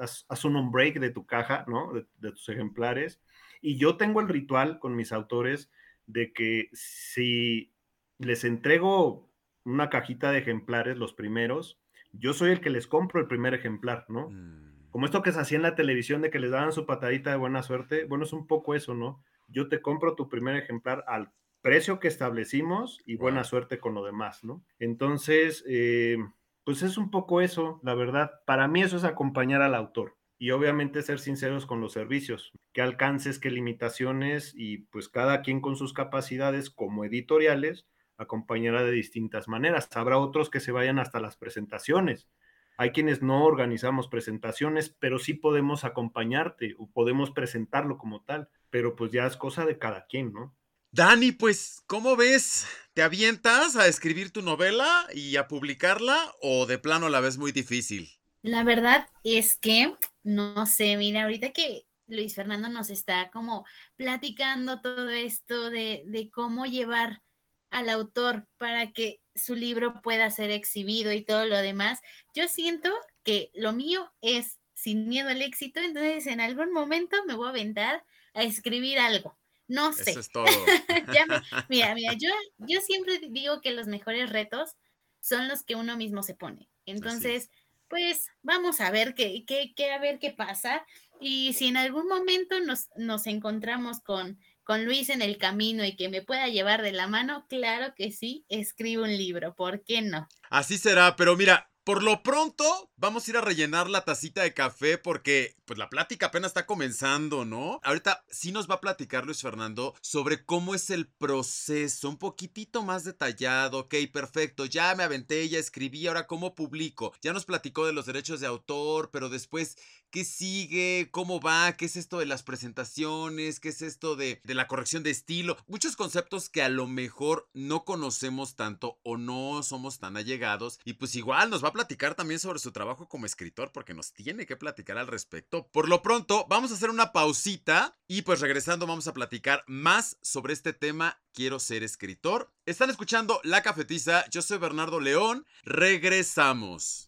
un 0.46 0.56
on-break 0.56 1.02
de 1.02 1.10
tu 1.10 1.26
caja, 1.26 1.66
¿no? 1.68 1.92
De, 1.92 2.06
de 2.20 2.32
tus 2.32 2.48
ejemplares. 2.48 3.22
Y 3.60 3.76
yo 3.76 3.98
tengo 3.98 4.22
el 4.22 4.30
ritual 4.30 4.80
con 4.80 4.96
mis 4.96 5.12
autores 5.12 5.70
de 6.08 6.32
que 6.32 6.70
si 6.72 7.74
les 8.20 8.46
entrego 8.46 9.30
una 9.66 9.90
cajita 9.90 10.32
de 10.32 10.40
ejemplares, 10.40 10.98
los 10.98 11.14
primeros, 11.14 11.78
yo 12.14 12.32
soy 12.34 12.52
el 12.52 12.62
que 12.62 12.70
les 12.70 12.88
compro 12.88 13.20
el 13.20 13.28
primer 13.28 13.54
ejemplar, 13.54 14.06
¿no? 14.08 14.30
Mm 14.30 14.73
como 14.94 15.08
esto 15.08 15.24
que 15.24 15.32
se 15.32 15.40
hacía 15.40 15.56
en 15.56 15.64
la 15.64 15.74
televisión 15.74 16.22
de 16.22 16.30
que 16.30 16.38
les 16.38 16.52
daban 16.52 16.72
su 16.72 16.86
patadita 16.86 17.32
de 17.32 17.38
buena 17.38 17.64
suerte, 17.64 18.06
bueno, 18.06 18.26
es 18.26 18.32
un 18.32 18.46
poco 18.46 18.76
eso, 18.76 18.94
¿no? 18.94 19.24
Yo 19.48 19.68
te 19.68 19.82
compro 19.82 20.14
tu 20.14 20.30
primer 20.30 20.56
ejemplar 20.56 21.04
al 21.08 21.32
precio 21.64 22.00
que 22.00 22.08
establecimos 22.08 23.00
y 23.04 23.16
buena 23.16 23.44
suerte 23.44 23.80
con 23.80 23.96
lo 23.96 24.06
demás, 24.06 24.44
¿no? 24.44 24.64
Entonces, 24.78 25.64
eh, 25.68 26.18
pues 26.64 26.84
es 26.84 27.00
un 27.00 27.10
poco 27.10 27.42
eso, 27.42 27.80
la 27.82 27.96
verdad. 27.96 28.34
Para 28.46 28.68
mí 28.68 28.84
eso 28.84 28.98
es 28.98 29.04
acompañar 29.04 29.64
al 29.64 29.74
autor 29.74 30.16
y 30.38 30.52
obviamente 30.52 31.02
ser 31.02 31.18
sinceros 31.18 31.66
con 31.66 31.82
los 31.82 31.94
servicios, 31.94 32.52
qué 32.72 32.84
alcances, 32.84 33.40
qué 33.40 33.50
limitaciones 33.50 34.54
y 34.56 34.78
pues 34.92 35.10
cada 35.10 35.42
quien 35.42 35.60
con 35.60 35.76
sus 35.76 35.94
capacidades 35.94 36.70
como 36.70 37.04
editoriales 37.04 37.88
acompañará 38.18 38.84
de 38.84 38.92
distintas 38.92 39.48
maneras. 39.48 39.90
Habrá 39.96 40.20
otros 40.20 40.52
que 40.52 40.60
se 40.60 40.72
vayan 40.72 41.00
hasta 41.00 41.20
las 41.20 41.36
presentaciones 41.36 42.30
hay 42.78 42.92
quienes 42.92 43.22
no 43.22 43.46
organizamos 43.46 44.08
presentaciones, 44.08 44.96
pero 45.00 45.20
sí 45.20 45.34
podemos 45.34 45.84
acompañarte 45.84 46.76
o 46.78 46.90
podemos 46.90 47.32
presentarlo 47.32 47.98
como 47.98 48.24
tal, 48.24 48.50
pero 48.70 48.96
pues 48.96 49.12
ya 49.12 49.26
es 49.26 49.38
cosa 49.38 49.66
de 49.66 49.78
cada 49.78 50.06
quien, 50.06 50.34
¿no? 50.34 50.56
Dani, 50.92 51.32
pues, 51.32 51.82
¿cómo 51.88 52.16
ves? 52.16 52.68
¿Te 52.94 53.02
avientas 53.02 53.76
a 53.76 53.88
escribir 53.88 54.32
tu 54.32 54.44
novela 54.44 55.08
y 55.12 55.38
a 55.38 55.48
publicarla 55.48 56.20
o 56.40 56.68
de 56.68 56.78
plano 56.78 57.10
la 57.10 57.20
ves 57.20 57.40
muy 57.40 57.52
difícil? 57.52 58.10
La 58.44 58.64
verdad 58.64 59.08
es 59.24 59.58
que, 59.58 59.96
no 60.22 60.68
sé, 60.68 60.96
mira, 60.98 61.24
ahorita 61.24 61.52
que 61.52 61.88
Luis 62.06 62.36
Fernando 62.36 62.70
nos 62.70 62.92
está 62.92 63.32
como 63.32 63.66
platicando 63.96 64.82
todo 64.82 65.10
esto 65.10 65.72
de, 65.72 66.04
de 66.06 66.30
cómo 66.30 66.68
llevar 66.68 67.24
al 67.72 67.90
autor 67.90 68.48
para 68.58 68.92
que 68.92 69.23
su 69.36 69.56
libro 69.56 70.02
pueda 70.02 70.30
ser 70.32 70.52
exhibido 70.52 71.12
y 71.12 71.24
todo 71.24 71.46
lo 71.46 71.58
demás. 71.58 72.02
Yo 72.34 72.48
siento 72.48 72.90
que 73.24 73.52
lo 73.54 73.74
mío 73.74 74.12
es 74.22 74.60
sin 74.74 75.08
miedo 75.08 75.30
al 75.30 75.42
éxito, 75.42 75.80
entonces 75.80 76.28
en 76.28 76.42
algún 76.42 76.72
momento 76.72 77.18
me 77.26 77.36
voy 77.36 77.48
a 77.48 77.52
aventar 77.52 78.04
a 78.34 78.44
escribir 78.44 79.00
algo. 79.00 79.38
No 79.68 79.94
sé. 79.94 80.12
Eso 80.12 80.20
es 80.20 80.30
todo. 80.30 80.46
mira, 81.70 81.96
mira, 81.96 82.14
yo, 82.14 82.30
yo 82.58 82.82
siempre 82.82 83.20
digo 83.30 83.62
que 83.62 83.72
los 83.72 83.88
mejores 83.88 84.30
retos 84.30 84.76
son 85.20 85.48
los 85.48 85.64
que 85.64 85.76
uno 85.76 85.96
mismo 85.96 86.22
se 86.22 86.36
pone. 86.36 86.70
Entonces, 86.86 87.50
pues 87.88 88.28
vamos 88.42 88.82
a 88.82 88.92
ver 88.92 89.14
qué, 89.14 89.46
qué, 89.46 89.74
qué, 89.76 89.92
a 89.92 90.00
ver 90.00 90.20
qué 90.20 90.32
pasa. 90.32 90.86
Y 91.22 91.54
si 91.54 91.68
en 91.68 91.78
algún 91.78 92.08
momento 92.08 92.60
nos, 92.60 92.90
nos 92.98 93.28
encontramos 93.28 94.02
con, 94.02 94.38
con 94.64 94.86
Luis 94.86 95.10
en 95.10 95.22
el 95.22 95.38
camino 95.38 95.84
y 95.86 95.96
que 95.96 96.10
me 96.10 96.22
pueda 96.22 96.48
llevar 96.48 96.82
de 96.82 96.92
la 96.92 97.08
mano, 97.08 97.46
claro 97.50 97.94
que 97.96 98.12
sí, 98.12 98.46
escribo 98.50 99.04
un 99.04 99.16
libro, 99.16 99.56
¿por 99.56 99.84
qué 99.84 100.02
no? 100.02 100.28
Así 100.50 100.78
será, 100.78 101.16
pero 101.16 101.36
mira, 101.36 101.70
por 101.84 102.02
lo 102.02 102.24
pronto, 102.24 102.92
vamos 102.96 103.28
a 103.28 103.32
ir 103.32 103.38
a 103.38 103.42
rellenar 103.42 103.90
la 103.90 104.06
tacita 104.06 104.42
de 104.42 104.54
café 104.54 104.98
porque 104.98 105.58
pues 105.66 105.78
la 105.78 105.90
plática 105.90 106.28
apenas 106.28 106.52
está 106.52 106.66
comenzando, 106.66 107.44
¿no? 107.44 107.82
Ahorita 107.84 108.24
sí 108.30 108.54
nos 108.54 108.70
va 108.70 108.76
a 108.76 108.82
platicar 108.82 109.26
Luis 109.26 109.42
Fernando 109.42 109.94
sobre 110.02 110.46
cómo 110.46 110.76
es 110.76 110.90
el 110.90 111.08
proceso, 111.08 112.08
un 112.08 112.18
poquitito 112.18 112.84
más 112.84 113.04
detallado. 113.04 113.80
Ok, 113.80 113.96
perfecto, 114.14 114.66
ya 114.66 114.96
me 114.96 115.04
aventé, 115.04 115.48
ya 115.50 115.60
escribí, 115.60 116.08
ahora 116.08 116.28
cómo 116.28 116.56
publico. 116.56 117.14
Ya 117.22 117.34
nos 117.34 117.46
platicó 117.46 117.86
de 117.86 117.94
los 117.94 118.06
derechos 118.06 118.40
de 118.40 118.48
autor, 118.48 119.10
pero 119.12 119.28
después, 119.28 119.78
¿qué 120.10 120.24
sigue? 120.24 121.10
¿Cómo 121.12 121.42
va? 121.42 121.74
¿Qué 121.74 121.86
es 121.86 121.98
esto 121.98 122.20
de 122.20 122.26
las 122.26 122.44
presentaciones? 122.44 123.60
¿Qué 123.60 123.70
es 123.70 123.82
esto 123.82 124.16
de, 124.16 124.40
de 124.44 124.54
la 124.54 124.68
corrección 124.68 125.04
de 125.04 125.12
estilo? 125.12 125.58
Muchos 125.68 125.98
conceptos 125.98 126.50
que 126.50 126.62
a 126.62 126.70
lo 126.70 126.88
mejor 126.88 127.50
no 127.54 127.84
conocemos 127.84 128.56
tanto 128.56 129.00
o 129.04 129.18
no 129.18 129.64
somos 129.64 130.00
tan 130.00 130.16
allegados 130.16 130.80
y 130.86 130.94
pues 130.94 131.16
igual 131.16 131.50
nos 131.50 131.64
va 131.64 131.70
a 131.70 131.73
platicar 131.74 132.16
también 132.16 132.40
sobre 132.40 132.60
su 132.60 132.72
trabajo 132.72 133.10
como 133.10 133.26
escritor 133.26 133.72
porque 133.74 133.94
nos 133.94 134.14
tiene 134.14 134.46
que 134.46 134.56
platicar 134.56 134.98
al 134.98 135.08
respecto. 135.08 135.68
Por 135.68 135.90
lo 135.90 136.02
pronto, 136.02 136.46
vamos 136.48 136.72
a 136.72 136.76
hacer 136.76 136.90
una 136.90 137.12
pausita 137.12 137.98
y 138.08 138.22
pues 138.22 138.40
regresando 138.40 138.88
vamos 138.88 139.08
a 139.08 139.14
platicar 139.14 139.64
más 139.68 140.18
sobre 140.22 140.54
este 140.54 140.72
tema. 140.72 141.20
Quiero 141.34 141.60
ser 141.60 141.84
escritor. 141.84 142.54
Están 142.66 142.90
escuchando 142.90 143.42
La 143.44 143.62
Cafetiza. 143.62 144.26
Yo 144.30 144.42
soy 144.42 144.60
Bernardo 144.60 145.02
León. 145.02 145.46
Regresamos. 145.64 147.08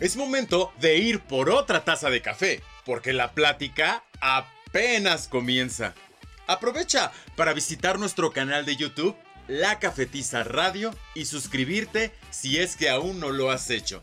Es 0.00 0.16
momento 0.16 0.72
de 0.80 0.96
ir 0.96 1.20
por 1.20 1.50
otra 1.50 1.84
taza 1.84 2.08
de 2.08 2.22
café, 2.22 2.62
porque 2.86 3.12
la 3.12 3.32
plática 3.32 4.02
apenas 4.22 5.28
comienza. 5.28 5.94
Aprovecha 6.50 7.12
para 7.36 7.54
visitar 7.54 8.00
nuestro 8.00 8.32
canal 8.32 8.64
de 8.64 8.74
YouTube, 8.74 9.14
La 9.46 9.78
Cafetiza 9.78 10.42
Radio, 10.42 10.92
y 11.14 11.26
suscribirte 11.26 12.12
si 12.32 12.58
es 12.58 12.74
que 12.74 12.90
aún 12.90 13.20
no 13.20 13.30
lo 13.30 13.52
has 13.52 13.70
hecho. 13.70 14.02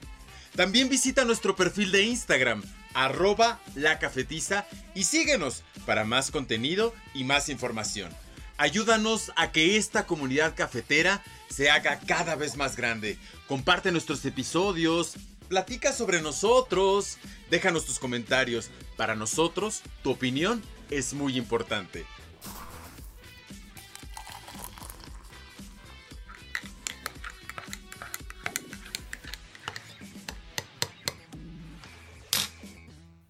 También 0.56 0.88
visita 0.88 1.26
nuestro 1.26 1.58
perfil 1.58 1.92
de 1.92 2.04
Instagram, 2.04 2.64
arroba 2.94 3.60
La 3.76 4.00
Cafetiza, 4.00 4.66
y 4.96 5.04
síguenos 5.04 5.64
para 5.86 6.06
más 6.06 6.32
contenido 6.32 6.96
y 7.14 7.26
más 7.26 7.50
información. 7.50 8.14
Ayúdanos 8.56 9.34
a 9.36 9.52
que 9.52 9.76
esta 9.76 10.08
comunidad 10.08 10.56
cafetera 10.56 11.22
se 11.50 11.70
haga 11.70 12.00
cada 12.00 12.36
vez 12.36 12.56
más 12.56 12.78
grande. 12.78 13.18
Comparte 13.50 13.92
nuestros 13.92 14.24
episodios, 14.24 15.16
platica 15.50 15.92
sobre 15.92 16.22
nosotros, 16.22 17.18
déjanos 17.50 17.86
tus 17.86 18.00
comentarios. 18.00 18.70
Para 18.96 19.16
nosotros, 19.16 19.82
tu 20.02 20.12
opinión 20.12 20.64
es 20.90 21.14
muy 21.14 21.36
importante. 21.36 22.06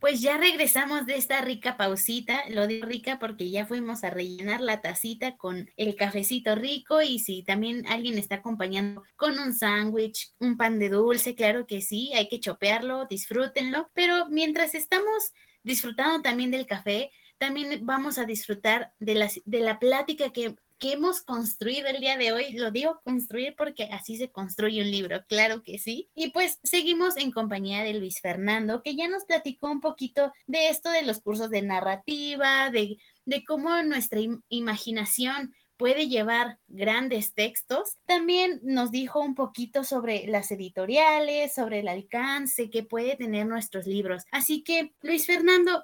Pues 0.07 0.21
ya 0.21 0.37
regresamos 0.37 1.05
de 1.05 1.17
esta 1.17 1.41
rica 1.41 1.75
pausita, 1.75 2.43
lo 2.49 2.65
digo 2.65 2.85
rica 2.85 3.19
porque 3.19 3.49
ya 3.49 3.65
fuimos 3.65 4.05
a 4.05 4.09
rellenar 4.09 4.61
la 4.61 4.79
tacita 4.79 5.35
con 5.35 5.69
el 5.75 5.97
cafecito 5.97 6.55
rico. 6.55 7.01
Y 7.01 7.19
si 7.19 7.43
también 7.43 7.85
alguien 7.87 8.17
está 8.17 8.35
acompañando 8.35 9.03
con 9.17 9.37
un 9.37 9.53
sándwich, 9.53 10.31
un 10.39 10.55
pan 10.55 10.79
de 10.79 10.87
dulce, 10.87 11.35
claro 11.35 11.67
que 11.67 11.81
sí, 11.81 12.13
hay 12.13 12.29
que 12.29 12.39
chopearlo, 12.39 13.05
disfrútenlo, 13.09 13.91
pero 13.93 14.29
mientras 14.29 14.75
estamos 14.75 15.33
disfrutando 15.63 16.21
también 16.21 16.51
del 16.51 16.67
café, 16.67 17.11
también 17.37 17.85
vamos 17.85 18.17
a 18.17 18.25
disfrutar 18.25 18.93
de 18.99 19.15
la, 19.15 19.29
de 19.45 19.59
la 19.59 19.79
plática 19.79 20.31
que 20.31 20.55
que 20.79 20.93
hemos 20.93 21.21
construido 21.21 21.87
el 21.87 21.99
día 21.99 22.17
de 22.17 22.31
hoy. 22.31 22.53
Lo 22.53 22.71
digo 22.71 23.01
construir 23.03 23.55
porque 23.57 23.85
así 23.85 24.17
se 24.17 24.31
construye 24.31 24.81
un 24.81 24.91
libro, 24.91 25.23
claro 25.27 25.63
que 25.63 25.79
sí. 25.79 26.09
Y 26.13 26.31
pues 26.31 26.59
seguimos 26.63 27.17
en 27.17 27.31
compañía 27.31 27.83
de 27.83 27.93
Luis 27.93 28.21
Fernando, 28.21 28.81
que 28.83 28.95
ya 28.95 29.07
nos 29.07 29.25
platicó 29.25 29.71
un 29.71 29.81
poquito 29.81 30.31
de 30.45 30.69
esto 30.69 30.89
de 30.89 31.03
los 31.03 31.21
cursos 31.21 31.49
de 31.49 31.61
narrativa, 31.61 32.69
de, 32.69 32.97
de 33.25 33.43
cómo 33.43 33.81
nuestra 33.83 34.19
imaginación 34.49 35.53
puede 35.77 36.07
llevar 36.07 36.59
grandes 36.67 37.33
textos. 37.33 37.97
También 38.05 38.59
nos 38.63 38.91
dijo 38.91 39.19
un 39.19 39.35
poquito 39.35 39.83
sobre 39.83 40.25
las 40.27 40.51
editoriales, 40.51 41.53
sobre 41.53 41.79
el 41.79 41.87
alcance 41.87 42.69
que 42.69 42.83
puede 42.83 43.15
tener 43.15 43.45
nuestros 43.45 43.85
libros. 43.85 44.23
Así 44.31 44.63
que, 44.63 44.93
Luis 45.01 45.27
Fernando, 45.27 45.83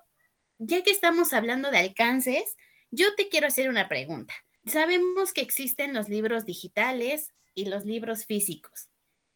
ya 0.65 0.81
que 0.83 0.91
estamos 0.91 1.33
hablando 1.33 1.71
de 1.71 1.77
alcances, 1.77 2.55
yo 2.91 3.15
te 3.15 3.27
quiero 3.29 3.47
hacer 3.47 3.69
una 3.69 3.89
pregunta. 3.89 4.33
Sabemos 4.65 5.33
que 5.33 5.41
existen 5.41 5.93
los 5.93 6.09
libros 6.09 6.45
digitales 6.45 7.33
y 7.53 7.65
los 7.65 7.85
libros 7.85 8.25
físicos. 8.25 8.89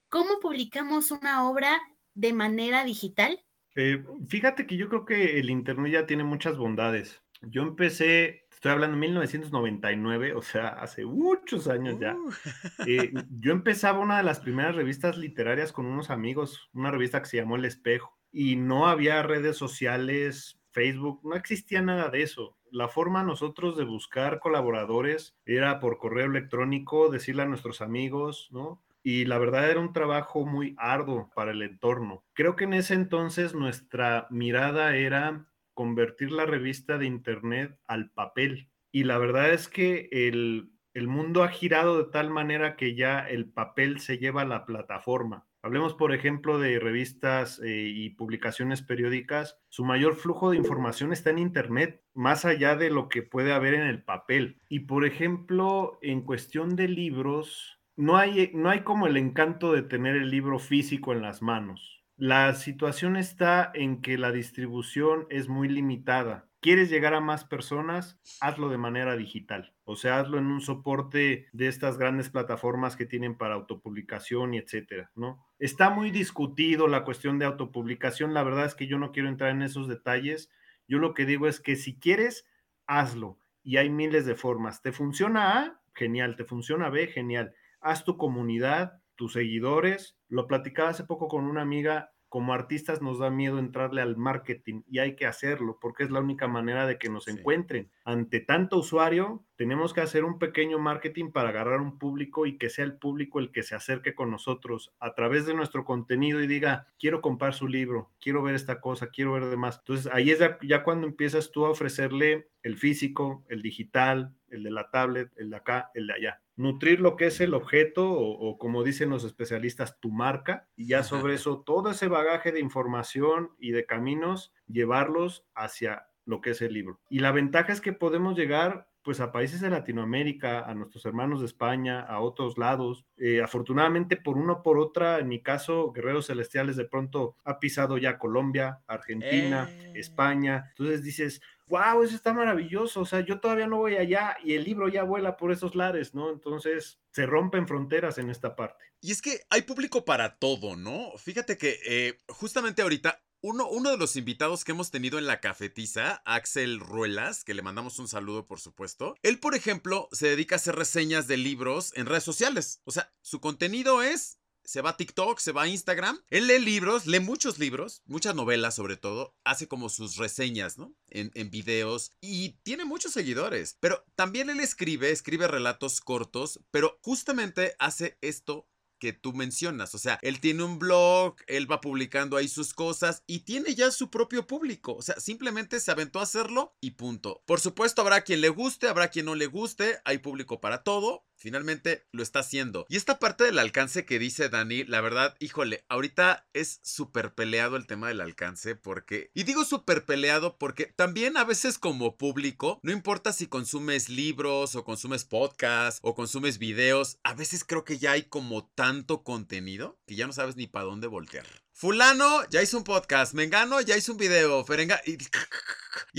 ¿Cómo 0.09 0.39
publicamos 0.39 1.11
una 1.11 1.49
obra 1.49 1.79
de 2.13 2.33
manera 2.33 2.85
digital? 2.85 3.43
Eh, 3.75 4.03
fíjate 4.27 4.65
que 4.65 4.77
yo 4.77 4.87
creo 4.89 5.05
que 5.05 5.39
el 5.39 5.49
Internet 5.49 5.91
ya 5.91 6.05
tiene 6.05 6.23
muchas 6.23 6.57
bondades. 6.57 7.21
Yo 7.41 7.61
empecé, 7.61 8.47
estoy 8.49 8.71
hablando 8.71 8.95
en 8.95 9.01
1999, 9.01 10.33
o 10.33 10.41
sea, 10.41 10.69
hace 10.69 11.05
muchos 11.05 11.67
años 11.67 11.99
ya. 11.99 12.15
Uh. 12.15 12.31
Eh, 12.87 13.11
yo 13.39 13.51
empezaba 13.51 13.99
una 13.99 14.17
de 14.17 14.23
las 14.23 14.39
primeras 14.39 14.75
revistas 14.75 15.17
literarias 15.17 15.73
con 15.73 15.85
unos 15.85 16.09
amigos, 16.09 16.69
una 16.73 16.89
revista 16.89 17.21
que 17.21 17.27
se 17.27 17.37
llamó 17.37 17.57
El 17.57 17.65
Espejo, 17.65 18.17
y 18.31 18.55
no 18.55 18.87
había 18.87 19.23
redes 19.23 19.57
sociales, 19.57 20.57
Facebook, 20.77 21.21
no 21.23 21.35
existía 21.35 21.81
nada 21.81 22.09
de 22.09 22.21
eso 22.21 22.57
la 22.71 22.87
forma 22.87 23.23
nosotros 23.23 23.77
de 23.77 23.83
buscar 23.83 24.39
colaboradores 24.39 25.37
era 25.45 25.79
por 25.79 25.97
correo 25.97 26.25
electrónico, 26.25 27.09
decirle 27.09 27.43
a 27.43 27.47
nuestros 27.47 27.81
amigos, 27.81 28.49
¿no? 28.51 28.83
Y 29.03 29.25
la 29.25 29.37
verdad 29.37 29.69
era 29.69 29.79
un 29.79 29.93
trabajo 29.93 30.45
muy 30.45 30.75
arduo 30.77 31.31
para 31.33 31.51
el 31.51 31.61
entorno. 31.61 32.25
Creo 32.33 32.55
que 32.55 32.65
en 32.65 32.73
ese 32.73 32.93
entonces 32.93 33.55
nuestra 33.55 34.27
mirada 34.29 34.95
era 34.95 35.47
convertir 35.73 36.31
la 36.31 36.45
revista 36.45 36.97
de 36.97 37.05
Internet 37.05 37.79
al 37.87 38.11
papel. 38.11 38.69
Y 38.91 39.05
la 39.05 39.17
verdad 39.17 39.51
es 39.51 39.69
que 39.69 40.09
el, 40.11 40.71
el 40.93 41.07
mundo 41.07 41.43
ha 41.43 41.49
girado 41.49 41.97
de 41.97 42.11
tal 42.11 42.29
manera 42.29 42.75
que 42.75 42.95
ya 42.95 43.19
el 43.19 43.49
papel 43.49 44.01
se 44.01 44.17
lleva 44.17 44.41
a 44.41 44.45
la 44.45 44.65
plataforma. 44.65 45.46
Hablemos, 45.67 45.95
por 45.95 46.15
ejemplo, 46.15 46.60
de 46.60 46.80
revistas 46.80 47.60
eh, 47.60 47.91
y 47.93 48.12
publicaciones 48.12 48.82
periódicas. 48.82 49.60
Su 49.67 49.84
mayor 49.84 50.15
flujo 50.15 50.51
de 50.51 50.56
información 50.56 51.12
está 51.12 51.32
en 51.32 51.39
Internet, 51.39 52.01
más 52.13 52.45
allá 52.45 52.77
de 52.77 52.89
lo 52.89 53.10
que 53.10 53.21
puede 53.21 53.51
haber 53.51 53.73
en 53.73 53.82
el 53.82 54.01
papel. 54.01 54.62
Y, 54.69 54.80
por 54.80 55.03
ejemplo, 55.03 55.99
en 56.01 56.21
cuestión 56.21 56.77
de 56.77 56.88
libros, 56.88 57.82
no 57.97 58.15
hay, 58.15 58.49
no 58.53 58.69
hay 58.69 58.84
como 58.84 59.08
el 59.08 59.17
encanto 59.17 59.73
de 59.73 59.82
tener 59.82 60.15
el 60.15 60.32
libro 60.32 60.58
físico 60.58 61.12
en 61.12 61.21
las 61.21 61.41
manos. 61.41 62.01
La 62.15 62.53
situación 62.53 63.17
está 63.17 63.69
en 63.73 64.01
que 64.01 64.17
la 64.17 64.32
distribución 64.32 65.27
es 65.30 65.49
muy 65.49 65.67
limitada 65.67 66.47
quieres 66.67 66.89
llegar 66.89 67.13
a 67.13 67.21
más 67.21 67.45
personas, 67.45 68.19
hazlo 68.41 68.67
de 68.67 68.77
manera 68.77 69.15
digital. 69.15 69.73
O 69.86 69.95
sea, 69.95 70.19
hazlo 70.19 70.38
en 70.38 70.47
un 70.47 70.60
soporte 70.60 71.47
de 71.53 71.69
estas 71.69 71.97
grandes 71.97 72.30
plataformas 72.30 72.97
que 72.97 73.06
tienen 73.06 73.38
para 73.38 73.53
autopublicación 73.53 74.53
y 74.53 74.58
etcétera, 74.58 75.10
¿no? 75.15 75.47
Está 75.60 75.91
muy 75.91 76.12
discutido 76.12 76.89
la 76.89 77.06
cuestión 77.06 77.39
de 77.39 77.45
autopublicación. 77.45 78.34
La 78.34 78.43
verdad 78.43 78.65
es 78.65 78.75
que 78.75 78.86
yo 78.86 78.99
no 78.99 79.13
quiero 79.13 79.30
entrar 79.30 79.51
en 79.51 79.62
esos 79.62 79.88
detalles. 79.88 80.51
Yo 80.89 80.99
lo 80.99 81.13
que 81.13 81.25
digo 81.25 81.47
es 81.47 81.62
que 81.62 81.77
si 81.77 81.97
quieres, 81.97 82.45
hazlo. 82.86 83.39
Y 83.63 83.77
hay 83.77 83.89
miles 83.89 84.25
de 84.25 84.36
formas. 84.36 84.82
¿Te 84.82 84.91
funciona 84.91 85.62
A? 85.62 85.82
Genial. 85.93 86.36
¿Te 86.36 86.43
funciona 86.43 86.89
B? 86.89 87.08
Genial. 87.08 87.56
Haz 87.80 88.03
tu 88.03 88.17
comunidad, 88.17 89.01
tus 89.15 89.32
seguidores. 89.32 90.17
Lo 90.27 90.47
platicaba 90.47 90.89
hace 90.89 91.06
poco 91.06 91.30
con 91.30 91.45
una 91.45 91.62
amiga 91.62 92.12
como 92.38 92.54
artistas 92.54 93.02
nos 93.02 93.17
da 93.17 93.32
miedo 93.32 93.58
entrarle 93.58 94.00
al 94.00 94.15
marketing 94.15 94.84
y 94.88 95.00
hay 95.00 95.15
que 95.15 95.26
hacerlo 95.26 95.80
porque 95.82 96.04
es 96.04 96.12
la 96.12 96.19
única 96.19 96.47
manera 96.47 96.86
de 96.86 97.00
que 97.00 97.10
nos 97.10 97.23
Sí. 97.23 97.32
encuentren. 97.32 97.89
Ante 98.06 98.41
tanto 98.41 98.78
usuario, 98.78 99.43
tenemos 99.56 99.91
que 99.91 100.02
hacer 100.02 100.23
un 100.23 100.38
pequeño 100.38 100.78
marketing 100.78 101.32
para 101.32 101.50
agarrar 101.50 101.82
un 101.82 101.97
público 101.97 102.45
y 102.45 102.60
que 102.60 102.69
sea 102.69 102.86
el 102.86 103.00
público 103.00 103.39
el 103.39 103.52
que 103.52 103.63
se 103.63 103.73
acerque 103.73 104.13
con 104.13 104.30
nosotros 104.30 104.93
a 105.00 105.15
través 105.15 105.47
de 105.47 105.56
nuestro 105.56 105.84
contenido 105.84 106.39
y 106.39 106.45
diga, 106.45 106.86
quiero 107.00 107.21
comprar 107.21 107.56
su 107.56 107.67
libro, 107.67 108.12
quiero 108.21 108.43
ver 108.43 108.54
esta 108.54 108.82
cosa, 108.82 109.08
quiero 109.10 109.34
ver 109.34 109.45
demás. 109.45 109.80
Entonces 109.80 110.08
ahí 110.13 110.30
es 110.30 110.38
ya- 110.38 110.60
ya 110.62 110.84
cuando 110.84 111.08
empiezas 111.08 111.50
tú 111.50 111.65
a 111.65 111.71
ofrecerle 111.71 112.52
el 112.62 112.78
físico, 112.78 113.45
el 113.50 113.63
digital, 113.63 114.36
el 114.52 114.62
de 114.62 114.69
la 114.69 114.91
tablet, 114.91 115.32
el 115.38 115.50
de 115.50 115.56
acá, 115.56 115.89
el 115.95 116.06
de 116.06 116.13
allá. 116.13 116.41
Nutrir 116.58 117.00
lo 117.00 117.15
que 117.15 117.28
es 117.28 117.39
el 117.39 117.54
objeto 117.54 118.12
o, 118.12 118.32
o 118.50 118.58
como 118.58 118.84
dicen 118.84 119.10
los 119.10 119.24
especialistas, 119.24 120.00
tu 120.00 120.12
marca, 120.12 120.67
y 120.76 120.88
ya 120.88 121.04
sobre 121.04 121.36
eso 121.36 121.62
todo 121.62 121.91
ese 121.91 122.08
bagaje 122.10 122.52
de 122.52 122.60
información 122.60 123.52
y 123.60 123.72
de 123.72 123.86
caminos, 123.86 124.54
llevarlos 124.67 125.46
hacia 125.56 126.08
lo 126.26 126.41
que 126.41 126.50
es 126.50 126.62
el 126.62 126.74
libro. 126.74 127.00
Y 127.10 127.20
la 127.20 127.32
ventaja 127.32 127.72
es 127.72 127.80
que 127.80 127.93
podemos 127.93 128.36
llegar 128.36 128.89
pues 129.04 129.22
a 129.22 129.32
países 129.32 129.62
de 129.62 129.70
Latinoamérica, 129.70 130.65
a 130.65 130.74
nuestros 130.76 131.06
hermanos 131.06 131.39
de 131.39 131.46
España, 131.46 132.02
a 132.02 132.20
otros 132.20 132.58
lados. 132.58 133.06
Eh, 133.15 133.41
afortunadamente, 133.41 134.17
por 134.17 134.38
una 134.38 134.52
o 134.54 134.63
por 134.63 134.78
otra, 134.80 135.20
en 135.20 135.30
mi 135.30 135.41
caso, 135.41 135.93
Guerreros 135.93 136.28
Celestiales 136.28 136.76
de 136.76 136.84
pronto 136.84 137.38
ha 137.46 137.58
pisado 137.58 137.98
ya 137.98 138.17
Colombia, 138.17 138.82
Argentina, 138.86 139.70
Eh. 139.72 139.93
España. 139.96 140.65
Entonces 140.72 141.04
dices, 141.04 141.41
wow, 141.67 142.03
eso 142.03 142.15
está 142.15 142.34
maravilloso. 142.34 143.01
O 143.01 143.06
sea, 143.06 143.21
yo 143.21 143.39
todavía 143.39 143.67
no 143.67 143.77
voy 143.77 143.95
allá 143.95 144.38
y 144.43 144.53
el 144.53 144.63
libro 144.63 144.88
ya 144.89 145.03
vuela 145.03 145.38
por 145.38 145.51
esos 145.51 145.75
lares, 145.75 146.13
¿no? 146.13 146.32
Entonces 146.32 146.99
se 147.12 147.25
rompen 147.25 147.67
fronteras 147.67 148.17
en 148.17 148.30
esta 148.30 148.56
parte. 148.56 148.84
Y 149.01 149.12
es 149.12 149.21
que 149.21 149.41
hay 149.49 149.62
público 149.63 150.06
para 150.06 150.38
todo, 150.38 150.75
¿no? 150.75 151.12
Fíjate 151.17 151.58
que 151.58 151.80
eh, 151.86 152.19
justamente 152.27 152.82
ahorita 152.82 153.21
uno, 153.41 153.69
uno, 153.69 153.91
de 153.91 153.97
los 153.97 154.15
invitados 154.15 154.65
que 154.65 154.71
hemos 154.71 154.89
tenido 154.89 155.19
en 155.19 155.27
la 155.27 155.39
cafetiza, 155.39 156.23
Axel 156.25 156.80
Ruelas, 156.80 157.43
que 157.43 157.53
le 157.53 157.62
mandamos 157.62 157.99
un 157.99 158.08
saludo 158.08 158.47
por 158.47 158.60
supuesto, 158.60 159.15
él 159.21 159.39
por 159.39 159.53
ejemplo 159.53 160.10
se 160.12 160.27
dedica 160.27 160.56
a 160.56 160.58
hacer 160.58 160.75
reseñas 160.75 161.27
de 161.27 161.38
libros 161.38 161.93
en 161.95 162.08
redes 162.08 162.23
sociales. 162.23 162.82
O 162.84 162.91
sea, 162.91 163.13
su 163.21 163.39
contenido 163.39 164.01
es 164.01 164.39
se 164.67 164.82
va 164.82 164.89
a 164.89 164.97
TikTok, 164.97 165.39
se 165.39 165.53
va 165.53 165.63
a 165.63 165.67
Instagram. 165.69 166.21
Él 166.30 166.47
lee 166.47 166.60
libros, 166.60 167.06
lee 167.06 167.21
muchos 167.21 167.58
libros, 167.58 168.01
muchas 168.06 168.36
novelas 168.36 168.75
sobre 168.75 168.97
todo, 168.97 169.34
hace 169.45 169.69
como 169.69 169.88
sus 169.88 170.17
reseñas, 170.17 170.77
¿no? 170.77 170.93
En, 171.10 171.32
en, 171.36 171.49
videos 171.49 172.12
y 172.19 172.58
tiene 172.63 172.84
muchos 172.84 173.13
seguidores. 173.13 173.77
Pero 173.80 174.03
también 174.15 174.49
él 174.49 174.60
escribe, 174.60 175.12
escribe 175.12 175.47
relatos 175.47 176.01
cortos, 176.01 176.60
pero 176.69 176.99
justamente 177.01 177.75
hace 177.80 178.17
esto 178.19 178.67
que 178.99 179.13
tú 179.13 179.34
mencionas. 179.34 179.95
O 179.95 179.97
sea, 179.97 180.19
él 180.21 180.39
tiene 180.39 180.63
un 180.63 180.80
blog, 180.80 181.36
él 181.47 181.71
va 181.71 181.82
publicando 181.82 182.38
ahí 182.38 182.47
sus 182.47 182.73
cosas 182.73 183.23
y 183.27 183.39
tiene 183.39 183.75
ya 183.75 183.91
su 183.91 184.10
propio 184.10 184.47
público. 184.47 184.95
O 184.95 185.01
sea, 185.01 185.19
simplemente 185.19 185.80
se 185.80 185.91
aventó 185.91 186.19
a 186.19 186.23
hacerlo 186.23 186.75
y 186.82 186.91
punto. 186.91 187.41
Por 187.45 187.60
supuesto, 187.60 188.01
habrá 188.01 188.21
quien 188.21 188.41
le 188.41 188.49
guste, 188.49 188.88
habrá 188.88 189.10
quien 189.10 189.25
no 189.25 189.36
le 189.36 189.47
guste, 189.47 189.99
hay 190.06 190.17
público 190.17 190.60
para 190.60 190.84
todo. 190.84 191.25
Finalmente 191.38 192.06
lo 192.12 192.23
está 192.23 192.39
haciendo. 192.39 192.86
Y 192.89 192.97
esta 192.97 193.19
parte 193.19 193.43
del 193.43 193.60
alcance 193.60 194.06
que 194.06 194.19
dice 194.19 194.50
Dani, 194.50 194.84
la 194.84 195.02
verdad, 195.02 195.36
híjole, 195.39 195.86
ahorita 195.88 196.47
es 196.54 196.80
súper 196.84 197.34
peleado 197.36 197.76
el 197.76 197.86
tema 197.86 198.08
del 198.08 198.21
alcance 198.21 198.76
porque... 198.76 199.30
Y 199.34 199.43
digo 199.43 199.63
súper 199.63 200.06
peleado 200.06 200.58
porque 200.58 200.88
también 200.95 201.38
a 201.38 201.43
veces 201.43 201.78
como 201.78 202.17
público, 202.17 202.80
no 202.82 202.91
importa 202.91 203.34
si 203.34 203.47
consumes 203.47 204.10
libros 204.10 204.76
o 204.76 204.84
consumes 204.84 205.26
podcasts 205.26 206.00
o 206.02 206.15
consumes 206.15 206.58
videos, 206.58 207.19
a 207.23 207.36
veces 207.36 207.63
creo 207.63 207.84
que 207.84 208.00
ya 208.00 208.13
hay 208.13 208.23
como 208.23 208.65
tanto 208.65 209.23
contenido 209.23 210.00
que 210.08 210.15
ya 210.15 210.26
no 210.26 210.34
sabes 210.34 210.56
ni 210.56 210.67
para 210.67 210.86
dónde 210.86 211.08
voltear. 211.08 211.45
Fulano 211.79 212.43
ya 212.49 212.63
hizo 212.63 212.75
un 212.79 212.83
podcast, 212.83 213.35
Mengano 213.35 213.79
ya 213.81 213.95
hizo 213.95 214.13
un 214.13 214.17
video, 214.17 214.65
Ferenga. 214.65 214.99
Y, 215.05 215.15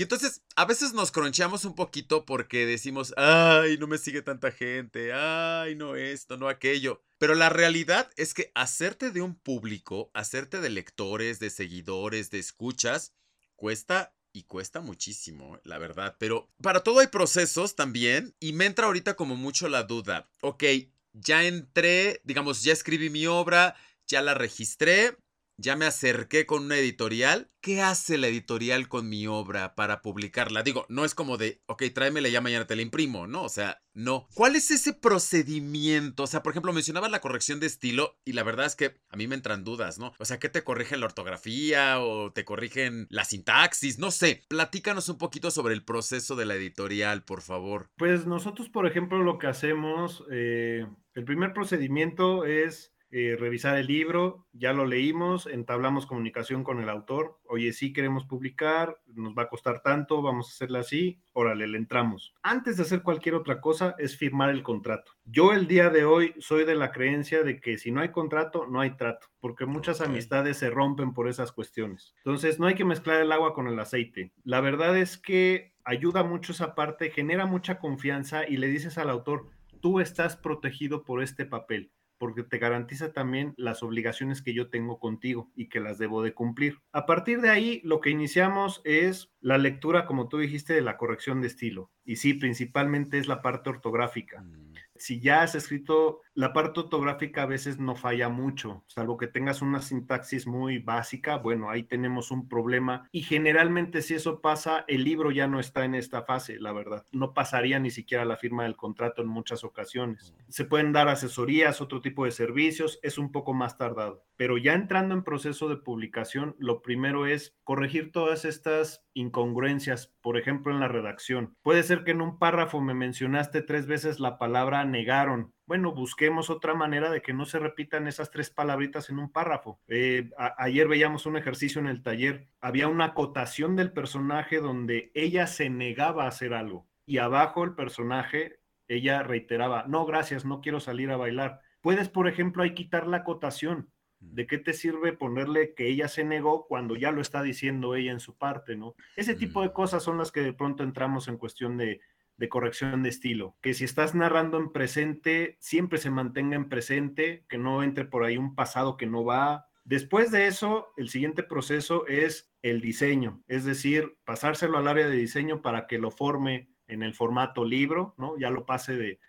entonces 0.01 0.41
a 0.55 0.63
veces 0.63 0.93
nos 0.93 1.11
croncheamos 1.11 1.65
un 1.65 1.75
poquito 1.75 2.25
porque 2.25 2.65
decimos, 2.65 3.13
ay, 3.17 3.77
no 3.77 3.85
me 3.85 3.97
sigue 3.97 4.21
tanta 4.21 4.53
gente, 4.53 5.11
ay, 5.11 5.75
no 5.75 5.97
esto, 5.97 6.37
no 6.37 6.47
aquello. 6.47 7.03
Pero 7.17 7.35
la 7.35 7.49
realidad 7.49 8.09
es 8.15 8.33
que 8.33 8.53
hacerte 8.55 9.11
de 9.11 9.21
un 9.21 9.35
público, 9.35 10.11
hacerte 10.13 10.61
de 10.61 10.69
lectores, 10.69 11.39
de 11.39 11.49
seguidores, 11.49 12.31
de 12.31 12.39
escuchas, 12.39 13.13
cuesta 13.57 14.15
y 14.31 14.43
cuesta 14.43 14.79
muchísimo, 14.79 15.59
la 15.65 15.77
verdad. 15.77 16.15
Pero 16.19 16.49
para 16.63 16.83
todo 16.83 16.99
hay 16.99 17.07
procesos 17.07 17.75
también 17.75 18.33
y 18.39 18.53
me 18.53 18.65
entra 18.65 18.85
ahorita 18.85 19.17
como 19.17 19.35
mucho 19.35 19.67
la 19.67 19.83
duda. 19.83 20.29
Ok, 20.39 20.63
ya 21.11 21.43
entré, 21.43 22.21
digamos, 22.23 22.63
ya 22.63 22.71
escribí 22.71 23.09
mi 23.09 23.27
obra, 23.27 23.75
ya 24.07 24.21
la 24.21 24.35
registré, 24.35 25.17
ya 25.59 25.75
me 25.75 25.85
acerqué 25.85 26.45
con 26.45 26.63
una 26.63 26.77
editorial. 26.77 27.51
¿Qué 27.61 27.81
hace 27.81 28.17
la 28.17 28.27
editorial 28.27 28.87
con 28.87 29.09
mi 29.09 29.27
obra 29.27 29.75
para 29.75 30.01
publicarla? 30.01 30.63
Digo, 30.63 30.85
no 30.87 31.03
es 31.03 31.13
como 31.13 31.37
de, 31.37 31.61
ok, 31.65 31.83
tráemela 31.93 32.29
ya 32.29 32.39
mañana 32.39 32.65
te 32.65 32.77
la 32.77 32.81
imprimo, 32.81 33.27
¿no? 33.27 33.43
O 33.43 33.49
sea, 33.49 33.81
no. 33.93 34.27
¿Cuál 34.33 34.55
es 34.55 34.71
ese 34.71 34.93
procedimiento? 34.93 36.23
O 36.23 36.27
sea, 36.27 36.41
por 36.41 36.53
ejemplo, 36.53 36.71
mencionabas 36.71 37.11
la 37.11 37.19
corrección 37.19 37.59
de 37.59 37.67
estilo 37.67 38.17
y 38.23 38.31
la 38.31 38.43
verdad 38.43 38.65
es 38.65 38.77
que 38.77 39.01
a 39.09 39.17
mí 39.17 39.27
me 39.27 39.35
entran 39.35 39.65
dudas, 39.65 39.99
¿no? 39.99 40.13
O 40.19 40.25
sea, 40.25 40.39
¿qué 40.39 40.47
te 40.47 40.63
corrigen 40.63 41.01
la 41.01 41.07
ortografía 41.07 41.99
o 41.99 42.31
te 42.31 42.45
corrigen 42.45 43.07
la 43.09 43.25
sintaxis? 43.25 43.99
No 43.99 44.11
sé. 44.11 44.43
Platícanos 44.47 45.09
un 45.09 45.17
poquito 45.17 45.51
sobre 45.51 45.73
el 45.73 45.83
proceso 45.83 46.37
de 46.37 46.45
la 46.45 46.55
editorial, 46.55 47.23
por 47.23 47.41
favor. 47.41 47.89
Pues 47.97 48.25
nosotros, 48.25 48.69
por 48.69 48.87
ejemplo, 48.87 49.21
lo 49.21 49.37
que 49.37 49.47
hacemos, 49.47 50.23
eh, 50.31 50.87
el 51.13 51.25
primer 51.25 51.51
procedimiento 51.51 52.45
es 52.45 52.93
eh, 53.11 53.35
revisar 53.39 53.75
el 53.77 53.87
libro, 53.87 54.45
ya 54.53 54.71
lo 54.71 54.85
leímos, 54.85 55.47
entablamos 55.47 56.05
comunicación 56.05 56.63
con 56.63 56.79
el 56.79 56.89
autor, 56.89 57.39
oye, 57.47 57.73
sí 57.73 57.91
queremos 57.91 58.25
publicar, 58.25 59.01
nos 59.07 59.33
va 59.33 59.43
a 59.43 59.49
costar 59.49 59.81
tanto, 59.81 60.21
vamos 60.21 60.47
a 60.47 60.51
hacerla 60.51 60.79
así, 60.79 61.19
órale, 61.33 61.65
le 61.67 61.79
entramos. 61.79 62.35
Antes 62.43 62.77
de 62.77 62.83
hacer 62.83 63.01
cualquier 63.01 63.33
otra 63.33 63.61
cosa 63.61 63.95
es 63.97 64.15
firmar 64.15 64.51
el 64.51 64.61
contrato. 64.61 65.13
Yo 65.25 65.53
el 65.53 65.67
día 65.67 65.89
de 65.89 66.05
hoy 66.05 66.35
soy 66.37 66.65
de 66.65 66.75
la 66.75 66.91
creencia 66.91 67.41
de 67.41 67.59
que 67.59 67.79
si 67.79 67.91
no 67.91 68.01
hay 68.01 68.09
contrato, 68.09 68.67
no 68.67 68.79
hay 68.79 68.91
trato, 68.95 69.27
porque 69.39 69.65
muchas 69.65 70.01
okay. 70.01 70.11
amistades 70.11 70.57
se 70.57 70.69
rompen 70.69 71.13
por 71.13 71.27
esas 71.27 71.51
cuestiones. 71.51 72.13
Entonces, 72.17 72.59
no 72.59 72.67
hay 72.67 72.75
que 72.75 72.85
mezclar 72.85 73.21
el 73.21 73.31
agua 73.31 73.55
con 73.55 73.67
el 73.67 73.79
aceite. 73.79 74.33
La 74.43 74.61
verdad 74.61 74.95
es 74.95 75.17
que 75.17 75.73
ayuda 75.83 76.23
mucho 76.23 76.51
esa 76.51 76.75
parte, 76.75 77.09
genera 77.09 77.47
mucha 77.47 77.79
confianza 77.79 78.47
y 78.47 78.57
le 78.57 78.67
dices 78.67 78.99
al 78.99 79.09
autor, 79.09 79.49
tú 79.81 79.99
estás 79.99 80.35
protegido 80.35 81.03
por 81.03 81.23
este 81.23 81.47
papel 81.47 81.91
porque 82.19 82.43
te 82.43 82.59
garantiza 82.59 83.13
también 83.13 83.55
las 83.57 83.81
obligaciones 83.81 84.43
que 84.43 84.53
yo 84.53 84.69
tengo 84.69 84.99
contigo 84.99 85.49
y 85.55 85.69
que 85.69 85.79
las 85.79 85.97
debo 85.97 86.21
de 86.21 86.33
cumplir. 86.33 86.77
A 86.91 87.07
partir 87.07 87.41
de 87.41 87.49
ahí, 87.49 87.81
lo 87.83 88.01
que 88.01 88.11
iniciamos 88.11 88.81
es 88.83 89.31
la 89.39 89.57
lectura, 89.57 90.05
como 90.05 90.29
tú 90.29 90.37
dijiste, 90.37 90.73
de 90.73 90.81
la 90.81 90.97
corrección 90.97 91.41
de 91.41 91.47
estilo. 91.47 91.89
Y 92.05 92.17
sí, 92.17 92.35
principalmente 92.35 93.17
es 93.17 93.27
la 93.27 93.41
parte 93.41 93.69
ortográfica. 93.69 94.41
Mm. 94.41 94.73
Si 94.99 95.21
ya 95.21 95.41
has 95.41 95.55
escrito, 95.55 96.21
la 96.33 96.51
parte 96.51 96.81
ortográfica 96.81 97.43
a 97.43 97.45
veces 97.45 97.79
no 97.79 97.95
falla 97.95 98.27
mucho, 98.27 98.83
salvo 98.87 99.15
que 99.17 99.27
tengas 99.27 99.61
una 99.61 99.81
sintaxis 99.81 100.45
muy 100.45 100.79
básica, 100.79 101.37
bueno, 101.37 101.69
ahí 101.69 101.83
tenemos 101.83 102.31
un 102.31 102.49
problema. 102.49 103.07
Y 103.13 103.21
generalmente 103.21 104.01
si 104.01 104.15
eso 104.15 104.41
pasa, 104.41 104.83
el 104.87 105.05
libro 105.05 105.31
ya 105.31 105.47
no 105.47 105.61
está 105.61 105.85
en 105.85 105.95
esta 105.95 106.23
fase, 106.23 106.59
la 106.59 106.73
verdad. 106.73 107.05
No 107.13 107.33
pasaría 107.33 107.79
ni 107.79 107.91
siquiera 107.91 108.25
la 108.25 108.35
firma 108.35 108.63
del 108.63 108.75
contrato 108.75 109.21
en 109.21 109.29
muchas 109.29 109.63
ocasiones. 109.63 110.33
Se 110.49 110.65
pueden 110.65 110.91
dar 110.91 111.07
asesorías, 111.07 111.79
otro 111.79 112.01
tipo 112.01 112.25
de 112.25 112.31
servicios, 112.31 112.99
es 113.01 113.17
un 113.17 113.31
poco 113.31 113.53
más 113.53 113.77
tardado. 113.77 114.25
Pero 114.39 114.57
ya 114.57 114.73
entrando 114.73 115.13
en 115.15 115.25
proceso 115.25 115.67
de 115.67 115.75
publicación, 115.75 116.55
lo 116.59 116.81
primero 116.81 117.25
es 117.25 117.57
corregir 117.65 118.13
todas 118.13 118.45
estas 118.45 119.05
incongruencias, 119.13 120.15
por 120.21 120.37
ejemplo, 120.37 120.71
en 120.71 120.79
la 120.79 120.87
redacción. 120.87 121.57
Puede 121.61 121.83
ser 121.83 122.05
que 122.05 122.11
en 122.11 122.21
un 122.21 122.39
párrafo 122.39 122.79
me 122.79 122.93
mencionaste 122.93 123.63
tres 123.63 123.85
veces 123.85 124.21
la 124.21 124.37
palabra 124.37 124.85
negaron. 124.85 125.53
Bueno, 125.65 125.91
busquemos 125.93 126.49
otra 126.49 126.73
manera 126.73 127.11
de 127.11 127.21
que 127.21 127.33
no 127.33 127.43
se 127.43 127.59
repitan 127.59 128.07
esas 128.07 128.31
tres 128.31 128.49
palabritas 128.49 129.09
en 129.09 129.19
un 129.19 129.29
párrafo. 129.29 129.81
Eh, 129.89 130.29
ayer 130.57 130.87
veíamos 130.87 131.25
un 131.25 131.35
ejercicio 131.35 131.81
en 131.81 131.87
el 131.87 132.01
taller. 132.01 132.47
Había 132.61 132.87
una 132.87 133.07
acotación 133.07 133.75
del 133.75 133.91
personaje 133.91 134.61
donde 134.61 135.11
ella 135.15 135.47
se 135.47 135.69
negaba 135.69 136.23
a 136.23 136.29
hacer 136.29 136.53
algo 136.53 136.87
y 137.05 137.17
abajo 137.17 137.65
el 137.65 137.73
personaje, 137.75 138.61
ella 138.87 139.21
reiteraba, 139.21 139.83
no, 139.87 140.05
gracias, 140.05 140.45
no 140.45 140.61
quiero 140.61 140.79
salir 140.79 141.11
a 141.11 141.17
bailar. 141.17 141.59
Puedes, 141.81 142.07
por 142.07 142.27
ejemplo, 142.27 142.61
ahí 142.61 142.75
quitar 142.75 143.07
la 143.07 143.17
acotación. 143.17 143.89
¿De 144.19 144.47
qué 144.47 144.57
te 144.57 144.73
sirve 144.73 145.13
ponerle 145.13 145.73
que 145.73 145.87
ella 145.87 146.07
se 146.07 146.23
negó 146.23 146.67
cuando 146.67 146.95
ya 146.95 147.11
lo 147.11 147.21
está 147.21 147.41
diciendo 147.41 147.95
ella 147.95 148.11
en 148.11 148.19
su 148.19 148.37
parte, 148.37 148.75
¿no? 148.75 148.95
Ese 149.15 149.35
tipo 149.35 149.61
de 149.61 149.71
cosas 149.71 150.03
son 150.03 150.17
las 150.17 150.31
que 150.31 150.41
de 150.41 150.53
pronto 150.53 150.83
entramos 150.83 151.27
en 151.27 151.37
cuestión 151.37 151.77
de, 151.77 152.01
de 152.39 152.49
corrección 152.49 153.03
de 153.03 153.09
estilo. 153.09 153.57
Que 153.61 153.73
si 153.73 153.83
estás 153.83 154.15
narrando 154.15 154.57
en 154.57 154.71
presente, 154.71 155.57
siempre 155.59 155.99
se 155.99 156.09
mantenga 156.09 156.55
en 156.55 156.69
presente, 156.69 157.45
que 157.49 157.57
no 157.57 157.83
entre 157.83 158.05
por 158.05 158.23
ahí 158.23 158.37
un 158.37 158.55
pasado 158.55 158.97
que 158.97 159.05
no 159.05 159.23
va. 159.25 159.67
Después 159.83 160.31
de 160.31 160.47
eso, 160.47 160.87
el 160.97 161.09
siguiente 161.09 161.43
proceso 161.43 162.07
es 162.07 162.51
el 162.61 162.79
diseño, 162.81 163.41
es 163.47 163.65
decir, 163.65 164.17
pasárselo 164.23 164.77
al 164.77 164.87
área 164.87 165.07
de 165.07 165.15
diseño 165.15 165.61
para 165.61 165.87
que 165.87 165.97
lo 165.97 166.11
forme 166.11 166.69
en 166.87 167.03
el 167.03 167.13
formato 167.13 167.65
libro, 167.65 168.15
¿no? 168.17 168.37
Ya 168.37 168.49
lo 168.49 168.65
pase 168.65 168.95
de, 168.97 169.19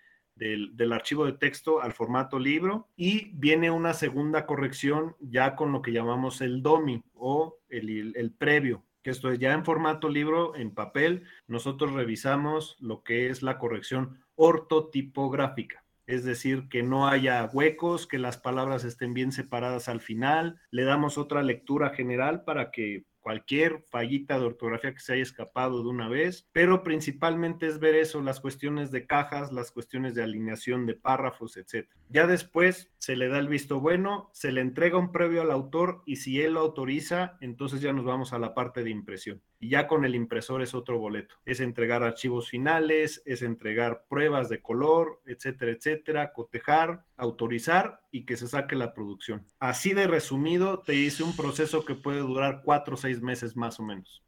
del, 0.41 0.93
archivo 0.93 1.27
de 1.27 1.35
texto 1.35 1.83
al 1.83 1.93
formato 1.93 2.39
libro 2.39 2.89
y 2.97 3.31
viene 3.35 3.71
una 3.71 3.93
segunda 3.93 4.47
corrección 4.47 5.15
ya 5.21 5.55
con 5.55 5.71
lo 5.71 5.83
que 5.83 5.93
llamamos 5.93 6.41
el 6.41 6.63
DOMI 6.63 7.03
o 7.15 7.59
el, 7.69 8.15
el 8.17 8.33
previo, 8.33 8.83
que 9.03 9.11
esto 9.11 9.31
es 9.31 9.39
ya 9.39 9.53
en 9.53 9.65
formato 9.65 10.09
libro, 10.09 10.57
en 10.57 10.73
papel, 10.73 11.25
nosotros 11.47 11.93
revisamos 11.93 12.77
lo 12.81 13.03
que 13.03 13.29
es 13.29 13.43
la 13.43 13.59
corrección 13.59 14.19
ortotipográfica. 14.35 15.85
Es 16.07 16.25
decir, 16.25 16.69
que 16.69 16.83
no 16.83 17.07
haya 17.07 17.49
huecos, 17.53 18.07
que 18.07 18.19
las 18.19 18.37
palabras 18.37 18.83
estén 18.85 19.15
bien 19.15 19.31
separadas 19.31 19.89
al 19.89 20.01
final. 20.01 20.59
Le 20.73 20.83
damos 20.83 21.19
otra 21.19 21.43
lectura 21.43 21.91
general 21.91 22.43
para 22.43 22.73
que 22.73 23.05
cualquier 23.21 23.83
fallita 23.91 24.39
de 24.39 24.47
ortografía 24.47 24.93
que 24.93 25.01
se 25.01 25.15
haya 25.15 25.23
escapado 25.23 25.83
de 25.83 25.89
una 25.89 26.09
vez, 26.09 26.49
pero 26.53 26.83
principalmente 26.83 27.67
es 27.67 27.79
ver 27.79 27.95
eso, 27.95 28.21
las 28.21 28.41
cuestiones 28.41 28.91
de 28.91 29.07
cajas, 29.07 29.53
las 29.53 29.71
cuestiones 29.71 30.15
de 30.15 30.23
alineación 30.23 30.87
de 30.87 30.95
párrafos, 30.95 31.57
etc. 31.57 31.89
Ya 32.09 32.27
después 32.27 32.91
se 32.99 33.17
le 33.17 33.29
da 33.29 33.39
el 33.39 33.49
visto 33.49 33.81
bueno, 33.81 34.31
se 34.33 34.53
le 34.53 34.61
entrega 34.61 34.99
un 34.99 35.13
previo 35.13 35.43
al 35.43 35.51
autor 35.51 36.03
y 36.07 36.17
si 36.17 36.41
él 36.41 36.55
lo 36.55 36.61
autoriza, 36.61 37.39
entonces 37.41 37.81
ya 37.81 37.93
nos 37.93 38.05
vamos 38.05 38.33
a 38.33 38.39
la 38.39 38.55
parte 38.55 38.83
de 38.83 38.91
impresión. 38.91 39.43
Y 39.63 39.69
ya 39.69 39.87
con 39.87 40.07
el 40.07 40.15
impresor 40.15 40.63
es 40.63 40.75
otro 40.75 40.99
boleto. 40.99 41.35
Es 41.45 41.61
entregar 41.61 42.03
archivos 42.03 42.49
finales, 42.49 43.23
es 43.27 43.43
entregar 43.43 44.07
pruebas 44.09 44.49
de 44.49 44.63
color, 44.63 45.21
etcétera, 45.27 45.73
etcétera, 45.73 46.33
cotejar, 46.33 47.05
autorizar 47.17 48.01
y 48.11 48.25
que 48.25 48.39
se 48.39 48.49
saque 48.49 48.75
la 48.75 48.95
producción. 48.95 49.47
Así 49.59 49.93
de 49.93 50.07
resumido, 50.07 50.81
te 50.81 50.95
hice 50.95 51.23
un 51.23 51.37
proceso 51.37 51.85
que 51.85 51.95
puede 51.95 52.21
durar 52.21 52.63
cuatro 52.65 52.95
o 52.95 52.97
seis 52.97 53.10
meses 53.21 53.57
más 53.57 53.81
o 53.81 53.83
menos. 53.83 54.23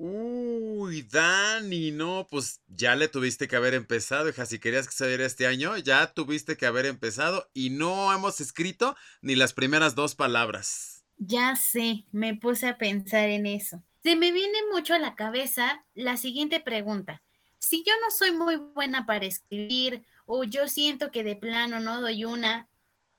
Uy, 0.00 1.02
Dani, 1.02 1.90
no, 1.90 2.28
pues 2.30 2.60
ya 2.68 2.94
le 2.94 3.08
tuviste 3.08 3.48
que 3.48 3.56
haber 3.56 3.74
empezado, 3.74 4.28
hija. 4.28 4.46
Si 4.46 4.60
querías 4.60 4.86
que 4.86 4.94
se 4.94 5.08
diera 5.08 5.26
este 5.26 5.46
año, 5.46 5.76
ya 5.78 6.12
tuviste 6.12 6.56
que 6.56 6.66
haber 6.66 6.86
empezado 6.86 7.50
y 7.52 7.70
no 7.70 8.12
hemos 8.12 8.40
escrito 8.40 8.94
ni 9.22 9.34
las 9.34 9.54
primeras 9.54 9.96
dos 9.96 10.14
palabras. 10.14 11.04
Ya 11.16 11.56
sé, 11.56 12.04
me 12.12 12.36
puse 12.36 12.68
a 12.68 12.78
pensar 12.78 13.28
en 13.28 13.46
eso. 13.46 13.82
Se 14.04 14.14
me 14.14 14.30
viene 14.30 14.58
mucho 14.72 14.94
a 14.94 15.00
la 15.00 15.16
cabeza 15.16 15.84
la 15.94 16.16
siguiente 16.16 16.60
pregunta. 16.60 17.22
Si 17.58 17.82
yo 17.84 17.92
no 18.00 18.12
soy 18.12 18.30
muy 18.30 18.54
buena 18.54 19.04
para 19.04 19.26
escribir 19.26 20.04
o 20.26 20.44
yo 20.44 20.68
siento 20.68 21.10
que 21.10 21.24
de 21.24 21.34
plano 21.34 21.80
no 21.80 22.00
doy 22.00 22.24
una, 22.24 22.68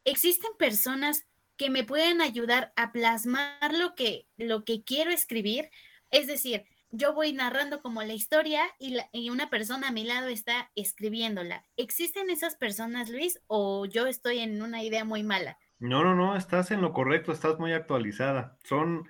¿existen 0.05 0.51
personas 0.57 1.25
que 1.59 1.69
me 1.69 1.83
pueden 1.83 2.21
ayudar 2.21 2.71
a 2.77 2.93
plasmar 2.93 3.73
lo 3.73 3.93
que, 3.93 4.27
lo 4.37 4.63
que 4.63 4.81
quiero 4.85 5.11
escribir? 5.11 5.69
Es 6.09 6.25
decir, 6.25 6.63
yo 6.89 7.13
voy 7.13 7.33
narrando 7.33 7.81
como 7.81 8.01
la 8.01 8.13
historia 8.13 8.61
y, 8.79 8.97
y, 9.11 9.29
una 9.29 9.49
persona 9.49 9.89
a 9.89 9.91
mi 9.91 10.05
lado 10.05 10.29
está 10.29 10.71
escribiéndola. 10.75 11.65
¿Existen 11.75 12.29
esas 12.29 12.55
personas, 12.55 13.09
Luis, 13.09 13.41
o 13.47 13.85
yo 13.85 14.07
estoy 14.07 14.39
en 14.39 14.61
una 14.61 14.81
idea 14.83 15.03
muy 15.03 15.21
mala? 15.21 15.57
No, 15.79 16.01
no, 16.01 16.15
no, 16.15 16.37
estás 16.37 16.71
en 16.71 16.81
lo 16.81 16.93
correcto, 16.93 17.33
estás 17.33 17.59
muy 17.59 17.73
actualizada. 17.73 18.57
Son 18.63 19.09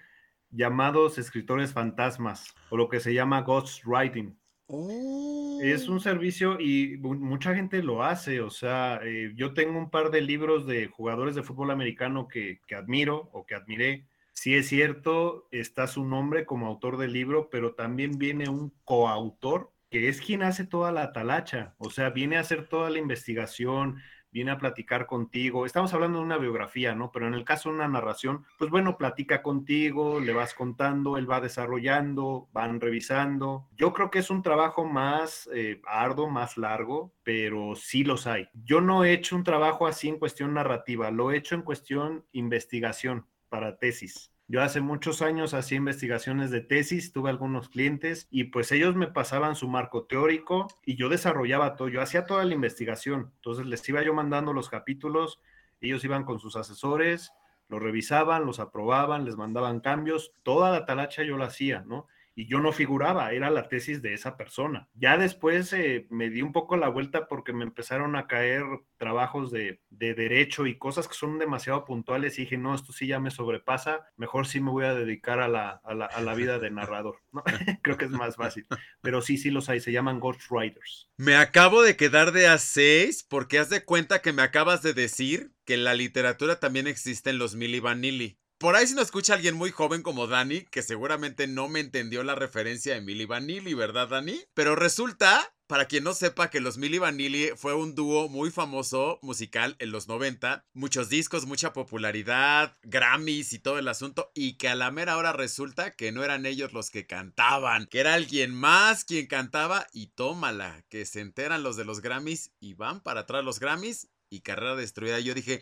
llamados 0.49 1.19
escritores 1.19 1.71
fantasmas 1.71 2.55
o 2.71 2.77
lo 2.77 2.89
que 2.89 2.99
se 2.99 3.13
llama 3.13 3.41
ghostwriting. 3.41 4.38
Es 4.69 5.87
un 5.89 5.97
oh. 5.97 5.99
servicio 5.99 6.59
y 6.59 6.97
mucha 6.97 7.55
gente 7.55 7.81
lo 7.81 8.03
hace, 8.03 8.39
o 8.41 8.51
sea, 8.51 8.99
eh, 9.03 9.33
yo 9.35 9.53
tengo 9.53 9.79
un 9.79 9.89
par 9.89 10.11
de 10.11 10.21
libros 10.21 10.67
de 10.67 10.87
jugadores 10.87 11.33
de 11.33 11.41
fútbol 11.41 11.71
americano 11.71 12.27
que, 12.27 12.61
que 12.67 12.75
admiro 12.75 13.29
o 13.33 13.45
que 13.45 13.55
admiré. 13.55 14.05
Sí 14.33 14.55
es 14.55 14.67
cierto, 14.67 15.47
está 15.51 15.87
su 15.87 16.05
nombre 16.05 16.45
como 16.45 16.67
autor 16.67 16.97
del 16.97 17.13
libro, 17.13 17.49
pero 17.49 17.73
también 17.73 18.19
viene 18.19 18.47
un 18.47 18.71
coautor 18.85 19.71
que 19.89 20.07
es 20.07 20.21
quien 20.21 20.43
hace 20.43 20.65
toda 20.65 20.91
la 20.91 21.13
talacha, 21.13 21.73
o 21.79 21.89
sea, 21.89 22.11
viene 22.11 22.37
a 22.37 22.41
hacer 22.41 22.67
toda 22.67 22.91
la 22.91 22.99
investigación, 22.99 23.99
viene 24.31 24.51
a 24.51 24.57
platicar 24.57 25.05
contigo. 25.05 25.65
Estamos 25.65 25.93
hablando 25.93 26.19
de 26.19 26.25
una 26.25 26.37
biografía, 26.37 26.95
¿no? 26.95 27.11
Pero 27.11 27.27
en 27.27 27.33
el 27.33 27.45
caso 27.45 27.69
de 27.69 27.75
una 27.75 27.87
narración, 27.87 28.45
pues 28.57 28.69
bueno, 28.69 28.97
platica 28.97 29.41
contigo, 29.41 30.19
le 30.19 30.33
vas 30.33 30.53
contando, 30.53 31.17
él 31.17 31.29
va 31.29 31.41
desarrollando, 31.41 32.47
van 32.53 32.79
revisando. 32.79 33.67
Yo 33.77 33.93
creo 33.93 34.11
que 34.11 34.19
es 34.19 34.29
un 34.29 34.41
trabajo 34.41 34.85
más 34.85 35.49
eh, 35.53 35.81
arduo, 35.85 36.29
más 36.29 36.57
largo, 36.57 37.13
pero 37.23 37.75
sí 37.75 38.03
los 38.03 38.27
hay. 38.27 38.49
Yo 38.53 38.81
no 38.81 39.03
he 39.03 39.13
hecho 39.13 39.35
un 39.35 39.43
trabajo 39.43 39.87
así 39.87 40.09
en 40.09 40.19
cuestión 40.19 40.53
narrativa, 40.53 41.11
lo 41.11 41.31
he 41.31 41.37
hecho 41.37 41.55
en 41.55 41.61
cuestión 41.61 42.25
investigación 42.31 43.25
para 43.49 43.77
tesis. 43.77 44.31
Yo 44.51 44.63
hace 44.63 44.81
muchos 44.81 45.21
años 45.21 45.53
hacía 45.53 45.77
investigaciones 45.77 46.49
de 46.49 46.61
tesis, 46.61 47.13
tuve 47.13 47.29
algunos 47.29 47.69
clientes 47.69 48.27
y 48.31 48.45
pues 48.45 48.71
ellos 48.71 48.95
me 48.95 49.05
pasaban 49.05 49.55
su 49.55 49.67
marco 49.67 50.05
teórico 50.05 50.67
y 50.83 50.95
yo 50.95 51.07
desarrollaba 51.07 51.75
todo, 51.75 51.87
yo 51.87 52.01
hacía 52.01 52.25
toda 52.25 52.43
la 52.45 52.55
investigación. 52.55 53.31
Entonces 53.35 53.67
les 53.67 53.87
iba 53.87 54.01
yo 54.01 54.11
mandando 54.15 54.51
los 54.51 54.67
capítulos, 54.67 55.39
ellos 55.81 56.03
iban 56.03 56.23
con 56.23 56.39
sus 56.39 56.55
asesores, 56.55 57.31
lo 57.67 57.77
revisaban, 57.77 58.47
los 58.47 58.59
aprobaban, 58.59 59.23
les 59.23 59.37
mandaban 59.37 59.81
cambios, 59.81 60.33
toda 60.41 60.71
la 60.71 60.83
talacha 60.87 61.21
yo 61.21 61.37
la 61.37 61.45
hacía, 61.45 61.83
¿no? 61.85 62.07
Y 62.39 62.47
yo 62.47 62.61
no 62.61 62.71
figuraba, 62.71 63.33
era 63.33 63.49
la 63.49 63.67
tesis 63.67 64.01
de 64.01 64.13
esa 64.13 64.37
persona. 64.37 64.87
Ya 64.93 65.17
después 65.17 65.73
eh, 65.73 66.07
me 66.09 66.29
di 66.29 66.41
un 66.41 66.53
poco 66.53 66.77
la 66.77 66.87
vuelta 66.87 67.27
porque 67.27 67.51
me 67.51 67.65
empezaron 67.65 68.15
a 68.15 68.27
caer 68.27 68.63
trabajos 68.95 69.51
de, 69.51 69.81
derecho 69.89 70.65
y 70.65 70.77
cosas 70.77 71.09
que 71.09 71.15
son 71.15 71.37
demasiado 71.37 71.83
puntuales 71.83 72.39
y 72.39 72.43
dije, 72.43 72.57
no, 72.57 72.73
esto 72.73 72.93
sí 72.93 73.07
ya 73.07 73.19
me 73.19 73.29
sobrepasa, 73.29 74.05
mejor 74.15 74.47
sí 74.47 74.61
me 74.61 74.71
voy 74.71 74.85
a 74.85 74.93
dedicar 74.93 75.41
a 75.41 75.49
la, 75.49 75.81
a 75.83 76.21
la, 76.21 76.33
vida 76.33 76.59
de 76.59 76.71
narrador. 76.71 77.17
Creo 77.81 77.97
que 77.97 78.05
es 78.05 78.11
más 78.11 78.37
fácil, 78.37 78.65
pero 79.01 79.21
sí, 79.21 79.37
sí 79.37 79.51
los 79.51 79.67
hay, 79.67 79.81
se 79.81 79.91
llaman 79.91 80.21
ghostwriters. 80.21 81.09
Me 81.17 81.35
acabo 81.35 81.81
de 81.81 81.97
quedar 81.97 82.31
de 82.31 82.47
a 82.47 82.57
seis 82.57 83.21
porque 83.27 83.59
haz 83.59 83.69
de 83.69 83.83
cuenta 83.83 84.21
que 84.21 84.31
me 84.31 84.43
acabas 84.43 84.81
de 84.81 84.93
decir 84.93 85.51
que 85.65 85.73
en 85.73 85.83
la 85.83 85.93
literatura 85.93 86.61
también 86.61 86.87
existen 86.87 87.37
los 87.37 87.55
Milli 87.55 87.81
Vanilli. 87.81 88.39
Por 88.59 88.75
ahí 88.75 88.85
si 88.87 88.93
nos 88.93 89.05
escucha 89.05 89.35
alguien 89.35 89.55
muy 89.55 89.71
joven 89.71 90.03
como 90.03 90.27
Dani, 90.27 90.65
que 90.65 90.81
seguramente 90.81 91.47
no 91.47 91.69
me 91.69 91.79
entendió 91.79 92.23
la 92.23 92.35
referencia 92.35 92.93
de 92.93 92.99
Milli 92.99 93.23
Vanilli, 93.23 93.73
¿verdad, 93.73 94.09
Dani? 94.09 94.37
Pero 94.53 94.75
resulta, 94.75 95.53
para 95.65 95.85
quien 95.85 96.03
no 96.03 96.13
sepa, 96.13 96.49
que 96.49 96.59
los 96.59 96.77
Milli 96.77 96.97
Vanilli 96.97 97.51
fue 97.55 97.73
un 97.73 97.95
dúo 97.95 98.27
muy 98.27 98.51
famoso 98.51 99.17
musical 99.21 99.77
en 99.79 99.93
los 99.93 100.09
90. 100.09 100.65
Muchos 100.73 101.07
discos, 101.07 101.45
mucha 101.45 101.71
popularidad, 101.71 102.77
Grammys 102.83 103.53
y 103.53 103.59
todo 103.59 103.79
el 103.79 103.87
asunto. 103.87 104.29
Y 104.35 104.57
que 104.57 104.67
a 104.67 104.75
la 104.75 104.91
mera 104.91 105.15
hora 105.15 105.31
resulta 105.31 105.95
que 105.95 106.11
no 106.11 106.25
eran 106.25 106.45
ellos 106.45 106.73
los 106.73 106.89
que 106.89 107.07
cantaban, 107.07 107.85
que 107.85 108.01
era 108.01 108.13
alguien 108.13 108.53
más 108.53 109.05
quien 109.05 109.27
cantaba. 109.27 109.87
Y 109.93 110.07
tómala, 110.07 110.83
que 110.89 111.05
se 111.05 111.21
enteran 111.21 111.63
los 111.63 111.77
de 111.77 111.85
los 111.85 112.01
Grammys 112.01 112.51
y 112.59 112.73
van 112.73 112.99
para 112.99 113.21
atrás 113.21 113.45
los 113.45 113.61
Grammys 113.61 114.09
y 114.29 114.41
carrera 114.41 114.75
destruida. 114.75 115.21
Yo 115.21 115.33
dije, 115.33 115.61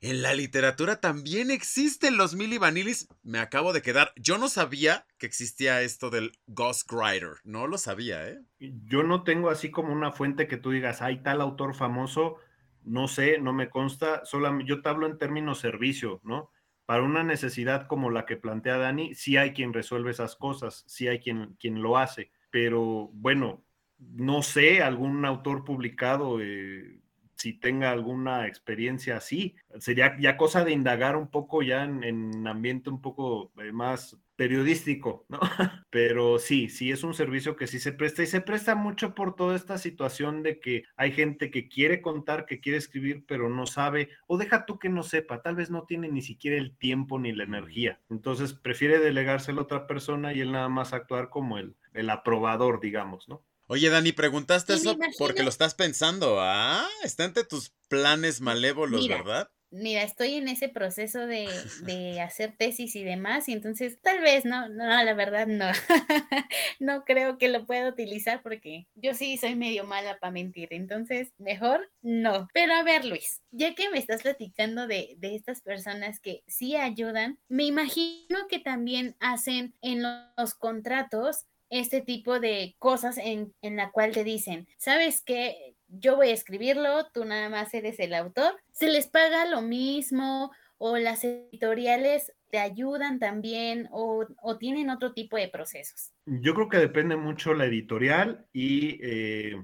en 0.00 0.22
la 0.22 0.34
literatura 0.34 1.00
también 1.00 1.50
existen 1.50 2.16
los 2.16 2.34
mili 2.34 2.58
vanilis. 2.58 3.08
Me 3.22 3.38
acabo 3.38 3.72
de 3.72 3.82
quedar. 3.82 4.12
Yo 4.16 4.38
no 4.38 4.48
sabía 4.48 5.06
que 5.18 5.26
existía 5.26 5.82
esto 5.82 6.10
del 6.10 6.32
ghostwriter. 6.46 7.36
No 7.44 7.66
lo 7.66 7.78
sabía, 7.78 8.28
¿eh? 8.28 8.40
Yo 8.58 9.02
no 9.02 9.24
tengo 9.24 9.50
así 9.50 9.70
como 9.70 9.92
una 9.92 10.12
fuente 10.12 10.48
que 10.48 10.56
tú 10.56 10.70
digas, 10.70 11.02
hay 11.02 11.22
tal 11.22 11.40
autor 11.40 11.74
famoso. 11.74 12.36
No 12.82 13.08
sé, 13.08 13.38
no 13.38 13.52
me 13.52 13.68
consta. 13.70 14.24
Solamente 14.24 14.68
yo 14.68 14.82
te 14.82 14.88
hablo 14.88 15.06
en 15.06 15.18
términos 15.18 15.58
servicio, 15.58 16.20
¿no? 16.24 16.50
Para 16.84 17.02
una 17.02 17.24
necesidad 17.24 17.88
como 17.88 18.10
la 18.10 18.26
que 18.26 18.36
plantea 18.36 18.78
Dani, 18.78 19.14
sí 19.14 19.36
hay 19.36 19.52
quien 19.52 19.72
resuelve 19.72 20.12
esas 20.12 20.36
cosas, 20.36 20.84
sí 20.86 21.08
hay 21.08 21.18
quien, 21.18 21.56
quien 21.58 21.82
lo 21.82 21.98
hace. 21.98 22.30
Pero 22.50 23.10
bueno, 23.12 23.64
no 23.98 24.42
sé, 24.42 24.82
algún 24.82 25.24
autor 25.24 25.64
publicado. 25.64 26.40
Eh, 26.40 27.00
si 27.36 27.52
tenga 27.52 27.90
alguna 27.90 28.46
experiencia 28.46 29.18
así. 29.18 29.54
Sería 29.78 30.16
ya 30.18 30.36
cosa 30.36 30.64
de 30.64 30.72
indagar 30.72 31.16
un 31.16 31.28
poco 31.28 31.62
ya 31.62 31.84
en, 31.84 32.02
en 32.02 32.46
ambiente 32.46 32.90
un 32.90 33.00
poco 33.00 33.52
eh, 33.58 33.72
más 33.72 34.16
periodístico, 34.36 35.24
¿no? 35.28 35.40
Pero 35.90 36.38
sí, 36.38 36.68
sí 36.68 36.90
es 36.90 37.02
un 37.04 37.14
servicio 37.14 37.56
que 37.56 37.66
sí 37.66 37.78
se 37.78 37.92
presta 37.92 38.22
y 38.22 38.26
se 38.26 38.40
presta 38.40 38.74
mucho 38.74 39.14
por 39.14 39.34
toda 39.34 39.56
esta 39.56 39.78
situación 39.78 40.42
de 40.42 40.60
que 40.60 40.84
hay 40.96 41.12
gente 41.12 41.50
que 41.50 41.68
quiere 41.68 42.02
contar, 42.02 42.46
que 42.46 42.60
quiere 42.60 42.78
escribir, 42.78 43.24
pero 43.26 43.48
no 43.48 43.66
sabe, 43.66 44.10
o 44.26 44.36
deja 44.36 44.66
tú 44.66 44.78
que 44.78 44.88
no 44.88 45.02
sepa, 45.02 45.42
tal 45.42 45.56
vez 45.56 45.70
no 45.70 45.84
tiene 45.84 46.08
ni 46.08 46.22
siquiera 46.22 46.56
el 46.56 46.76
tiempo 46.76 47.18
ni 47.18 47.32
la 47.32 47.44
energía. 47.44 48.00
Entonces 48.10 48.52
prefiere 48.52 48.98
delegárselo 48.98 49.62
a 49.62 49.64
otra 49.64 49.86
persona 49.86 50.32
y 50.32 50.40
él 50.40 50.52
nada 50.52 50.68
más 50.68 50.92
actuar 50.92 51.30
como 51.30 51.58
el, 51.58 51.76
el 51.94 52.10
aprobador, 52.10 52.80
digamos, 52.80 53.28
¿no? 53.28 53.42
Oye, 53.68 53.90
Dani, 53.90 54.12
preguntaste 54.12 54.74
eso 54.74 54.96
porque 55.18 55.42
lo 55.42 55.48
estás 55.48 55.74
pensando. 55.74 56.36
Ah, 56.40 56.88
está 57.02 57.24
entre 57.24 57.44
tus 57.44 57.72
planes 57.88 58.40
malévolos, 58.40 59.08
¿verdad? 59.08 59.50
Mira, 59.70 60.04
estoy 60.04 60.34
en 60.34 60.46
ese 60.46 60.68
proceso 60.68 61.26
de, 61.26 61.48
de, 61.82 62.20
hacer 62.20 62.54
tesis 62.56 62.94
y 62.94 63.02
demás, 63.02 63.48
y 63.48 63.52
entonces 63.52 64.00
tal 64.00 64.20
vez 64.20 64.44
no, 64.44 64.68
no, 64.68 64.84
la 64.86 65.14
verdad 65.14 65.48
no. 65.48 65.66
no 66.80 67.04
creo 67.04 67.36
que 67.36 67.48
lo 67.48 67.66
pueda 67.66 67.88
utilizar 67.88 68.42
porque 68.42 68.86
yo 68.94 69.12
sí 69.12 69.36
soy 69.36 69.56
medio 69.56 69.84
mala 69.84 70.18
para 70.18 70.30
mentir, 70.30 70.68
entonces 70.70 71.32
mejor 71.36 71.90
no. 72.00 72.48
Pero 72.54 72.74
a 72.74 72.84
ver, 72.84 73.04
Luis, 73.04 73.42
ya 73.50 73.74
que 73.74 73.90
me 73.90 73.98
estás 73.98 74.22
platicando 74.22 74.86
de, 74.86 75.16
de 75.18 75.34
estas 75.34 75.62
personas 75.62 76.20
que 76.20 76.44
sí 76.46 76.76
ayudan, 76.76 77.40
me 77.48 77.64
imagino 77.64 78.46
que 78.48 78.60
también 78.60 79.16
hacen 79.18 79.74
en 79.82 80.02
los 80.02 80.54
contratos 80.54 81.46
este 81.70 82.00
tipo 82.00 82.40
de 82.40 82.76
cosas 82.78 83.18
en, 83.18 83.54
en 83.62 83.76
la 83.76 83.90
cual 83.90 84.12
te 84.12 84.24
dicen, 84.24 84.68
¿sabes 84.76 85.22
qué? 85.22 85.74
Yo 85.88 86.16
voy 86.16 86.28
a 86.28 86.34
escribirlo, 86.34 87.06
tú 87.12 87.24
nada 87.24 87.48
más 87.48 87.72
eres 87.74 87.98
el 88.00 88.14
autor. 88.14 88.56
Se 88.72 88.88
les 88.88 89.06
paga 89.06 89.46
lo 89.46 89.62
mismo 89.62 90.50
o 90.78 90.98
las 90.98 91.24
editoriales 91.24 92.32
te 92.50 92.58
ayudan 92.58 93.18
también 93.18 93.88
o, 93.90 94.26
o 94.40 94.58
tienen 94.58 94.90
otro 94.90 95.12
tipo 95.12 95.36
de 95.36 95.48
procesos. 95.48 96.12
Yo 96.26 96.54
creo 96.54 96.68
que 96.68 96.78
depende 96.78 97.16
mucho 97.16 97.54
la 97.54 97.66
editorial 97.66 98.46
y 98.52 98.98
eh, 99.02 99.56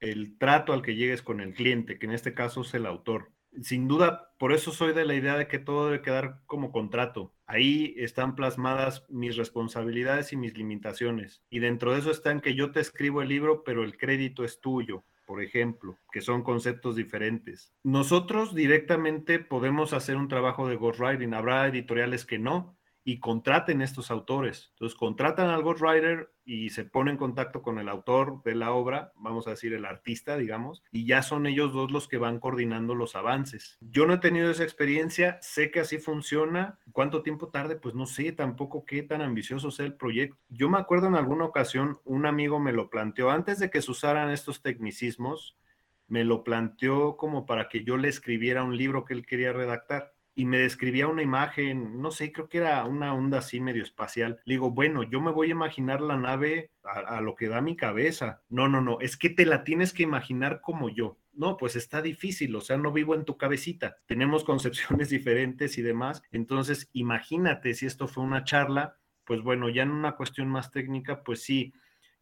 el 0.00 0.36
trato 0.38 0.72
al 0.72 0.82
que 0.82 0.96
llegues 0.96 1.22
con 1.22 1.40
el 1.40 1.54
cliente, 1.54 1.98
que 1.98 2.06
en 2.06 2.12
este 2.12 2.34
caso 2.34 2.62
es 2.62 2.74
el 2.74 2.86
autor. 2.86 3.33
Sin 3.62 3.88
duda, 3.88 4.32
por 4.38 4.52
eso 4.52 4.72
soy 4.72 4.92
de 4.92 5.04
la 5.04 5.14
idea 5.14 5.36
de 5.36 5.48
que 5.48 5.58
todo 5.58 5.86
debe 5.86 6.02
quedar 6.02 6.40
como 6.46 6.72
contrato. 6.72 7.32
Ahí 7.46 7.94
están 7.96 8.34
plasmadas 8.34 9.04
mis 9.08 9.36
responsabilidades 9.36 10.32
y 10.32 10.36
mis 10.36 10.56
limitaciones. 10.56 11.42
Y 11.50 11.60
dentro 11.60 11.92
de 11.92 12.00
eso 12.00 12.10
están 12.10 12.40
que 12.40 12.54
yo 12.54 12.72
te 12.72 12.80
escribo 12.80 13.22
el 13.22 13.28
libro, 13.28 13.64
pero 13.64 13.84
el 13.84 13.96
crédito 13.96 14.44
es 14.44 14.60
tuyo 14.60 15.04
por 15.26 15.42
ejemplo, 15.42 15.98
que 16.12 16.20
son 16.20 16.42
conceptos 16.42 16.96
diferentes. 16.96 17.72
Nosotros 17.82 18.54
directamente 18.54 19.38
podemos 19.38 19.92
hacer 19.92 20.16
un 20.16 20.28
trabajo 20.28 20.68
de 20.68 20.76
ghostwriting, 20.76 21.34
habrá 21.34 21.66
editoriales 21.66 22.24
que 22.24 22.38
no, 22.38 22.76
y 23.04 23.20
contraten 23.20 23.82
estos 23.82 24.10
autores. 24.10 24.70
Entonces, 24.72 24.98
contratan 24.98 25.50
al 25.50 25.62
ghostwriter 25.62 26.32
y 26.46 26.70
se 26.70 26.84
pone 26.84 27.10
en 27.10 27.18
contacto 27.18 27.60
con 27.60 27.78
el 27.78 27.88
autor 27.88 28.42
de 28.42 28.54
la 28.54 28.72
obra, 28.72 29.12
vamos 29.16 29.46
a 29.46 29.50
decir 29.50 29.74
el 29.74 29.84
artista, 29.84 30.36
digamos, 30.36 30.82
y 30.90 31.06
ya 31.06 31.22
son 31.22 31.46
ellos 31.46 31.72
dos 31.72 31.90
los 31.90 32.08
que 32.08 32.16
van 32.16 32.40
coordinando 32.40 32.94
los 32.94 33.14
avances. 33.14 33.76
Yo 33.80 34.06
no 34.06 34.14
he 34.14 34.18
tenido 34.18 34.50
esa 34.50 34.64
experiencia, 34.64 35.38
sé 35.42 35.70
que 35.70 35.80
así 35.80 35.98
funciona. 35.98 36.78
¿Cuánto 36.92 37.22
tiempo 37.22 37.48
tarde? 37.48 37.76
Pues 37.76 37.94
no 37.94 38.06
sé 38.06 38.32
tampoco 38.32 38.86
qué 38.86 39.02
tan 39.02 39.20
ambicioso 39.20 39.70
sea 39.70 39.86
el 39.86 39.94
proyecto. 39.94 40.38
Yo 40.48 40.70
me 40.70 40.78
acuerdo 40.78 41.06
en 41.08 41.16
alguna 41.16 41.44
ocasión, 41.44 42.00
un 42.04 42.24
amigo 42.24 42.58
me 42.58 42.72
lo 42.72 42.88
planteó 42.88 43.30
antes 43.30 43.58
de 43.58 43.70
que 43.70 43.82
se 43.82 43.90
usaran 43.90 44.30
estos 44.30 44.62
tecnicismos, 44.62 45.58
me 46.06 46.24
lo 46.24 46.44
planteó 46.44 47.16
como 47.16 47.46
para 47.46 47.68
que 47.68 47.84
yo 47.84 47.96
le 47.96 48.08
escribiera 48.08 48.62
un 48.62 48.76
libro 48.76 49.04
que 49.04 49.14
él 49.14 49.26
quería 49.26 49.52
redactar 49.52 50.13
y 50.34 50.46
me 50.46 50.58
describía 50.58 51.06
una 51.06 51.22
imagen, 51.22 52.00
no 52.00 52.10
sé, 52.10 52.32
creo 52.32 52.48
que 52.48 52.58
era 52.58 52.84
una 52.84 53.14
onda 53.14 53.38
así 53.38 53.60
medio 53.60 53.82
espacial. 53.82 54.40
Le 54.44 54.54
digo, 54.54 54.70
bueno, 54.70 55.02
yo 55.04 55.20
me 55.20 55.30
voy 55.30 55.48
a 55.48 55.52
imaginar 55.52 56.00
la 56.00 56.16
nave 56.16 56.72
a, 56.82 57.20
lo 57.20 57.34
que 57.34 57.48
da 57.48 57.60
mi 57.60 57.76
cabeza. 57.76 58.42
No, 58.48 58.68
no, 58.68 58.80
no, 58.80 59.00
es 59.00 59.16
que 59.16 59.30
te 59.30 59.46
la 59.46 59.62
tienes 59.62 59.92
que 59.92 60.02
imaginar 60.02 60.60
como 60.60 60.88
yo. 60.88 61.18
No, 61.32 61.56
pues 61.56 61.76
está 61.76 62.02
difícil, 62.02 62.54
o 62.56 62.60
sea, 62.60 62.76
no 62.76 62.92
vivo 62.92 63.14
en 63.14 63.24
tu 63.24 63.36
cabecita. 63.36 63.96
Tenemos 64.06 64.44
concepciones 64.44 65.08
diferentes 65.10 65.78
y 65.78 65.82
demás. 65.82 66.22
Entonces, 66.32 66.88
imagínate 66.92 67.74
si 67.74 67.86
esto 67.86 68.08
fue 68.08 68.24
una 68.24 68.44
charla, 68.44 68.98
pues 69.24 69.40
bueno, 69.40 69.68
ya 69.68 69.82
en 69.82 69.90
una 69.90 70.16
cuestión 70.16 70.48
más 70.48 70.70
técnica, 70.70 71.22
pues 71.22 71.42
sí, 71.42 71.72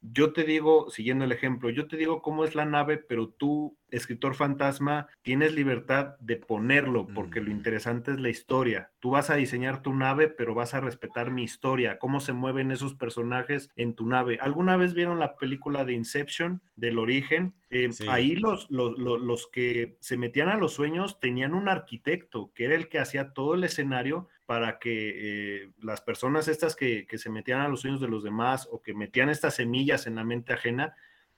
yo 0.02 0.32
te 0.32 0.42
digo, 0.44 0.90
siguiendo 0.90 1.24
el 1.24 1.32
ejemplo, 1.32 1.70
yo 1.70 1.86
te 1.86 1.96
digo 1.96 2.22
cómo 2.22 2.44
es 2.44 2.54
la 2.54 2.64
nave, 2.64 2.98
pero 2.98 3.28
tú, 3.28 3.78
escritor 3.88 4.34
fantasma, 4.34 5.06
tienes 5.22 5.54
libertad 5.54 6.16
de 6.18 6.36
ponerlo, 6.36 7.06
porque 7.14 7.40
lo 7.40 7.50
interesante 7.50 8.10
es 8.10 8.20
la 8.20 8.28
historia. 8.28 8.90
Tú 8.98 9.10
vas 9.10 9.30
a 9.30 9.36
diseñar 9.36 9.80
tu 9.80 9.94
nave, 9.94 10.28
pero 10.28 10.54
vas 10.54 10.74
a 10.74 10.80
respetar 10.80 11.30
mi 11.30 11.44
historia, 11.44 11.98
cómo 11.98 12.18
se 12.18 12.32
mueven 12.32 12.72
esos 12.72 12.94
personajes 12.94 13.70
en 13.76 13.94
tu 13.94 14.06
nave. 14.06 14.38
¿Alguna 14.40 14.76
vez 14.76 14.92
vieron 14.92 15.20
la 15.20 15.36
película 15.36 15.84
de 15.84 15.92
Inception, 15.92 16.60
del 16.74 16.98
origen? 16.98 17.54
Eh, 17.70 17.90
ahí 18.08 18.34
los, 18.34 18.70
los, 18.70 18.98
los 18.98 19.46
que 19.46 19.96
se 20.00 20.16
metían 20.16 20.48
a 20.48 20.56
los 20.56 20.74
sueños 20.74 21.20
tenían 21.20 21.54
un 21.54 21.68
arquitecto, 21.68 22.50
que 22.54 22.64
era 22.64 22.74
el 22.74 22.88
que 22.88 22.98
hacía 22.98 23.32
todo 23.32 23.54
el 23.54 23.64
escenario 23.64 24.28
para 24.46 24.78
que 24.78 25.62
eh, 25.64 25.70
las 25.80 26.00
personas 26.00 26.48
estas 26.48 26.76
que, 26.76 27.06
se 27.12 27.30
metían 27.30 27.60
a 27.60 27.68
los 27.68 27.80
sueños 27.80 28.00
de 28.00 28.08
los 28.08 28.22
demás 28.22 28.68
o 28.70 28.82
que 28.82 28.94
metían 28.94 29.28
estas 29.28 29.54
semillas 29.54 30.06
en 30.06 30.16
la 30.16 30.24
mente 30.24 30.52
ajena, 30.52 30.94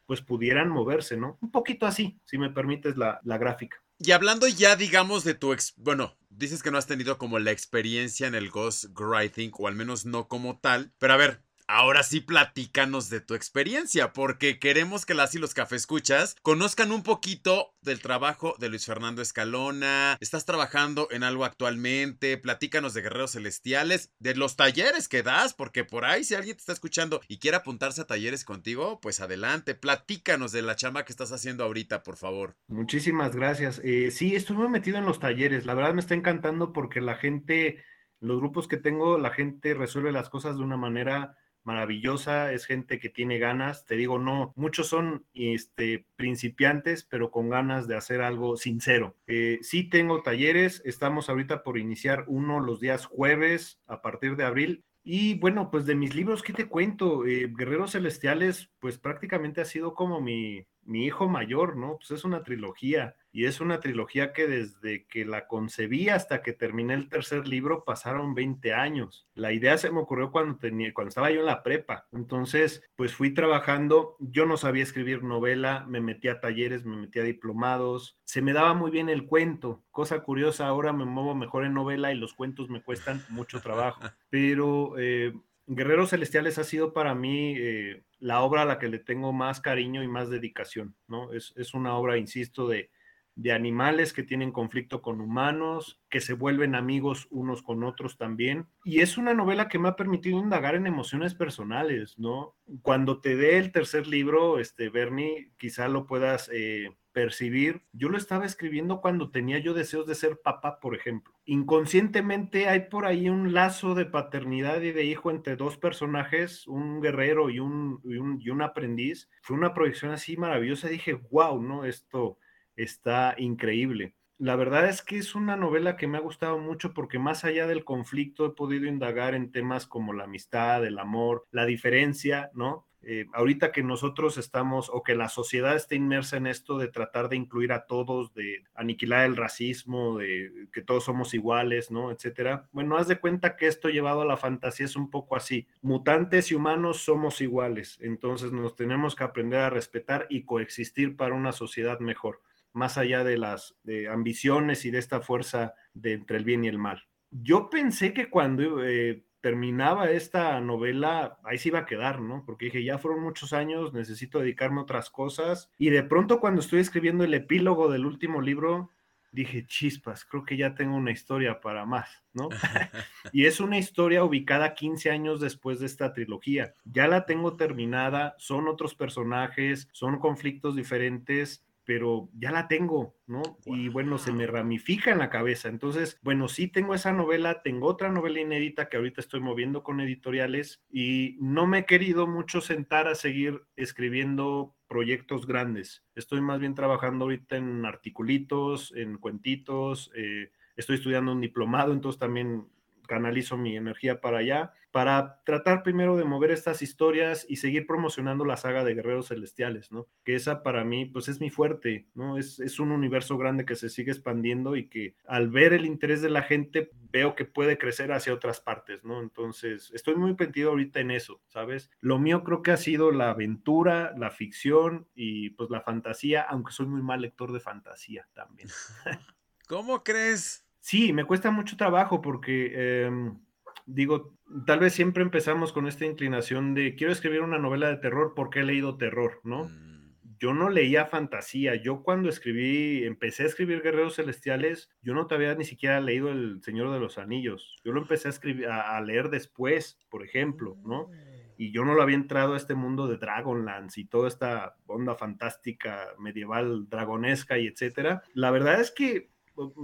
pues 0.07 0.21
pudieran 0.21 0.69
moverse, 0.69 1.17
¿no? 1.17 1.39
Un 1.41 1.51
poquito 1.51 1.87
así, 1.87 2.19
si 2.25 2.39
me 2.39 2.51
permites 2.51 2.97
la, 2.97 3.21
la 3.25 3.39
gráfica. 3.39 3.83
Y 3.99 4.11
hablando 4.11 4.49
ya, 4.49 4.77
digamos, 4.77 5.25
de 5.25 5.35
tu, 5.35 5.53
ex 5.53 5.75
bueno, 5.77 6.17
dices 6.29 6.63
que 6.63 6.71
no 6.71 6.79
has 6.79 6.87
tenido 6.87 7.17
como 7.17 7.39
la 7.39 7.53
experiencia 7.53 8.27
en 8.27 8.35
el 8.35 8.51
Ghost 8.51 8.87
Writing, 8.99 9.53
o 9.57 9.69
al 9.69 9.77
menos 9.77 10.05
no 10.05 10.27
como 10.29 10.59
tal, 10.59 10.93
pero 10.99 11.13
a 11.13 11.17
ver, 11.17 11.44
Ahora 11.67 12.03
sí 12.03 12.21
platícanos 12.21 13.09
de 13.09 13.23
tu 13.23 13.35
experiencia, 13.35 14.13
porque 14.13 14.59
queremos 14.59 15.07
que 15.07 15.15
las 15.15 15.35
y 15.35 15.39
los 15.39 15.55
café 15.55 15.77
escuchas 15.77 16.37
conozcan 16.43 16.93
un 16.93 17.03
poquito 17.03 17.75
del 17.81 18.03
trabajo 18.03 18.55
de 18.59 18.69
Luis 18.69 18.85
Fernando 18.85 19.23
Escalona. 19.23 20.19
¿Estás 20.21 20.45
trabajando 20.45 21.09
en 21.11 21.23
algo 21.23 21.47
actualmente? 21.47 22.37
Platícanos 22.37 22.93
de 22.93 23.01
Guerreros 23.01 23.33
Celestiales, 23.33 24.13
de 24.19 24.35
los 24.35 24.57
talleres 24.57 25.09
que 25.09 25.23
das, 25.23 25.55
porque 25.55 25.85
por 25.85 26.05
ahí 26.05 26.23
si 26.25 26.35
alguien 26.35 26.55
te 26.55 26.61
está 26.61 26.75
escuchando 26.75 27.23
y 27.29 27.39
quiere 27.39 27.57
apuntarse 27.57 28.03
a 28.03 28.07
talleres 28.07 28.45
contigo, 28.45 29.01
pues 29.01 29.21
adelante, 29.21 29.75
platícanos 29.75 30.53
de 30.53 30.61
la 30.61 30.77
chamba 30.77 31.07
que 31.07 31.13
estás 31.13 31.33
haciendo 31.33 31.65
ahorita, 31.65 32.03
por 32.03 32.17
favor. 32.19 32.57
Muchísimas 32.69 33.35
gracias. 33.35 33.81
Eh, 33.83 34.11
sí, 34.11 34.37
estuve 34.37 34.69
metido 34.69 34.99
en 34.99 35.07
los 35.07 35.19
talleres. 35.19 35.65
La 35.65 35.73
verdad 35.73 35.95
me 35.95 36.03
está 36.03 36.13
encantando 36.13 36.75
porque 36.75 37.01
la 37.01 37.15
gente, 37.15 37.83
los 38.21 38.37
grupos 38.39 38.69
que 38.69 38.77
tengo, 38.77 39.17
la 39.17 39.31
gente 39.31 39.73
resuelve 39.73 40.13
las 40.13 40.29
cosas 40.29 40.59
de 40.59 40.63
una 40.63 40.77
manera 40.77 41.39
maravillosa, 41.65 42.53
es 42.53 42.67
gente 42.67 42.99
que 42.99 43.09
tiene 43.09 43.39
ganas, 43.39 43.85
te 43.87 43.97
digo, 43.97 44.19
no, 44.19 44.53
muchos 44.57 44.87
son 44.87 45.25
este, 45.35 46.07
principiantes, 46.17 47.05
pero 47.05 47.31
con 47.31 47.49
ganas 47.49 47.89
de 47.89 47.97
hacer 47.97 48.21
algo 48.21 48.57
sincero. 48.57 49.17
Eh, 49.27 49.59
sí 49.63 49.85
tengo 49.89 50.23
talleres, 50.23 50.83
estamos 50.85 51.29
ahorita 51.29 51.63
por 51.63 51.79
iniciar 51.79 52.25
uno 52.29 52.61
los 52.61 52.81
días 52.81 53.07
jueves 53.07 53.81
a 53.87 54.03
partir 54.03 54.37
de 54.37 54.45
abril. 54.45 54.85
Y 55.03 55.35
bueno, 55.39 55.71
pues 55.71 55.85
de 55.85 55.95
mis 55.95 56.15
libros, 56.15 56.43
¿qué 56.43 56.53
te 56.55 56.69
cuento? 56.69 57.27
Eh, 57.27 57.53
Guerreros 57.55 57.93
Celestiales, 57.93 58.71
pues 58.79 58.99
prácticamente 58.99 59.61
ha 59.61 59.67
sido 59.67 59.95
como 59.95 60.21
mi, 60.21 60.67
mi 60.87 61.07
hijo 61.07 61.29
mayor, 61.29 61.77
¿no? 61.77 61.97
Pues 61.97 62.11
es 62.11 62.25
una 62.25 62.43
trilogía 62.43 63.17
y 63.33 63.47
es 63.47 63.61
una 63.61 63.81
trilogía 63.81 64.33
que 64.33 64.47
desde 64.47 65.07
que 65.07 65.25
la 65.25 65.49
concebí 65.49 66.09
hasta 66.09 66.41
que 66.41 66.53
terminé 66.53 66.95
el 66.95 67.09
tercer 67.09 67.49
libro 67.49 67.85
pasaron 67.85 68.35
20 68.35 68.73
años. 68.73 69.27
La 69.35 69.53
idea 69.53 69.77
se 69.77 69.91
me 69.91 69.99
ocurrió 69.99 70.31
cuando 70.31 70.57
tenía 70.57 70.95
cuando 70.95 71.09
estaba 71.09 71.31
yo 71.33 71.41
en 71.41 71.47
la 71.47 71.65
prepa. 71.65 72.07
Entonces, 72.13 72.83
pues 72.95 73.13
fui 73.13 73.35
trabajando, 73.35 74.17
yo 74.21 74.47
no 74.47 74.57
sabía 74.57 74.85
escribir 74.85 75.25
novela, 75.25 75.85
me 75.89 76.01
metí 76.01 76.29
a 76.29 76.41
talleres, 76.41 76.85
me 76.85 76.97
metí 76.97 77.19
a 77.19 77.25
diplomados, 77.25 78.19
se 78.25 78.41
me 78.41 78.53
daba 78.53 78.73
muy 78.75 78.91
bien 78.91 79.09
el 79.09 79.27
cuento. 79.27 79.83
Cosa 79.91 80.21
curiosa, 80.21 80.69
ahora 80.69 80.93
me 80.93 81.05
muevo 81.05 81.35
mejor 81.35 81.65
en 81.65 81.75
novela 81.75 82.13
y 82.13 82.17
los 82.17 82.35
cuentos 82.35 82.71
me 82.71 82.83
cuestan 82.83 83.25
mucho 83.31 83.61
trabajo. 83.61 84.01
Pero 84.31 84.95
eh, 84.99 85.33
Guerreros 85.67 86.11
Celestiales 86.11 86.59
ha 86.59 86.65
sido 86.65 86.93
para 86.93 87.15
mí 87.15 87.55
eh, 87.57 88.03
la 88.19 88.43
obra 88.43 88.63
a 88.63 88.67
la 88.67 88.79
que 88.79 88.89
le 88.89 88.99
tengo 88.99 89.33
más 89.33 89.61
cariño 89.61 90.03
y 90.03 90.09
más 90.09 90.29
dedicación, 90.29 90.95
¿no? 91.09 91.33
Es, 91.33 91.53
una 91.75 91.97
obra, 91.97 92.19
insisto, 92.19 92.69
de, 92.69 92.91
de, 93.35 93.53
animales 93.53 94.13
que 94.13 94.23
tienen 94.23 94.53
conflicto 94.53 95.01
con 95.01 95.21
humanos, 95.21 96.01
que 96.11 96.21
se 96.21 96.35
vuelven 96.35 96.75
amigos 96.75 97.29
unos 97.31 97.63
con 97.63 97.83
otros 97.83 98.19
también. 98.19 98.67
Y 98.85 99.01
es 99.01 99.17
una 99.17 99.33
novela 99.33 99.69
que 99.69 99.79
me 99.79 99.89
ha 99.89 99.97
permitido 99.97 100.39
indagar 100.39 100.75
en 100.75 100.87
emociones 100.87 101.35
personales, 101.35 102.19
¿no? 102.19 102.55
Cuando 102.83 103.21
te 103.21 103.35
dé 103.35 103.57
el 103.59 103.73
tercer 103.73 104.07
libro, 104.07 104.59
este, 104.59 104.91
Bernie, 104.91 105.51
quizá 105.57 105.89
lo 105.89 106.07
puedas... 106.07 106.51
Eh, 106.53 106.95
percibir, 107.15 107.83
yo 107.93 108.11
lo 108.11 108.19
estaba 108.19 108.45
escribiendo 108.45 109.01
cuando 109.01 109.31
tenía 109.31 109.59
yo 109.61 109.73
deseos 109.73 110.07
de 110.07 110.17
ser 110.17 110.41
papá, 110.43 110.81
por 110.81 110.95
ejemplo. 110.95 111.33
Inconscientemente 111.47 112.69
hay 112.69 112.81
por 112.91 113.07
ahí 113.07 113.31
un 113.31 113.55
lazo 113.55 113.95
de 113.95 114.05
paternidad 114.05 114.83
y 114.83 114.93
de 114.93 115.05
hijo 115.05 115.31
entre 115.31 115.57
dos 115.57 115.79
personajes, 115.79 116.67
un 116.67 117.01
guerrero 117.01 117.49
y 117.49 117.61
un, 117.61 118.01
y 118.05 118.51
un, 118.51 118.63
aprendiz. 118.63 119.31
Fue 119.41 119.57
una 119.57 119.73
proyección 119.73 120.11
así 120.11 120.37
maravillosa. 120.37 120.89
Dije, 120.89 121.15
wow, 121.31 121.63
¿no? 121.63 121.85
Esto 121.85 122.39
está 122.77 123.35
increíble. 123.39 124.15
La 124.37 124.57
verdad 124.57 124.89
es 124.89 125.01
que 125.01 125.17
es 125.17 125.37
una 125.37 125.57
novela 125.57 125.97
que 125.97 126.09
me 126.09 126.19
ha 126.19 126.21
gustado 126.21 126.59
mucho 126.59 126.93
porque 126.93 127.21
más 127.21 127.45
allá 127.45 127.69
del 127.69 127.85
conflicto 127.85 128.47
he 128.47 128.51
podido 128.51 128.87
indagar 128.87 129.35
en 129.37 129.53
temas 129.53 129.87
como 129.87 130.13
la 130.13 130.25
amistad, 130.25 130.85
el 130.85 130.99
amor, 130.99 131.47
la 131.53 131.65
diferencia, 131.65 132.51
¿no? 132.55 132.89
Eh, 133.07 133.27
ahorita 133.33 133.73
que 133.73 133.83
nosotros 133.83 134.39
estamos 134.39 134.91
o 134.93 135.03
que 135.03 135.15
la 135.15 135.29
sociedad 135.29 135.77
está 135.77 135.95
inmersa 135.95 136.37
en 136.37 136.47
esto 136.47 136.79
de 136.79 136.89
tratar 136.89 137.29
de 137.29 137.37
incluir 137.37 137.73
a 137.73 137.87
todos, 137.87 138.33
de 138.35 138.65
aniquilar 138.75 139.27
el 139.27 139.37
racismo, 139.37 140.19
de 140.19 140.69
que 140.73 140.83
todos 140.83 141.05
somos 141.05 141.35
iguales, 141.35 141.91
¿no? 141.91 142.11
Etcétera. 142.11 142.69
Bueno, 142.73 142.97
haz 142.97 143.09
de 143.09 143.21
cuenta 143.21 143.57
que 143.57 143.67
esto 143.67 143.89
llevado 143.89 144.23
a 144.23 144.27
la 144.27 144.37
fantasía 144.37 144.87
es 144.87 144.97
un 144.97 145.11
poco 145.11 145.37
así. 145.37 145.67
Mutantes 145.83 146.51
y 146.51 146.55
humanos 146.55 146.99
somos 146.99 147.41
iguales, 147.41 147.99
entonces 148.01 148.53
nos 148.53 148.77
tenemos 148.77 149.15
que 149.15 149.25
aprender 149.25 149.61
a 149.61 149.71
respetar 149.71 150.27
y 150.31 150.45
coexistir 150.45 151.17
para 151.17 151.35
una 151.35 151.53
sociedad 151.53 152.01
mejor, 152.01 152.41
más 152.73 152.99
allá 152.99 153.25
de 153.25 153.37
las 153.37 153.77
ambiciones 154.11 154.85
y 154.85 154.91
de 154.91 154.99
esta 154.99 155.21
fuerza 155.21 155.75
de 155.93 156.15
entre 156.15 156.39
el 156.39 156.45
bien 156.45 156.65
y 156.65 156.69
el 156.69 156.79
mal. 156.79 157.07
Yo 157.31 157.69
pensé 157.69 158.13
que 158.13 158.31
cuando 158.31 158.85
eh, 158.85 159.25
terminaba 159.45 160.11
esta 160.11 160.59
novela, 160.59 161.39
ahí 161.45 161.59
se 161.59 161.69
iba 161.69 161.81
a 161.81 161.85
quedar, 161.85 162.23
¿no? 162.23 162.45
Porque 162.47 162.65
dije, 162.65 162.83
ya 162.83 162.97
fueron 162.97 163.23
muchos 163.23 163.53
años, 163.53 163.93
necesito 163.93 164.39
dedicarme 164.39 164.81
a 164.81 164.85
otras 164.85 165.11
cosas. 165.11 165.71
Y 165.77 165.91
de 165.91 166.03
pronto 166.03 166.41
cuando 166.41 166.63
estoy 166.63 166.81
escribiendo 166.81 167.25
el 167.25 167.35
epílogo 167.35 167.93
del 167.93 168.07
último 168.07 168.41
libro, 168.41 168.91
dije, 169.33 169.67
chispas, 169.67 170.25
creo 170.25 170.47
que 170.47 170.57
ya 170.57 170.75
tengo 170.75 170.97
una 170.97 171.11
historia 171.11 171.61
para 171.61 171.85
más, 171.85 172.25
¿no? 172.33 172.49
y 173.35 173.45
es 173.45 173.61
una 173.61 173.77
historia 173.77 174.25
ubicada 174.25 174.73
15 174.73 175.11
años 175.11 175.41
después 175.41 175.79
de 175.79 175.85
esta 175.85 176.15
trilogía. 176.15 176.73
Ya 176.87 177.07
la 177.07 177.27
tengo 177.27 177.55
terminada, 177.55 178.37
son 178.39 178.67
otros 178.67 178.95
personajes, 178.95 179.91
son 179.93 180.21
conflictos 180.21 180.75
diferentes, 180.75 181.64
pero 181.85 182.31
ya 182.35 182.51
la 182.51 182.67
tengo, 182.67 183.17
¿no? 183.27 183.43
Y 183.67 183.89
bueno, 183.89 184.19
se 184.19 184.33
me 184.33 184.47
ramifica 184.47 185.13
en 185.13 185.19
la 185.19 185.31
cabeza. 185.31 185.69
Entonces, 185.69 186.19
bueno, 186.23 186.49
sí 186.49 186.69
tengo 186.69 186.95
esa 186.95 187.13
novela, 187.13 187.63
tengo 187.63 187.89
otra 187.89 188.11
novela 188.11 188.41
inédita 188.41 188.89
que 188.89 188.97
ahorita 188.97 189.21
estoy 189.21 189.41
moviendo 189.41 189.83
con 189.83 190.01
editoriales 190.01 190.83
y 190.91 191.37
no 191.41 191.67
me 191.67 191.81
he 191.81 191.87
querido 191.87 192.27
mucho 192.27 192.61
sentar 192.61 193.07
a 193.07 193.15
seguir 193.15 193.63
escribiendo 193.77 194.75
proyectos 194.89 195.47
grandes. 195.47 196.05
Estoy 196.15 196.41
más 196.41 196.61
bien 196.61 196.75
trabajando 196.75 197.25
ahorita 197.25 197.57
en 197.57 197.85
articulitos, 197.85 198.93
en 198.97 199.19
cuentitos, 199.19 200.11
eh, 200.15 200.51
estoy 200.77 200.97
estudiando 200.97 201.33
un 201.33 201.41
diplomado, 201.41 201.93
entonces 201.93 202.19
también 202.19 202.67
canalizo 203.07 203.57
mi 203.57 203.77
energía 203.77 204.21
para 204.21 204.39
allá, 204.39 204.73
para 204.95 205.43
tratar 205.43 205.83
primero 205.83 206.17
de 206.17 206.23
mover 206.23 206.53
estas 206.53 206.81
historias 206.81 207.45
y 207.49 207.57
seguir 207.57 207.85
promocionando 207.85 208.45
la 208.45 208.57
saga 208.57 208.85
de 208.85 208.95
Guerreros 208.95 209.27
Celestiales, 209.27 209.91
¿no? 209.91 210.07
Que 210.23 210.37
esa 210.37 210.63
para 210.63 210.85
mí, 210.85 211.05
pues 211.05 211.27
es 211.27 211.41
mi 211.41 211.51
fuerte, 211.51 212.07
¿no? 212.15 212.39
Es, 212.39 212.61
es 212.61 212.79
un 212.79 212.93
universo 212.93 213.37
grande 213.37 213.67
que 213.67 213.75
se 213.75 213.89
sigue 213.91 214.13
expandiendo 214.13 214.77
y 214.77 214.87
que 214.87 215.17
al 215.27 215.49
ver 215.49 215.73
el 215.73 215.85
interés 215.85 216.23
de 216.23 216.31
la 216.31 216.43
gente, 216.43 216.93
veo 217.11 217.35
que 217.35 217.45
puede 217.45 217.77
crecer 217.77 218.13
hacia 218.13 218.33
otras 218.33 218.61
partes, 218.61 219.03
¿no? 219.03 219.21
Entonces, 219.21 219.91
estoy 219.93 220.15
muy 220.15 220.35
pendiente 220.35 220.63
ahorita 220.63 221.01
en 221.01 221.11
eso, 221.11 221.41
¿sabes? 221.49 221.91
Lo 222.01 222.21
mío 222.21 222.45
creo 222.45 222.63
que 222.63 222.71
ha 222.71 222.77
sido 222.77 223.11
la 223.11 223.31
aventura, 223.31 224.15
la 224.17 224.31
ficción 224.31 225.09
y 225.13 225.51
pues 225.51 225.71
la 225.71 225.81
fantasía, 225.81 226.43
aunque 226.43 226.71
soy 226.71 226.87
muy 226.87 227.03
mal 227.03 227.21
lector 227.21 227.51
de 227.53 227.59
fantasía 227.59 228.29
también. 228.33 228.69
¿Cómo 229.67 230.05
crees? 230.05 230.65
Sí, 230.79 231.13
me 231.13 231.25
cuesta 231.25 231.51
mucho 231.51 231.77
trabajo 231.77 232.21
porque, 232.21 233.07
em, 233.07 233.41
digo, 233.87 234.37
tal 234.67 234.81
vez 234.81 234.93
siempre 234.95 235.23
empezamos 235.23 235.73
con 235.73 235.87
esta 235.87 236.07
inclinación 236.07 236.75
de 236.75 236.95
quiero 236.95 237.13
escribir 237.13 237.43
una 237.43 237.59
novela 237.59 237.89
de 237.89 237.97
terror 237.99 238.33
porque 238.35 238.61
he 238.61 238.65
leído 238.65 238.97
terror, 238.97 239.41
¿no? 239.45 239.65
Mm, 239.69 240.15
Yo 240.41 240.53
no 240.55 240.69
leía 240.71 241.07
fantasía. 241.07 241.75
Yo 241.77 242.03
cuando 242.03 242.29
escribí, 242.29 243.05
empecé 243.05 243.45
a 243.45 243.47
escribir 243.47 243.83
Guerreros 243.83 244.17
Celestiales, 244.17 244.91
yo 245.03 245.15
no 245.15 245.27
te 245.27 245.35
había 245.35 245.55
ni 245.55 245.65
siquiera 245.65 246.01
leído 246.01 246.31
El 246.31 246.63
Señor 246.63 246.93
de 246.93 247.01
los 247.01 247.19
Anillos. 247.19 247.77
Yo 247.85 247.93
lo 247.93 248.01
empecé 248.03 248.29
a 248.29 248.31
escribir, 248.33 248.67
a, 248.69 248.97
a 248.97 249.01
leer 249.03 249.31
después, 249.31 250.01
por 250.11 250.25
ejemplo, 250.25 250.79
¿no? 250.85 251.09
Y 251.57 251.73
yo 251.73 251.85
no 251.85 251.95
lo 251.95 252.03
había 252.03 252.17
entrado 252.17 252.55
a 252.55 252.57
este 252.57 252.75
mundo 252.75 253.07
de 253.07 253.17
Dragonlance 253.17 254.01
y 254.01 254.07
toda 254.07 254.27
esta 254.29 254.77
onda 254.87 255.15
fantástica, 255.15 256.09
medieval, 256.19 256.89
dragonesca 256.89 257.59
y 257.59 257.69
etcétera. 257.69 258.23
La 258.33 258.51
verdad 258.51 258.81
es 258.81 258.91
que 258.91 259.31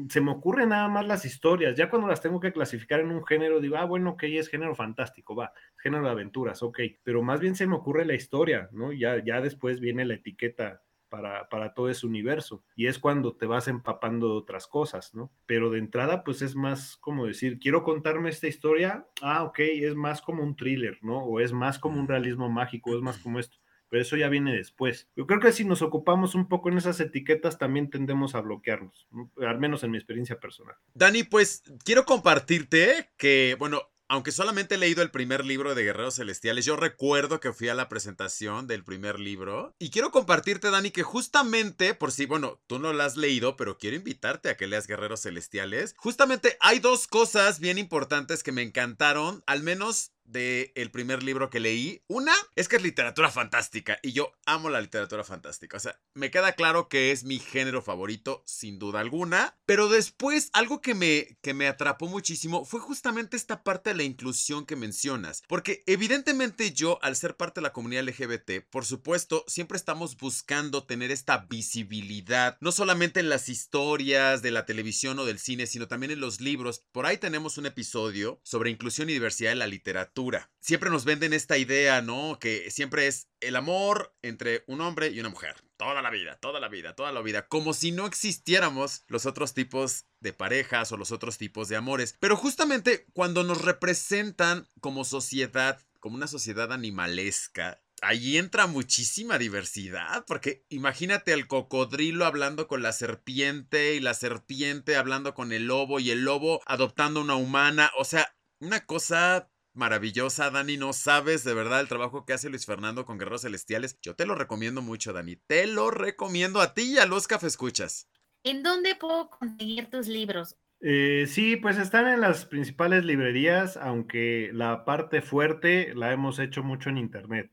se 0.08 0.20
me 0.20 0.32
ocurren 0.32 0.70
nada 0.70 0.88
más 0.88 1.06
las 1.06 1.24
historias. 1.24 1.76
Ya 1.76 1.90
cuando 1.90 2.08
las 2.08 2.20
tengo 2.20 2.40
que 2.40 2.52
clasificar 2.52 3.00
en 3.00 3.10
un 3.10 3.24
género, 3.24 3.60
digo, 3.60 3.76
ah, 3.76 3.84
bueno, 3.84 4.10
ok, 4.10 4.24
es 4.24 4.48
género 4.48 4.74
fantástico, 4.74 5.34
va, 5.34 5.52
género 5.76 6.04
de 6.04 6.10
aventuras, 6.10 6.62
ok. 6.62 6.80
Pero 7.02 7.22
más 7.22 7.40
bien 7.40 7.54
se 7.54 7.66
me 7.66 7.76
ocurre 7.76 8.04
la 8.04 8.14
historia, 8.14 8.68
¿no? 8.72 8.92
Ya, 8.92 9.22
ya 9.24 9.40
después 9.40 9.80
viene 9.80 10.04
la 10.04 10.14
etiqueta 10.14 10.82
para, 11.08 11.48
para 11.48 11.74
todo 11.74 11.90
ese 11.90 12.06
universo. 12.06 12.64
Y 12.74 12.86
es 12.86 12.98
cuando 12.98 13.36
te 13.36 13.46
vas 13.46 13.68
empapando 13.68 14.28
de 14.28 14.38
otras 14.38 14.66
cosas, 14.66 15.14
¿no? 15.14 15.30
Pero 15.46 15.70
de 15.70 15.78
entrada, 15.78 16.24
pues 16.24 16.42
es 16.42 16.56
más 16.56 16.96
como 16.96 17.26
decir, 17.26 17.58
quiero 17.58 17.82
contarme 17.82 18.30
esta 18.30 18.46
historia, 18.46 19.06
ah, 19.22 19.44
ok, 19.44 19.58
es 19.58 19.94
más 19.94 20.22
como 20.22 20.42
un 20.42 20.56
thriller, 20.56 20.98
¿no? 21.02 21.18
O 21.24 21.40
es 21.40 21.52
más 21.52 21.78
como 21.78 22.00
un 22.00 22.08
realismo 22.08 22.48
mágico, 22.48 22.94
es 22.94 23.02
más 23.02 23.18
como 23.18 23.38
esto 23.38 23.58
pero 23.90 24.02
eso 24.02 24.16
ya 24.16 24.28
viene 24.28 24.56
después. 24.56 25.08
Yo 25.16 25.26
creo 25.26 25.40
que 25.40 25.52
si 25.52 25.64
nos 25.64 25.82
ocupamos 25.82 26.34
un 26.34 26.48
poco 26.48 26.70
en 26.70 26.78
esas 26.78 27.00
etiquetas, 27.00 27.58
también 27.58 27.90
tendemos 27.90 28.34
a 28.34 28.40
bloquearnos, 28.40 29.08
al 29.46 29.58
menos 29.58 29.82
en 29.84 29.90
mi 29.90 29.98
experiencia 29.98 30.40
personal. 30.40 30.76
Dani, 30.94 31.24
pues 31.24 31.62
quiero 31.84 32.04
compartirte 32.04 33.10
que, 33.18 33.56
bueno, 33.58 33.82
aunque 34.10 34.32
solamente 34.32 34.74
he 34.74 34.78
leído 34.78 35.02
el 35.02 35.12
primer 35.12 35.44
libro 35.44 35.76
de 35.76 35.84
Guerreros 35.84 36.16
Celestiales, 36.16 36.64
yo 36.64 36.74
recuerdo 36.74 37.38
que 37.38 37.52
fui 37.52 37.68
a 37.68 37.74
la 37.74 37.88
presentación 37.88 38.66
del 38.66 38.82
primer 38.82 39.20
libro. 39.20 39.76
Y 39.78 39.90
quiero 39.90 40.10
compartirte, 40.10 40.68
Dani, 40.68 40.90
que 40.90 41.04
justamente, 41.04 41.94
por 41.94 42.10
si, 42.10 42.26
bueno, 42.26 42.60
tú 42.66 42.80
no 42.80 42.92
lo 42.92 43.04
has 43.04 43.16
leído, 43.16 43.56
pero 43.56 43.78
quiero 43.78 43.94
invitarte 43.94 44.48
a 44.48 44.56
que 44.56 44.66
leas 44.66 44.88
Guerreros 44.88 45.22
Celestiales. 45.22 45.94
Justamente 45.96 46.56
hay 46.58 46.80
dos 46.80 47.06
cosas 47.06 47.60
bien 47.60 47.78
importantes 47.78 48.42
que 48.42 48.50
me 48.50 48.62
encantaron, 48.62 49.44
al 49.46 49.62
menos 49.62 50.10
del 50.30 50.72
el 50.74 50.90
primer 50.90 51.22
libro 51.22 51.50
que 51.50 51.60
leí. 51.60 52.02
Una 52.08 52.32
es 52.54 52.68
que 52.68 52.76
es 52.76 52.82
literatura 52.82 53.30
fantástica 53.30 53.98
y 54.02 54.12
yo 54.12 54.32
amo 54.46 54.70
la 54.70 54.80
literatura 54.80 55.24
fantástica. 55.24 55.76
O 55.76 55.80
sea, 55.80 56.00
me 56.14 56.30
queda 56.30 56.52
claro 56.52 56.88
que 56.88 57.12
es 57.12 57.24
mi 57.24 57.38
género 57.38 57.82
favorito, 57.82 58.42
sin 58.46 58.78
duda 58.78 59.00
alguna. 59.00 59.56
Pero 59.66 59.88
después, 59.88 60.50
algo 60.52 60.80
que 60.80 60.94
me, 60.94 61.38
que 61.42 61.54
me 61.54 61.66
atrapó 61.66 62.06
muchísimo 62.06 62.64
fue 62.64 62.80
justamente 62.80 63.36
esta 63.36 63.62
parte 63.62 63.90
de 63.90 63.96
la 63.96 64.02
inclusión 64.02 64.66
que 64.66 64.76
mencionas. 64.76 65.42
Porque 65.48 65.82
evidentemente 65.86 66.72
yo, 66.72 66.98
al 67.02 67.16
ser 67.16 67.36
parte 67.36 67.60
de 67.60 67.64
la 67.64 67.72
comunidad 67.72 68.04
LGBT, 68.04 68.68
por 68.70 68.84
supuesto, 68.84 69.44
siempre 69.46 69.76
estamos 69.76 70.16
buscando 70.16 70.84
tener 70.84 71.10
esta 71.10 71.38
visibilidad, 71.38 72.56
no 72.60 72.72
solamente 72.72 73.20
en 73.20 73.28
las 73.28 73.48
historias 73.48 74.42
de 74.42 74.50
la 74.50 74.66
televisión 74.66 75.18
o 75.18 75.24
del 75.24 75.38
cine, 75.38 75.66
sino 75.66 75.88
también 75.88 76.12
en 76.12 76.20
los 76.20 76.40
libros. 76.40 76.84
Por 76.92 77.06
ahí 77.06 77.18
tenemos 77.18 77.58
un 77.58 77.66
episodio 77.66 78.40
sobre 78.44 78.70
inclusión 78.70 79.10
y 79.10 79.14
diversidad 79.14 79.52
en 79.52 79.58
la 79.58 79.66
literatura 79.66 80.19
Siempre 80.60 80.90
nos 80.90 81.04
venden 81.04 81.32
esta 81.32 81.56
idea, 81.58 82.02
¿no? 82.02 82.38
Que 82.38 82.70
siempre 82.70 83.06
es 83.06 83.28
el 83.40 83.56
amor 83.56 84.14
entre 84.22 84.64
un 84.66 84.80
hombre 84.80 85.08
y 85.08 85.20
una 85.20 85.28
mujer. 85.28 85.56
Toda 85.76 86.02
la 86.02 86.10
vida, 86.10 86.36
toda 86.36 86.60
la 86.60 86.68
vida, 86.68 86.94
toda 86.94 87.12
la 87.12 87.22
vida. 87.22 87.46
Como 87.48 87.72
si 87.72 87.92
no 87.92 88.06
existiéramos 88.06 89.04
los 89.08 89.26
otros 89.26 89.54
tipos 89.54 90.06
de 90.20 90.32
parejas 90.32 90.92
o 90.92 90.96
los 90.96 91.12
otros 91.12 91.38
tipos 91.38 91.68
de 91.68 91.76
amores. 91.76 92.16
Pero 92.20 92.36
justamente 92.36 93.06
cuando 93.12 93.44
nos 93.44 93.62
representan 93.62 94.68
como 94.80 95.04
sociedad, 95.04 95.80
como 96.00 96.16
una 96.16 96.26
sociedad 96.26 96.72
animalesca, 96.72 97.82
ahí 98.02 98.36
entra 98.36 98.66
muchísima 98.66 99.38
diversidad, 99.38 100.24
porque 100.26 100.64
imagínate 100.68 101.32
al 101.32 101.46
cocodrilo 101.46 102.24
hablando 102.24 102.66
con 102.66 102.82
la 102.82 102.92
serpiente 102.92 103.94
y 103.94 104.00
la 104.00 104.14
serpiente 104.14 104.96
hablando 104.96 105.34
con 105.34 105.52
el 105.52 105.66
lobo 105.66 106.00
y 106.00 106.10
el 106.10 106.24
lobo 106.24 106.60
adoptando 106.66 107.20
una 107.20 107.36
humana, 107.36 107.90
o 107.98 108.04
sea, 108.04 108.34
una 108.60 108.84
cosa 108.84 109.50
maravillosa, 109.80 110.50
Dani. 110.50 110.76
No 110.76 110.92
sabes 110.92 111.42
de 111.42 111.54
verdad 111.54 111.80
el 111.80 111.88
trabajo 111.88 112.24
que 112.24 112.34
hace 112.34 112.50
Luis 112.50 112.66
Fernando 112.66 113.06
con 113.06 113.18
Guerreros 113.18 113.42
Celestiales. 113.42 113.98
Yo 114.02 114.14
te 114.14 114.26
lo 114.26 114.36
recomiendo 114.36 114.82
mucho, 114.82 115.12
Dani. 115.12 115.36
Te 115.36 115.66
lo 115.66 115.90
recomiendo 115.90 116.60
a 116.60 116.74
ti 116.74 116.92
y 116.92 116.98
a 116.98 117.06
los 117.06 117.26
escuchas. 117.42 118.08
¿En 118.44 118.62
dónde 118.62 118.94
puedo 118.94 119.30
conseguir 119.30 119.90
tus 119.90 120.06
libros? 120.06 120.56
Eh, 120.82 121.24
sí, 121.26 121.56
pues 121.56 121.78
están 121.78 122.06
en 122.08 122.20
las 122.20 122.44
principales 122.44 123.04
librerías, 123.04 123.76
aunque 123.76 124.50
la 124.52 124.84
parte 124.84 125.22
fuerte 125.22 125.94
la 125.94 126.12
hemos 126.12 126.38
hecho 126.38 126.62
mucho 126.62 126.90
en 126.90 126.98
internet. 126.98 127.50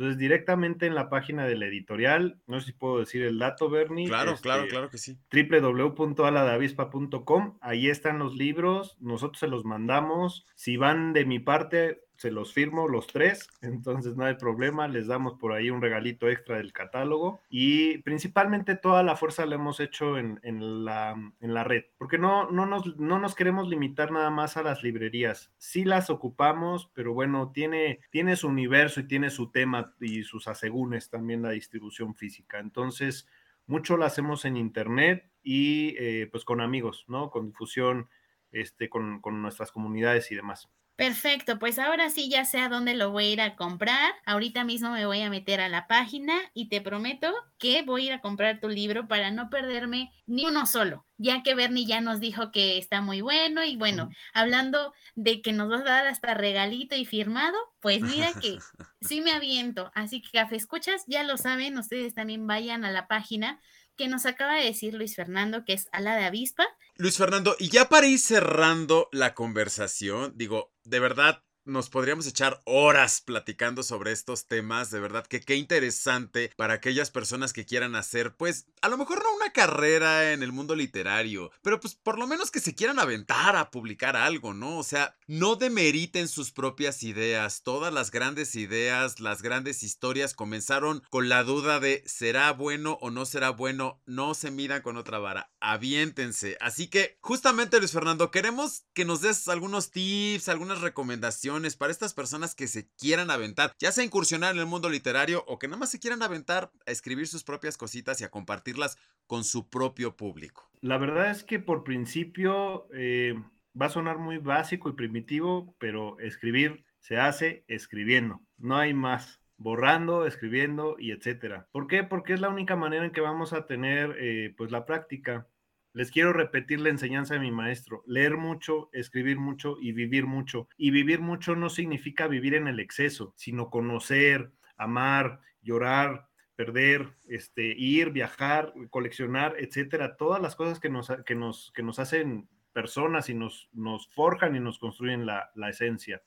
Entonces, 0.00 0.18
directamente 0.18 0.86
en 0.86 0.94
la 0.94 1.10
página 1.10 1.44
de 1.44 1.58
la 1.58 1.66
editorial, 1.66 2.40
no 2.46 2.58
sé 2.58 2.68
si 2.68 2.72
puedo 2.72 3.00
decir 3.00 3.22
el 3.22 3.38
dato, 3.38 3.68
Bernie. 3.68 4.08
Claro, 4.08 4.34
claro, 4.40 4.62
este, 4.62 4.72
claro 4.72 4.88
que 4.88 4.96
sí. 4.96 5.18
www.aladavispa.com, 5.30 7.58
ahí 7.60 7.90
están 7.90 8.18
los 8.18 8.34
libros, 8.34 8.96
nosotros 8.98 9.40
se 9.40 9.46
los 9.46 9.66
mandamos. 9.66 10.46
Si 10.54 10.78
van 10.78 11.12
de 11.12 11.26
mi 11.26 11.38
parte, 11.38 12.00
se 12.20 12.30
los 12.30 12.52
firmo 12.52 12.86
los 12.86 13.06
tres, 13.06 13.48
entonces 13.62 14.14
no 14.14 14.26
hay 14.26 14.34
problema, 14.34 14.86
les 14.88 15.06
damos 15.06 15.38
por 15.38 15.52
ahí 15.52 15.70
un 15.70 15.80
regalito 15.80 16.28
extra 16.28 16.58
del 16.58 16.74
catálogo 16.74 17.40
y 17.48 17.96
principalmente 18.02 18.76
toda 18.76 19.02
la 19.02 19.16
fuerza 19.16 19.46
la 19.46 19.54
hemos 19.54 19.80
hecho 19.80 20.18
en, 20.18 20.38
la, 20.84 21.12
en 21.40 21.54
la, 21.54 21.64
red, 21.64 21.84
porque 21.96 22.18
no, 22.18 22.50
no, 22.50 22.66
nos, 22.66 22.98
no 22.98 23.18
nos 23.18 23.34
queremos 23.34 23.70
limitar 23.70 24.12
nada 24.12 24.28
más 24.28 24.58
a 24.58 24.62
las 24.62 24.82
librerías, 24.82 25.50
sí 25.56 25.86
las 25.86 26.10
ocupamos, 26.10 26.90
pero 26.92 27.14
bueno, 27.14 27.52
tiene, 27.54 28.00
tiene 28.10 28.36
su 28.36 28.48
universo 28.48 29.00
y 29.00 29.08
tiene 29.08 29.30
su 29.30 29.50
tema 29.50 29.94
y 29.98 30.22
sus 30.22 30.46
asegúnes 30.46 31.08
también 31.08 31.40
la 31.40 31.52
distribución 31.52 32.14
física, 32.14 32.58
entonces 32.58 33.26
mucho 33.66 33.96
lo 33.96 34.04
hacemos 34.04 34.44
en 34.44 34.58
internet 34.58 35.26
y 35.42 35.94
eh, 35.98 36.28
pues 36.30 36.44
con 36.44 36.60
amigos, 36.60 37.06
¿no? 37.08 37.30
Con 37.30 37.46
difusión, 37.46 38.10
este, 38.52 38.90
con, 38.90 39.22
con 39.22 39.40
nuestras 39.40 39.72
comunidades 39.72 40.30
y 40.32 40.34
demás. 40.34 40.68
Perfecto, 41.00 41.58
pues 41.58 41.78
ahora 41.78 42.10
sí 42.10 42.28
ya 42.28 42.44
sé 42.44 42.58
a 42.58 42.68
dónde 42.68 42.92
lo 42.92 43.10
voy 43.10 43.24
a 43.24 43.30
ir 43.30 43.40
a 43.40 43.56
comprar. 43.56 44.12
Ahorita 44.26 44.64
mismo 44.64 44.90
me 44.90 45.06
voy 45.06 45.22
a 45.22 45.30
meter 45.30 45.58
a 45.62 45.70
la 45.70 45.86
página 45.86 46.34
y 46.52 46.68
te 46.68 46.82
prometo 46.82 47.32
que 47.56 47.80
voy 47.80 48.02
a 48.02 48.04
ir 48.08 48.12
a 48.12 48.20
comprar 48.20 48.60
tu 48.60 48.68
libro 48.68 49.08
para 49.08 49.30
no 49.30 49.48
perderme 49.48 50.12
ni 50.26 50.44
uno 50.44 50.66
solo, 50.66 51.06
ya 51.16 51.42
que 51.42 51.54
Bernie 51.54 51.86
ya 51.86 52.02
nos 52.02 52.20
dijo 52.20 52.52
que 52.52 52.76
está 52.76 53.00
muy 53.00 53.22
bueno 53.22 53.64
y 53.64 53.76
bueno, 53.76 54.10
hablando 54.34 54.92
de 55.14 55.40
que 55.40 55.54
nos 55.54 55.70
vas 55.70 55.80
a 55.80 55.84
dar 55.84 56.06
hasta 56.06 56.34
regalito 56.34 56.94
y 56.94 57.06
firmado, 57.06 57.56
pues 57.80 58.02
mira 58.02 58.34
que 58.38 58.58
sí 59.00 59.22
me 59.22 59.32
aviento. 59.32 59.90
Así 59.94 60.20
que 60.20 60.28
café 60.32 60.56
escuchas, 60.56 61.04
ya 61.06 61.22
lo 61.22 61.38
saben, 61.38 61.78
ustedes 61.78 62.12
también 62.12 62.46
vayan 62.46 62.84
a 62.84 62.90
la 62.90 63.08
página 63.08 63.58
que 64.00 64.08
nos 64.08 64.24
acaba 64.24 64.54
de 64.54 64.64
decir 64.64 64.94
Luis 64.94 65.14
Fernando, 65.14 65.62
que 65.66 65.74
es 65.74 65.86
ala 65.92 66.16
de 66.16 66.24
avispa. 66.24 66.66
Luis 66.96 67.18
Fernando, 67.18 67.54
y 67.58 67.68
ya 67.68 67.90
para 67.90 68.06
ir 68.06 68.18
cerrando 68.18 69.10
la 69.12 69.34
conversación, 69.34 70.32
digo, 70.36 70.72
de 70.84 71.00
verdad, 71.00 71.44
nos 71.64 71.90
podríamos 71.90 72.26
echar 72.26 72.60
horas 72.64 73.20
platicando 73.20 73.82
sobre 73.82 74.12
estos 74.12 74.46
temas, 74.46 74.90
de 74.90 75.00
verdad 75.00 75.26
que 75.26 75.40
qué 75.40 75.56
interesante 75.56 76.52
para 76.56 76.74
aquellas 76.74 77.10
personas 77.10 77.52
que 77.52 77.66
quieran 77.66 77.94
hacer, 77.94 78.36
pues, 78.36 78.66
a 78.82 78.88
lo 78.88 78.96
mejor 78.96 79.22
no 79.22 79.34
una 79.34 79.52
carrera 79.52 80.32
en 80.32 80.42
el 80.42 80.52
mundo 80.52 80.74
literario, 80.74 81.50
pero 81.62 81.80
pues 81.80 81.94
por 81.94 82.18
lo 82.18 82.26
menos 82.26 82.50
que 82.50 82.60
se 82.60 82.74
quieran 82.74 82.98
aventar 82.98 83.56
a 83.56 83.70
publicar 83.70 84.16
algo, 84.16 84.54
¿no? 84.54 84.78
O 84.78 84.82
sea, 84.82 85.16
no 85.26 85.56
demeriten 85.56 86.28
sus 86.28 86.52
propias 86.52 87.02
ideas, 87.02 87.62
todas 87.62 87.92
las 87.92 88.10
grandes 88.10 88.54
ideas, 88.54 89.20
las 89.20 89.42
grandes 89.42 89.82
historias 89.82 90.34
comenzaron 90.34 91.02
con 91.10 91.28
la 91.28 91.44
duda 91.44 91.80
de 91.80 92.02
¿será 92.06 92.52
bueno 92.52 92.98
o 93.00 93.10
no 93.10 93.26
será 93.26 93.50
bueno? 93.50 94.00
No 94.06 94.34
se 94.34 94.50
midan 94.50 94.82
con 94.82 94.96
otra 94.96 95.18
vara, 95.18 95.52
aviéntense. 95.60 96.56
Así 96.60 96.88
que, 96.88 97.18
justamente 97.20 97.78
Luis 97.78 97.92
Fernando, 97.92 98.30
queremos 98.30 98.84
que 98.94 99.04
nos 99.04 99.20
des 99.20 99.48
algunos 99.48 99.90
tips, 99.90 100.48
algunas 100.48 100.80
recomendaciones, 100.80 101.49
para 101.78 101.92
estas 101.92 102.14
personas 102.14 102.54
que 102.54 102.66
se 102.66 102.88
quieran 102.96 103.30
aventar, 103.30 103.72
ya 103.78 103.92
sea 103.92 104.04
incursionar 104.04 104.54
en 104.54 104.60
el 104.60 104.66
mundo 104.66 104.88
literario 104.88 105.44
o 105.46 105.58
que 105.58 105.68
nada 105.68 105.78
más 105.78 105.90
se 105.90 105.98
quieran 105.98 106.22
aventar 106.22 106.70
a 106.86 106.90
escribir 106.90 107.26
sus 107.26 107.44
propias 107.44 107.76
cositas 107.76 108.20
y 108.20 108.24
a 108.24 108.30
compartirlas 108.30 108.98
con 109.26 109.44
su 109.44 109.68
propio 109.68 110.16
público? 110.16 110.70
La 110.80 110.98
verdad 110.98 111.30
es 111.30 111.44
que 111.44 111.58
por 111.58 111.84
principio 111.84 112.86
eh, 112.94 113.34
va 113.80 113.86
a 113.86 113.90
sonar 113.90 114.18
muy 114.18 114.38
básico 114.38 114.88
y 114.88 114.92
primitivo, 114.92 115.74
pero 115.78 116.18
escribir 116.20 116.84
se 117.00 117.18
hace 117.18 117.64
escribiendo, 117.68 118.40
no 118.58 118.76
hay 118.76 118.94
más 118.94 119.40
borrando, 119.56 120.26
escribiendo 120.26 120.96
y 120.98 121.10
etcétera. 121.12 121.68
¿Por 121.72 121.86
qué? 121.86 122.02
Porque 122.02 122.32
es 122.32 122.40
la 122.40 122.48
única 122.48 122.76
manera 122.76 123.04
en 123.04 123.12
que 123.12 123.20
vamos 123.20 123.52
a 123.52 123.66
tener 123.66 124.16
eh, 124.18 124.54
pues 124.56 124.70
la 124.70 124.86
práctica. 124.86 125.46
Les 125.92 126.12
quiero 126.12 126.32
repetir 126.32 126.80
la 126.80 126.90
enseñanza 126.90 127.34
de 127.34 127.40
mi 127.40 127.50
maestro, 127.50 128.04
leer 128.06 128.36
mucho, 128.36 128.90
escribir 128.92 129.38
mucho 129.38 129.76
y 129.80 129.90
vivir 129.90 130.24
mucho. 130.26 130.68
Y 130.76 130.92
vivir 130.92 131.20
mucho 131.20 131.56
no 131.56 131.68
significa 131.68 132.28
vivir 132.28 132.54
en 132.54 132.68
el 132.68 132.78
exceso, 132.78 133.34
sino 133.36 133.70
conocer, 133.70 134.52
amar, 134.76 135.40
llorar, 135.62 136.28
perder, 136.54 137.16
este, 137.26 137.74
ir, 137.76 138.10
viajar, 138.10 138.72
coleccionar, 138.90 139.56
etcétera, 139.58 140.16
todas 140.16 140.40
las 140.40 140.54
cosas 140.54 140.78
que 140.78 140.90
nos, 140.90 141.10
que 141.26 141.34
nos, 141.34 141.72
que 141.74 141.82
nos 141.82 141.98
hacen 141.98 142.48
personas 142.72 143.28
y 143.28 143.34
nos, 143.34 143.68
nos 143.72 144.08
forjan 144.14 144.54
y 144.54 144.60
nos 144.60 144.78
construyen 144.78 145.26
la, 145.26 145.50
esencia. 145.68 146.22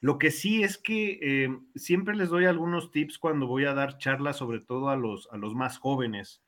Lo 0.00 0.18
que 0.18 0.30
sí 0.30 0.62
es 0.62 0.76
que 0.76 1.18
eh, 1.22 1.58
siempre 1.74 2.16
les 2.16 2.28
doy 2.28 2.44
algunos 2.44 2.90
tips 2.90 3.18
cuando 3.18 3.46
voy 3.46 3.64
a 3.64 3.72
dar 3.72 3.96
charlas, 3.96 4.36
sobre 4.36 4.60
todo 4.60 4.90
a 4.90 4.96
los, 4.96 5.26
a 5.30 5.38
los 5.38 5.54
más 5.54 5.78
jóvenes 5.78 6.42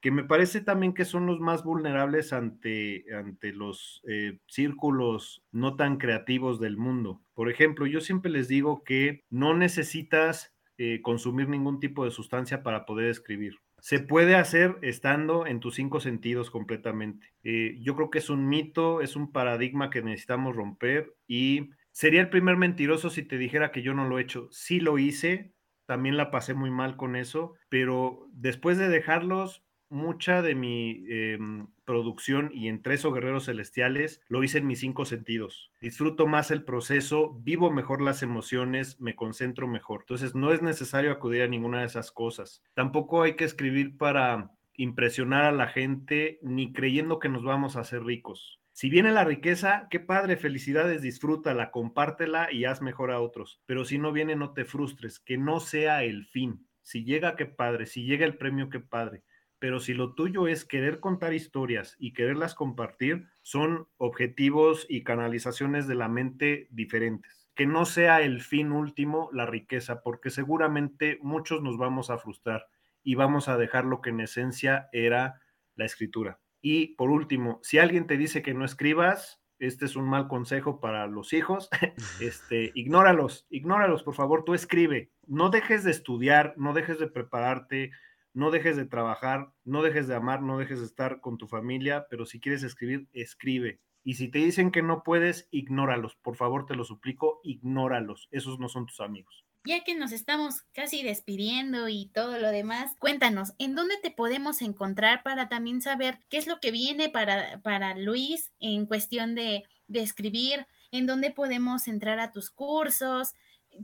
que 0.00 0.10
me 0.10 0.24
parece 0.24 0.60
también 0.60 0.94
que 0.94 1.04
son 1.04 1.26
los 1.26 1.40
más 1.40 1.64
vulnerables 1.64 2.32
ante, 2.32 3.04
ante 3.14 3.52
los 3.52 4.02
eh, 4.08 4.38
círculos 4.46 5.42
no 5.50 5.76
tan 5.76 5.98
creativos 5.98 6.60
del 6.60 6.76
mundo. 6.76 7.22
Por 7.34 7.50
ejemplo, 7.50 7.86
yo 7.86 8.00
siempre 8.00 8.30
les 8.30 8.48
digo 8.48 8.84
que 8.84 9.24
no 9.30 9.54
necesitas 9.54 10.54
eh, 10.76 11.00
consumir 11.02 11.48
ningún 11.48 11.80
tipo 11.80 12.04
de 12.04 12.12
sustancia 12.12 12.62
para 12.62 12.86
poder 12.86 13.08
escribir. 13.08 13.56
Se 13.80 14.00
puede 14.00 14.36
hacer 14.36 14.76
estando 14.82 15.46
en 15.46 15.60
tus 15.60 15.74
cinco 15.74 16.00
sentidos 16.00 16.50
completamente. 16.50 17.32
Eh, 17.42 17.76
yo 17.80 17.96
creo 17.96 18.10
que 18.10 18.18
es 18.18 18.30
un 18.30 18.48
mito, 18.48 19.00
es 19.00 19.16
un 19.16 19.32
paradigma 19.32 19.90
que 19.90 20.02
necesitamos 20.02 20.54
romper 20.54 21.14
y 21.26 21.70
sería 21.90 22.20
el 22.20 22.30
primer 22.30 22.56
mentiroso 22.56 23.10
si 23.10 23.22
te 23.22 23.38
dijera 23.38 23.72
que 23.72 23.82
yo 23.82 23.94
no 23.94 24.08
lo 24.08 24.18
he 24.18 24.22
hecho. 24.22 24.48
Sí 24.52 24.78
lo 24.78 24.98
hice, 24.98 25.52
también 25.86 26.16
la 26.16 26.30
pasé 26.30 26.54
muy 26.54 26.70
mal 26.70 26.96
con 26.96 27.16
eso, 27.16 27.54
pero 27.68 28.28
después 28.32 28.78
de 28.78 28.88
dejarlos, 28.88 29.64
mucha 29.90 30.42
de 30.42 30.54
mi 30.54 31.04
em, 31.08 31.68
producción 31.84 32.50
y 32.52 32.68
entre 32.68 32.94
esos 32.94 33.12
Guerreros 33.14 33.46
Celestiales 33.46 34.20
lo 34.28 34.42
hice 34.44 34.58
en 34.58 34.66
mis 34.66 34.80
cinco 34.80 35.04
sentidos. 35.04 35.70
Disfruto 35.80 36.26
más 36.26 36.50
el 36.50 36.64
proceso, 36.64 37.34
vivo 37.42 37.70
mejor 37.70 38.02
las 38.02 38.22
emociones, 38.22 39.00
me 39.00 39.16
concentro 39.16 39.66
mejor. 39.66 40.00
Entonces 40.00 40.34
no 40.34 40.52
es 40.52 40.62
necesario 40.62 41.12
acudir 41.12 41.42
a 41.42 41.48
ninguna 41.48 41.80
de 41.80 41.86
esas 41.86 42.12
cosas. 42.12 42.62
Tampoco 42.74 43.22
hay 43.22 43.36
que 43.36 43.44
escribir 43.44 43.96
para 43.96 44.52
impresionar 44.74 45.44
a 45.44 45.52
la 45.52 45.68
gente 45.68 46.38
ni 46.42 46.72
creyendo 46.72 47.18
que 47.18 47.28
nos 47.28 47.42
vamos 47.42 47.76
a 47.76 47.80
hacer 47.80 48.04
ricos. 48.04 48.60
Si 48.72 48.90
viene 48.90 49.10
la 49.10 49.24
riqueza, 49.24 49.88
qué 49.90 49.98
padre, 49.98 50.36
felicidades, 50.36 51.02
disfrútala, 51.02 51.72
compártela 51.72 52.52
y 52.52 52.64
haz 52.64 52.80
mejor 52.80 53.10
a 53.10 53.20
otros. 53.20 53.60
Pero 53.66 53.84
si 53.84 53.98
no 53.98 54.12
viene, 54.12 54.36
no 54.36 54.52
te 54.52 54.64
frustres, 54.64 55.18
que 55.18 55.36
no 55.36 55.58
sea 55.58 56.04
el 56.04 56.26
fin. 56.26 56.64
Si 56.82 57.04
llega, 57.04 57.34
qué 57.34 57.46
padre. 57.46 57.86
Si 57.86 58.04
llega 58.04 58.24
el 58.24 58.36
premio, 58.36 58.70
qué 58.70 58.78
padre 58.78 59.24
pero 59.58 59.80
si 59.80 59.94
lo 59.94 60.14
tuyo 60.14 60.46
es 60.46 60.64
querer 60.64 61.00
contar 61.00 61.34
historias 61.34 61.96
y 61.98 62.12
quererlas 62.12 62.54
compartir, 62.54 63.28
son 63.42 63.88
objetivos 63.96 64.86
y 64.88 65.02
canalizaciones 65.02 65.86
de 65.86 65.94
la 65.94 66.08
mente 66.08 66.68
diferentes. 66.70 67.50
Que 67.54 67.66
no 67.66 67.84
sea 67.84 68.20
el 68.22 68.40
fin 68.40 68.70
último 68.70 69.30
la 69.32 69.46
riqueza, 69.46 70.02
porque 70.02 70.30
seguramente 70.30 71.18
muchos 71.22 71.62
nos 71.62 71.76
vamos 71.76 72.10
a 72.10 72.18
frustrar 72.18 72.66
y 73.02 73.16
vamos 73.16 73.48
a 73.48 73.56
dejar 73.56 73.84
lo 73.84 74.00
que 74.00 74.10
en 74.10 74.20
esencia 74.20 74.88
era 74.92 75.40
la 75.74 75.84
escritura. 75.84 76.40
Y 76.60 76.94
por 76.94 77.10
último, 77.10 77.60
si 77.62 77.78
alguien 77.78 78.06
te 78.06 78.16
dice 78.16 78.42
que 78.42 78.54
no 78.54 78.64
escribas, 78.64 79.42
este 79.58 79.86
es 79.86 79.96
un 79.96 80.08
mal 80.08 80.28
consejo 80.28 80.80
para 80.80 81.06
los 81.06 81.32
hijos, 81.32 81.68
este, 82.20 82.70
ignóralos, 82.74 83.46
ignóralos, 83.50 84.02
por 84.02 84.14
favor, 84.14 84.44
tú 84.44 84.54
escribe, 84.54 85.10
no 85.26 85.50
dejes 85.50 85.84
de 85.84 85.90
estudiar, 85.90 86.54
no 86.56 86.74
dejes 86.74 86.98
de 86.98 87.08
prepararte, 87.08 87.90
no 88.38 88.52
dejes 88.52 88.76
de 88.76 88.86
trabajar, 88.86 89.52
no 89.64 89.82
dejes 89.82 90.06
de 90.06 90.14
amar, 90.14 90.42
no 90.42 90.58
dejes 90.58 90.78
de 90.78 90.86
estar 90.86 91.20
con 91.20 91.38
tu 91.38 91.48
familia, 91.48 92.06
pero 92.08 92.24
si 92.24 92.38
quieres 92.38 92.62
escribir, 92.62 93.08
escribe. 93.12 93.80
Y 94.04 94.14
si 94.14 94.28
te 94.28 94.38
dicen 94.38 94.70
que 94.70 94.80
no 94.80 95.02
puedes, 95.02 95.48
ignóralos. 95.50 96.14
Por 96.14 96.36
favor, 96.36 96.64
te 96.64 96.76
lo 96.76 96.84
suplico, 96.84 97.40
ignóralos. 97.42 98.28
Esos 98.30 98.60
no 98.60 98.68
son 98.68 98.86
tus 98.86 99.00
amigos. 99.00 99.44
Ya 99.64 99.82
que 99.82 99.96
nos 99.96 100.12
estamos 100.12 100.62
casi 100.72 101.02
despidiendo 101.02 101.88
y 101.88 102.10
todo 102.14 102.38
lo 102.38 102.50
demás, 102.50 102.92
cuéntanos, 103.00 103.54
¿en 103.58 103.74
dónde 103.74 103.96
te 104.00 104.12
podemos 104.12 104.62
encontrar 104.62 105.24
para 105.24 105.48
también 105.48 105.82
saber 105.82 106.20
qué 106.30 106.38
es 106.38 106.46
lo 106.46 106.60
que 106.60 106.70
viene 106.70 107.08
para, 107.08 107.60
para 107.62 107.96
Luis 107.96 108.52
en 108.60 108.86
cuestión 108.86 109.34
de, 109.34 109.64
de 109.88 110.00
escribir? 110.00 110.68
¿En 110.92 111.06
dónde 111.06 111.32
podemos 111.32 111.88
entrar 111.88 112.20
a 112.20 112.30
tus 112.30 112.50
cursos? 112.50 113.34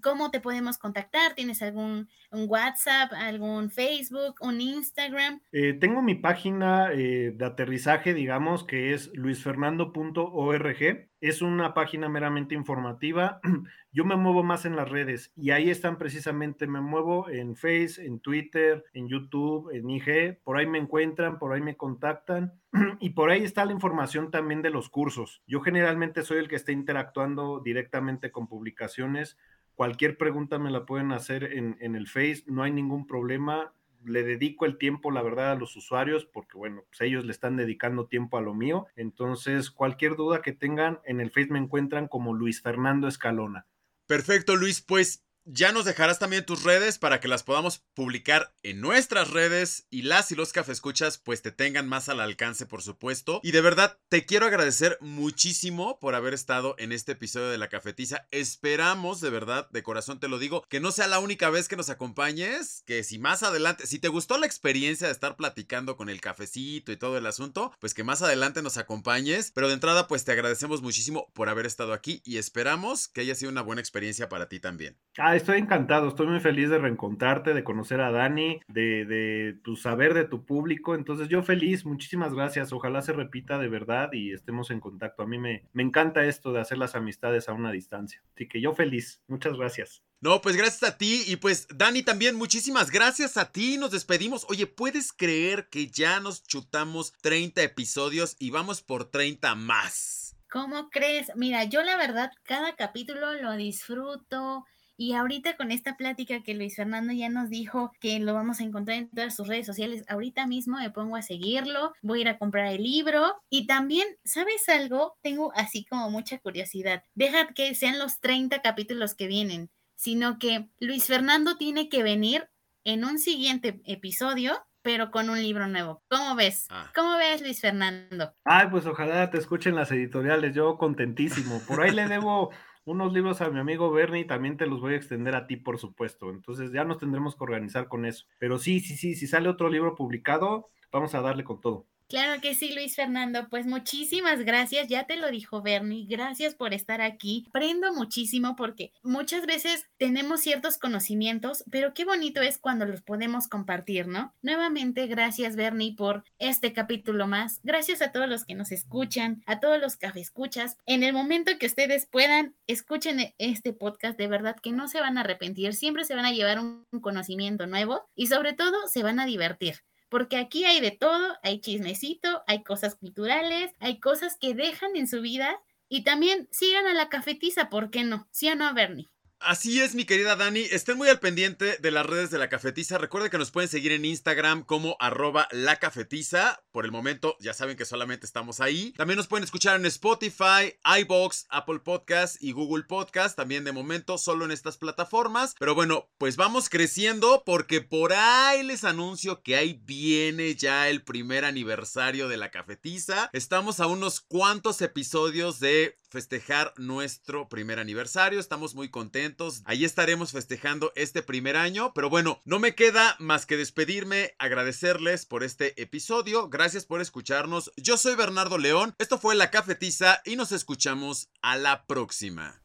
¿Cómo 0.03 0.31
te 0.31 0.41
podemos 0.41 0.79
contactar? 0.79 1.35
¿Tienes 1.35 1.63
algún 1.63 2.09
WhatsApp, 2.31 3.13
algún 3.13 3.71
Facebook, 3.71 4.37
un 4.41 4.61
Instagram? 4.61 5.41
Eh, 5.53 5.75
tengo 5.75 6.03
mi 6.03 6.15
página 6.15 6.93
eh, 6.93 7.33
de 7.35 7.45
aterrizaje, 7.45 8.15
digamos, 8.15 8.65
que 8.65 8.95
es 8.95 9.11
luisfernando.org. 9.15 11.09
Es 11.21 11.43
una 11.43 11.73
página 11.75 12.09
meramente 12.09 12.55
informativa. 12.55 13.41
Yo 13.93 14.05
me 14.05 14.17
muevo 14.17 14.43
más 14.43 14.65
en 14.65 14.77
las 14.77 14.91
redes 14.91 15.33
y 15.37 15.53
ahí 15.53 15.71
están 15.71 15.99
precisamente, 15.99 16.67
me 16.67 16.81
muevo 16.81 17.31
en 17.31 17.55
Face, 17.55 18.05
en 18.05 18.19
Twitter, 18.19 18.85
en 18.93 19.09
YouTube, 19.09 19.71
en 19.73 19.89
IG. 19.89 20.41
Por 20.43 20.59
ahí 20.59 20.67
me 20.67 20.79
encuentran, 20.79 21.39
por 21.39 21.53
ahí 21.53 21.61
me 21.61 21.77
contactan 21.77 22.53
y 23.01 23.11
por 23.11 23.31
ahí 23.31 23.45
está 23.45 23.65
la 23.65 23.73
información 23.73 24.31
también 24.31 24.63
de 24.63 24.71
los 24.71 24.89
cursos. 24.89 25.43
Yo 25.47 25.61
generalmente 25.61 26.23
soy 26.23 26.39
el 26.39 26.49
que 26.49 26.57
está 26.57 26.73
interactuando 26.73 27.61
directamente 27.61 28.33
con 28.33 28.49
publicaciones 28.49 29.39
Cualquier 29.75 30.17
pregunta 30.17 30.59
me 30.59 30.71
la 30.71 30.87
pueden 30.87 31.13
hacer 31.13 31.45
en, 31.45 31.77
el 31.81 32.07
Face, 32.07 32.45
no 32.47 32.63
hay 32.63 32.71
ningún 32.71 33.07
problema. 33.07 33.73
Le 34.05 34.23
dedico 34.23 34.67
el 34.67 34.79
tiempo, 34.79 35.11
la 35.11 35.23
verdad, 35.23 35.53
a 35.53 35.57
los 35.57 35.75
usuarios, 35.77 36.27
porque 36.27 36.57
bueno, 36.57 36.85
pues 36.89 37.01
ellos 37.01 37.25
le 37.25 37.33
están 37.33 37.57
dedicando 37.57 38.07
tiempo 38.07 38.39
a 38.39 38.43
lo 38.43 38.55
mío. 38.55 38.87
Entonces, 38.95 39.71
cualquier 39.71 40.15
duda 40.15 40.43
que 40.43 40.53
tengan, 40.53 41.01
en 41.05 41.21
el 41.21 41.31
Face 41.31 41.49
me 41.51 41.59
encuentran 41.59 42.07
como 42.07 42.35
Luis 42.35 42.63
Fernando 42.63 43.09
Escalona. 43.09 43.67
Perfecto, 44.07 44.55
Luis. 44.57 44.83
Pues 44.83 45.24
ya 45.47 45.73
nos 45.73 45.85
dejarás 45.85 46.19
también 46.19 46.47
tus 46.47 46.63
redes 46.63 46.99
para 46.99 47.21
que 47.21 47.29
las 47.29 47.43
podamos 47.43 47.85
publicar 47.95 48.55
en 48.63 48.81
nuestras 48.81 49.31
redes 49.31 49.87
y 49.91 50.03
las 50.03 50.33
y 50.33 50.35
los 50.35 50.53
escuchas 50.57 51.19
pues 51.19 51.43
te 51.43 51.53
tengan 51.53 51.89
más 51.89 52.09
al 52.09 52.21
alcance 52.21 52.67
por 52.67 52.83
supuesto. 52.83 53.41
Y 53.43 53.51
de 53.51 53.61
verdad 53.61 53.99
te 54.09 54.25
quiero 54.25 54.47
agradecer 54.47 54.97
muchísimo 55.01 55.99
por 56.01 56.15
haber 56.15 56.33
estado 56.33 56.75
en 56.79 56.93
este 56.93 57.13
episodio 57.13 57.49
de 57.49 57.59
La 57.59 57.69
Cafetiza. 57.69 58.27
Esperamos 58.31 59.21
de 59.21 59.31
verdad, 59.31 59.69
de 59.71 59.83
corazón 59.83 60.21
te 60.21 60.29
lo 60.29 60.39
digo, 60.39 60.65
que 60.69 60.81
no 60.81 60.93
sea 60.93 61.07
la 61.07 61.19
única 61.19 61.51
vez 61.51 61.69
que 61.69 61.77
nos 61.77 61.91
acompañes, 61.91 62.83
que 62.87 63.05
si 63.05 63.19
más 63.19 63.43
adelante, 63.43 63.87
si 63.87 63.99
te 63.99 64.09
gustó 64.09 64.39
la 64.39 64.47
experiencia 64.47 65.09
de 65.09 65.13
estar 65.13 65.37
platicando 65.37 65.97
con 65.97 66.09
el 66.09 66.21
cafecito 66.21 66.93
y 66.93 66.97
todo 66.97 67.19
el 67.19 67.27
asunto, 67.27 67.73
pues 67.81 67.95
que 67.95 68.05
más 68.05 68.23
adelante 68.23 68.63
nos 68.63 68.79
acompañes. 68.79 69.53
Pero 69.55 69.69
de 69.69 69.75
entrada 69.75 70.09
pues 70.09 70.25
te 70.25 70.33
agradecemos 70.33 70.83
muchísimo 70.83 71.31
por 71.35 71.49
haber 71.49 71.67
estado 71.67 71.93
aquí 71.93 72.23
y 72.25 72.39
esperamos 72.39 73.09
que 73.09 73.21
haya 73.21 73.35
sido 73.35 73.51
una 73.51 73.63
buena 73.63 73.81
experiencia 73.81 74.29
para 74.29 74.49
ti 74.49 74.61
también. 74.61 74.97
Ah, 75.35 75.37
estoy 75.37 75.59
encantado, 75.59 76.07
estoy 76.07 76.29
muy 76.29 76.39
feliz 76.39 76.71
de 76.71 76.79
reencontrarte, 76.79 77.55
de 77.55 77.65
conocer 77.65 78.01
a 78.01 78.13
Dani, 78.13 78.61
de, 78.69 79.05
de 79.05 79.59
tu 79.65 79.75
saber 79.75 80.15
de 80.15 80.27
tu 80.27 80.45
público. 80.45 80.95
Entonces, 80.95 81.29
yo 81.29 81.43
feliz, 81.43 81.85
muchísimas 81.85 82.33
gracias. 82.35 82.73
Ojalá 82.73 83.03
se 83.03 83.13
repita 83.13 83.59
de 83.59 83.67
verdad 83.67 84.13
y 84.13 84.33
estemos 84.33 84.71
en 84.71 84.79
contacto. 84.79 85.25
A 85.25 85.27
mí 85.27 85.39
me, 85.39 85.65
me 85.73 85.83
encanta 85.83 86.25
esto 86.25 86.53
de 86.53 86.61
hacer 86.61 86.79
las 86.79 86.95
amistades 86.95 87.49
a 87.49 87.53
una 87.53 87.73
distancia. 87.73 88.23
Así 88.33 88.47
que 88.47 88.61
yo 88.61 88.75
feliz. 88.75 89.23
Muchas 89.27 89.57
gracias. 89.57 90.05
No, 90.21 90.41
pues 90.41 90.57
gracias 90.57 90.85
a 90.85 90.99
ti 90.99 91.25
y 91.27 91.35
pues 91.35 91.67
Dani 91.69 92.05
también 92.05 92.37
muchísimas 92.37 92.93
gracias 92.93 93.37
a 93.37 93.51
ti. 93.51 93.77
Nos 93.77 93.91
despedimos. 93.91 94.47
Oye, 94.49 94.69
¿puedes 94.69 95.13
creer 95.13 95.69
que 95.69 95.89
ya 95.89 96.21
nos 96.21 96.45
chutamos 96.45 97.13
30 97.23 97.61
episodios 97.61 98.37
y 98.39 98.51
vamos 98.51 98.83
por 98.83 99.11
30 99.11 99.57
más? 99.57 100.37
¿Cómo 100.49 100.91
crees? 100.91 101.33
Mira, 101.35 101.65
yo 101.65 101.83
la 101.83 101.97
verdad, 101.97 102.31
cada 102.45 102.77
capítulo 102.77 103.35
lo 103.35 103.57
disfruto. 103.57 104.65
Y 104.97 105.15
ahorita 105.15 105.57
con 105.57 105.73
esta 105.73 105.97
plática 105.97 106.43
que 106.43 106.55
Luis 106.55 106.77
Fernando 106.77 107.13
ya 107.13 107.29
nos 107.29 107.51
dijo 107.51 107.93
que 108.01 108.21
lo 108.21 108.35
vamos 108.35 108.61
a 108.61 108.65
encontrar 108.65 108.99
en 108.99 109.11
todas 109.11 109.35
sus 109.35 109.49
redes 109.49 109.67
sociales, 109.67 110.05
ahorita 110.09 110.47
mismo 110.47 110.79
me 110.79 110.91
pongo 110.91 111.17
a 111.17 111.23
seguirlo, 111.23 111.93
voy 112.03 112.21
a 112.21 112.23
ir 112.23 112.29
a 112.29 112.39
comprar 112.39 112.67
el 112.73 112.83
libro 112.83 113.35
y 113.51 113.67
también, 113.67 114.07
¿sabes 114.25 114.69
algo? 114.69 115.17
Tengo 115.23 115.53
así 115.55 115.85
como 115.85 116.11
mucha 116.11 116.39
curiosidad. 116.39 117.03
Deja 117.15 117.49
que 117.49 117.75
sean 117.75 117.99
los 117.99 118.21
30 118.21 118.63
capítulos 118.63 119.15
que 119.15 119.27
vienen, 119.27 119.71
sino 119.97 120.39
que 120.39 120.69
Luis 120.79 121.07
Fernando 121.07 121.57
tiene 121.57 121.89
que 121.89 122.03
venir 122.03 122.49
en 122.85 123.05
un 123.05 123.19
siguiente 123.19 123.81
episodio 123.85 124.65
pero 124.85 125.11
con 125.11 125.31
un 125.31 125.43
libro 125.43 125.67
nuevo. 125.67 126.03
¿Cómo 126.11 126.37
ves? 126.37 126.67
Ah. 126.69 126.93
¿Cómo 126.95 127.17
ves, 127.17 127.41
Luis 127.41 127.59
Fernando? 127.59 128.35
Ay, 128.45 128.69
pues 128.71 128.85
ojalá 128.85 129.31
te 129.31 129.39
escuchen 129.39 129.75
las 129.75 129.91
editoriales, 129.91 130.55
yo 130.55 130.77
contentísimo. 130.77 131.59
Por 131.67 131.81
ahí 131.81 131.91
le 131.91 132.07
debo 132.07 132.51
unos 132.85 133.13
libros 133.13 133.41
a 133.41 133.51
mi 133.51 133.59
amigo 133.61 133.91
Bernie 133.91 134.23
y 134.23 134.27
también 134.27 134.57
te 134.57 134.67
los 134.67 134.81
voy 134.81 134.95
a 134.95 134.97
extender 134.97 135.35
a 135.35 135.47
ti, 135.47 135.57
por 135.57 135.79
supuesto. 135.79 136.31
Entonces 136.31 136.73
ya 136.73 136.85
nos 136.85 136.99
tendremos 136.99 137.37
que 137.37 137.45
organizar 137.45 137.89
con 137.89 138.05
eso. 138.07 138.27
Pero 138.39 138.59
sí, 138.59 138.81
sí, 138.81 138.97
sí, 138.97 139.15
si 139.15 139.27
sale 139.27 139.49
otro 139.49 139.69
libro 139.71 139.95
publicado, 139.95 140.71
vamos 140.93 141.15
a 141.15 141.21
darle 141.23 141.45
con 141.45 141.61
todo. 141.61 141.87
Claro 142.15 142.41
que 142.41 142.55
sí, 142.55 142.73
Luis 142.73 142.95
Fernando. 142.95 143.49
Pues 143.51 143.67
muchísimas 143.67 144.45
gracias. 144.45 144.87
Ya 144.87 145.03
te 145.03 145.17
lo 145.17 145.33
dijo 145.33 145.63
Bernie. 145.63 146.07
Gracias 146.09 146.55
por 146.55 146.73
estar 146.73 147.01
aquí. 147.01 147.45
Aprendo 147.49 147.93
muchísimo 147.93 148.55
porque 148.55 148.93
muchas 149.03 149.47
veces 149.47 149.89
tenemos 149.97 150.41
ciertos 150.41 150.79
conocimientos, 150.79 151.65
pero 151.73 151.93
qué 151.93 152.05
bonito 152.05 152.41
es 152.41 152.59
cuando 152.59 152.87
los 152.87 153.03
podemos 153.03 153.49
compartir, 153.49 154.07
¿no? 154.07 154.33
Nuevamente, 154.43 155.09
gracias 155.09 155.57
Bernie 155.57 155.97
por 155.97 156.23
este 156.39 156.73
capítulo 156.73 157.27
más. 157.27 157.59
Gracias 157.65 158.01
a 158.01 158.13
todos 158.13 158.29
los 158.29 158.45
que 158.45 158.55
nos 158.55 158.71
escuchan, 158.71 159.43
a 159.47 159.59
todos 159.59 159.81
los 159.81 159.97
que 159.97 160.07
escuchas. 160.15 160.79
En 160.87 161.03
el 161.03 161.15
momento 161.15 161.59
que 161.59 161.67
ustedes 161.67 162.07
puedan, 162.07 162.55
escuchen 162.69 163.35
este 163.39 163.73
podcast. 163.73 164.17
De 164.17 164.29
verdad 164.29 164.55
que 164.63 164.71
no 164.71 164.87
se 164.87 165.01
van 165.01 165.19
a 165.19 165.23
arrepentir. 165.23 165.75
Siempre 165.75 166.05
se 166.05 166.15
van 166.15 166.27
a 166.27 166.33
llevar 166.33 166.61
un 166.61 166.87
conocimiento 167.01 167.67
nuevo 167.67 168.09
y 168.15 168.29
sobre 168.29 168.53
todo 168.53 168.87
se 168.87 169.03
van 169.03 169.19
a 169.19 169.27
divertir 169.27 169.83
porque 170.15 170.37
aquí 170.37 170.65
hay 170.65 170.81
de 170.81 170.93
todo, 170.93 171.37
hay 171.43 171.59
chismecito, 171.59 172.45
hay 172.47 172.63
cosas 172.63 172.95
culturales, 172.95 173.73
hay 173.81 173.99
cosas 173.99 174.37
que 174.37 174.55
dejan 174.55 174.95
en 174.95 175.09
su 175.09 175.21
vida 175.21 175.61
y 175.89 176.05
también 176.05 176.47
sigan 176.53 176.87
a 176.87 176.95
la 176.95 177.09
cafetiza, 177.09 177.69
¿por 177.69 177.91
qué 177.91 178.05
no? 178.05 178.29
¿Sí 178.31 178.49
o 178.49 178.55
no, 178.55 178.73
Bernie? 178.75 179.11
Así 179.47 179.79
es, 179.79 179.95
mi 179.95 180.07
querida 180.07 180.37
Dani. 180.37 180.61
Estén 180.61 180.97
muy 180.97 181.11
al 181.11 181.21
pendiente 181.21 181.77
de 181.77 181.91
las 181.91 182.07
redes 182.07 182.31
de 182.31 182.39
la 182.39 182.49
cafetiza. 182.49 182.97
Recuerden 182.97 183.31
que 183.31 183.37
nos 183.37 183.51
pueden 183.51 183.69
seguir 183.69 183.93
en 183.93 184.07
Instagram 184.07 184.63
como 184.63 184.97
arroba 185.01 185.49
la 185.51 185.77
cafetiza. 185.77 186.65
Por 186.73 186.87
el 186.87 186.93
momento, 186.93 187.37
ya 187.41 187.53
saben 187.53 187.77
que 187.77 187.85
solamente 187.85 188.25
estamos 188.25 188.61
ahí. 188.61 188.95
También 188.97 189.19
nos 189.19 189.27
pueden 189.27 189.45
escuchar 189.45 189.77
en 189.77 189.85
Spotify, 189.85 190.79
iBox, 190.99 191.45
Apple 191.51 191.81
Podcast 191.81 192.43
y 192.43 192.53
Google 192.53 192.85
Podcast. 192.85 193.37
También 193.37 193.65
de 193.65 193.73
momento 193.73 194.17
solo 194.17 194.47
en 194.47 194.51
estas 194.51 194.79
plataformas. 194.79 195.55
Pero 195.59 195.75
bueno, 195.75 196.09
pues 196.17 196.37
vamos 196.37 196.71
creciendo 196.71 197.43
porque 197.45 197.83
por 197.83 198.15
ahí 198.15 198.63
les 198.63 198.83
anuncio 198.83 199.43
que 199.43 199.57
ahí 199.57 199.79
viene 199.85 200.55
ya 200.55 200.89
el 200.89 201.03
primer 201.03 201.45
aniversario 201.45 202.29
de 202.29 202.39
la 202.39 202.51
cafetiza. 202.51 203.29
Estamos 203.35 203.81
a 203.81 203.89
unos 203.89 204.23
cuantos 204.23 204.81
episodios 204.81 205.61
de 205.61 205.99
festejar 206.09 206.73
nuestro 206.77 207.49
primer 207.49 207.79
aniversario. 207.79 208.41
Estamos 208.41 208.75
muy 208.75 208.89
contentos. 208.89 209.34
Ahí 209.65 209.85
estaremos 209.85 210.33
festejando 210.33 210.93
este 210.97 211.23
primer 211.23 211.57
año. 211.57 211.93
Pero 211.95 212.09
bueno, 212.09 212.41
no 212.45 212.59
me 212.59 212.75
queda 212.75 213.17
más 213.19 213.47
que 213.47 213.57
despedirme, 213.57 214.35
agradecerles 214.39 215.27
por 215.27 215.43
este 215.43 215.81
episodio. 215.81 216.49
Gracias 216.49 216.87
por 216.87 217.01
escucharnos. 217.01 217.73
Yo 217.77 217.97
soy 217.97 218.15
Bernardo 218.15 218.59
León. 218.59 218.95
Esto 218.99 219.19
fue 219.19 219.35
La 219.35 219.51
Cafetiza 219.51 220.21
y 220.25 220.37
nos 220.37 220.53
escuchamos 220.53 221.29
a 221.43 221.57
la 221.57 221.87
próxima. 221.87 222.64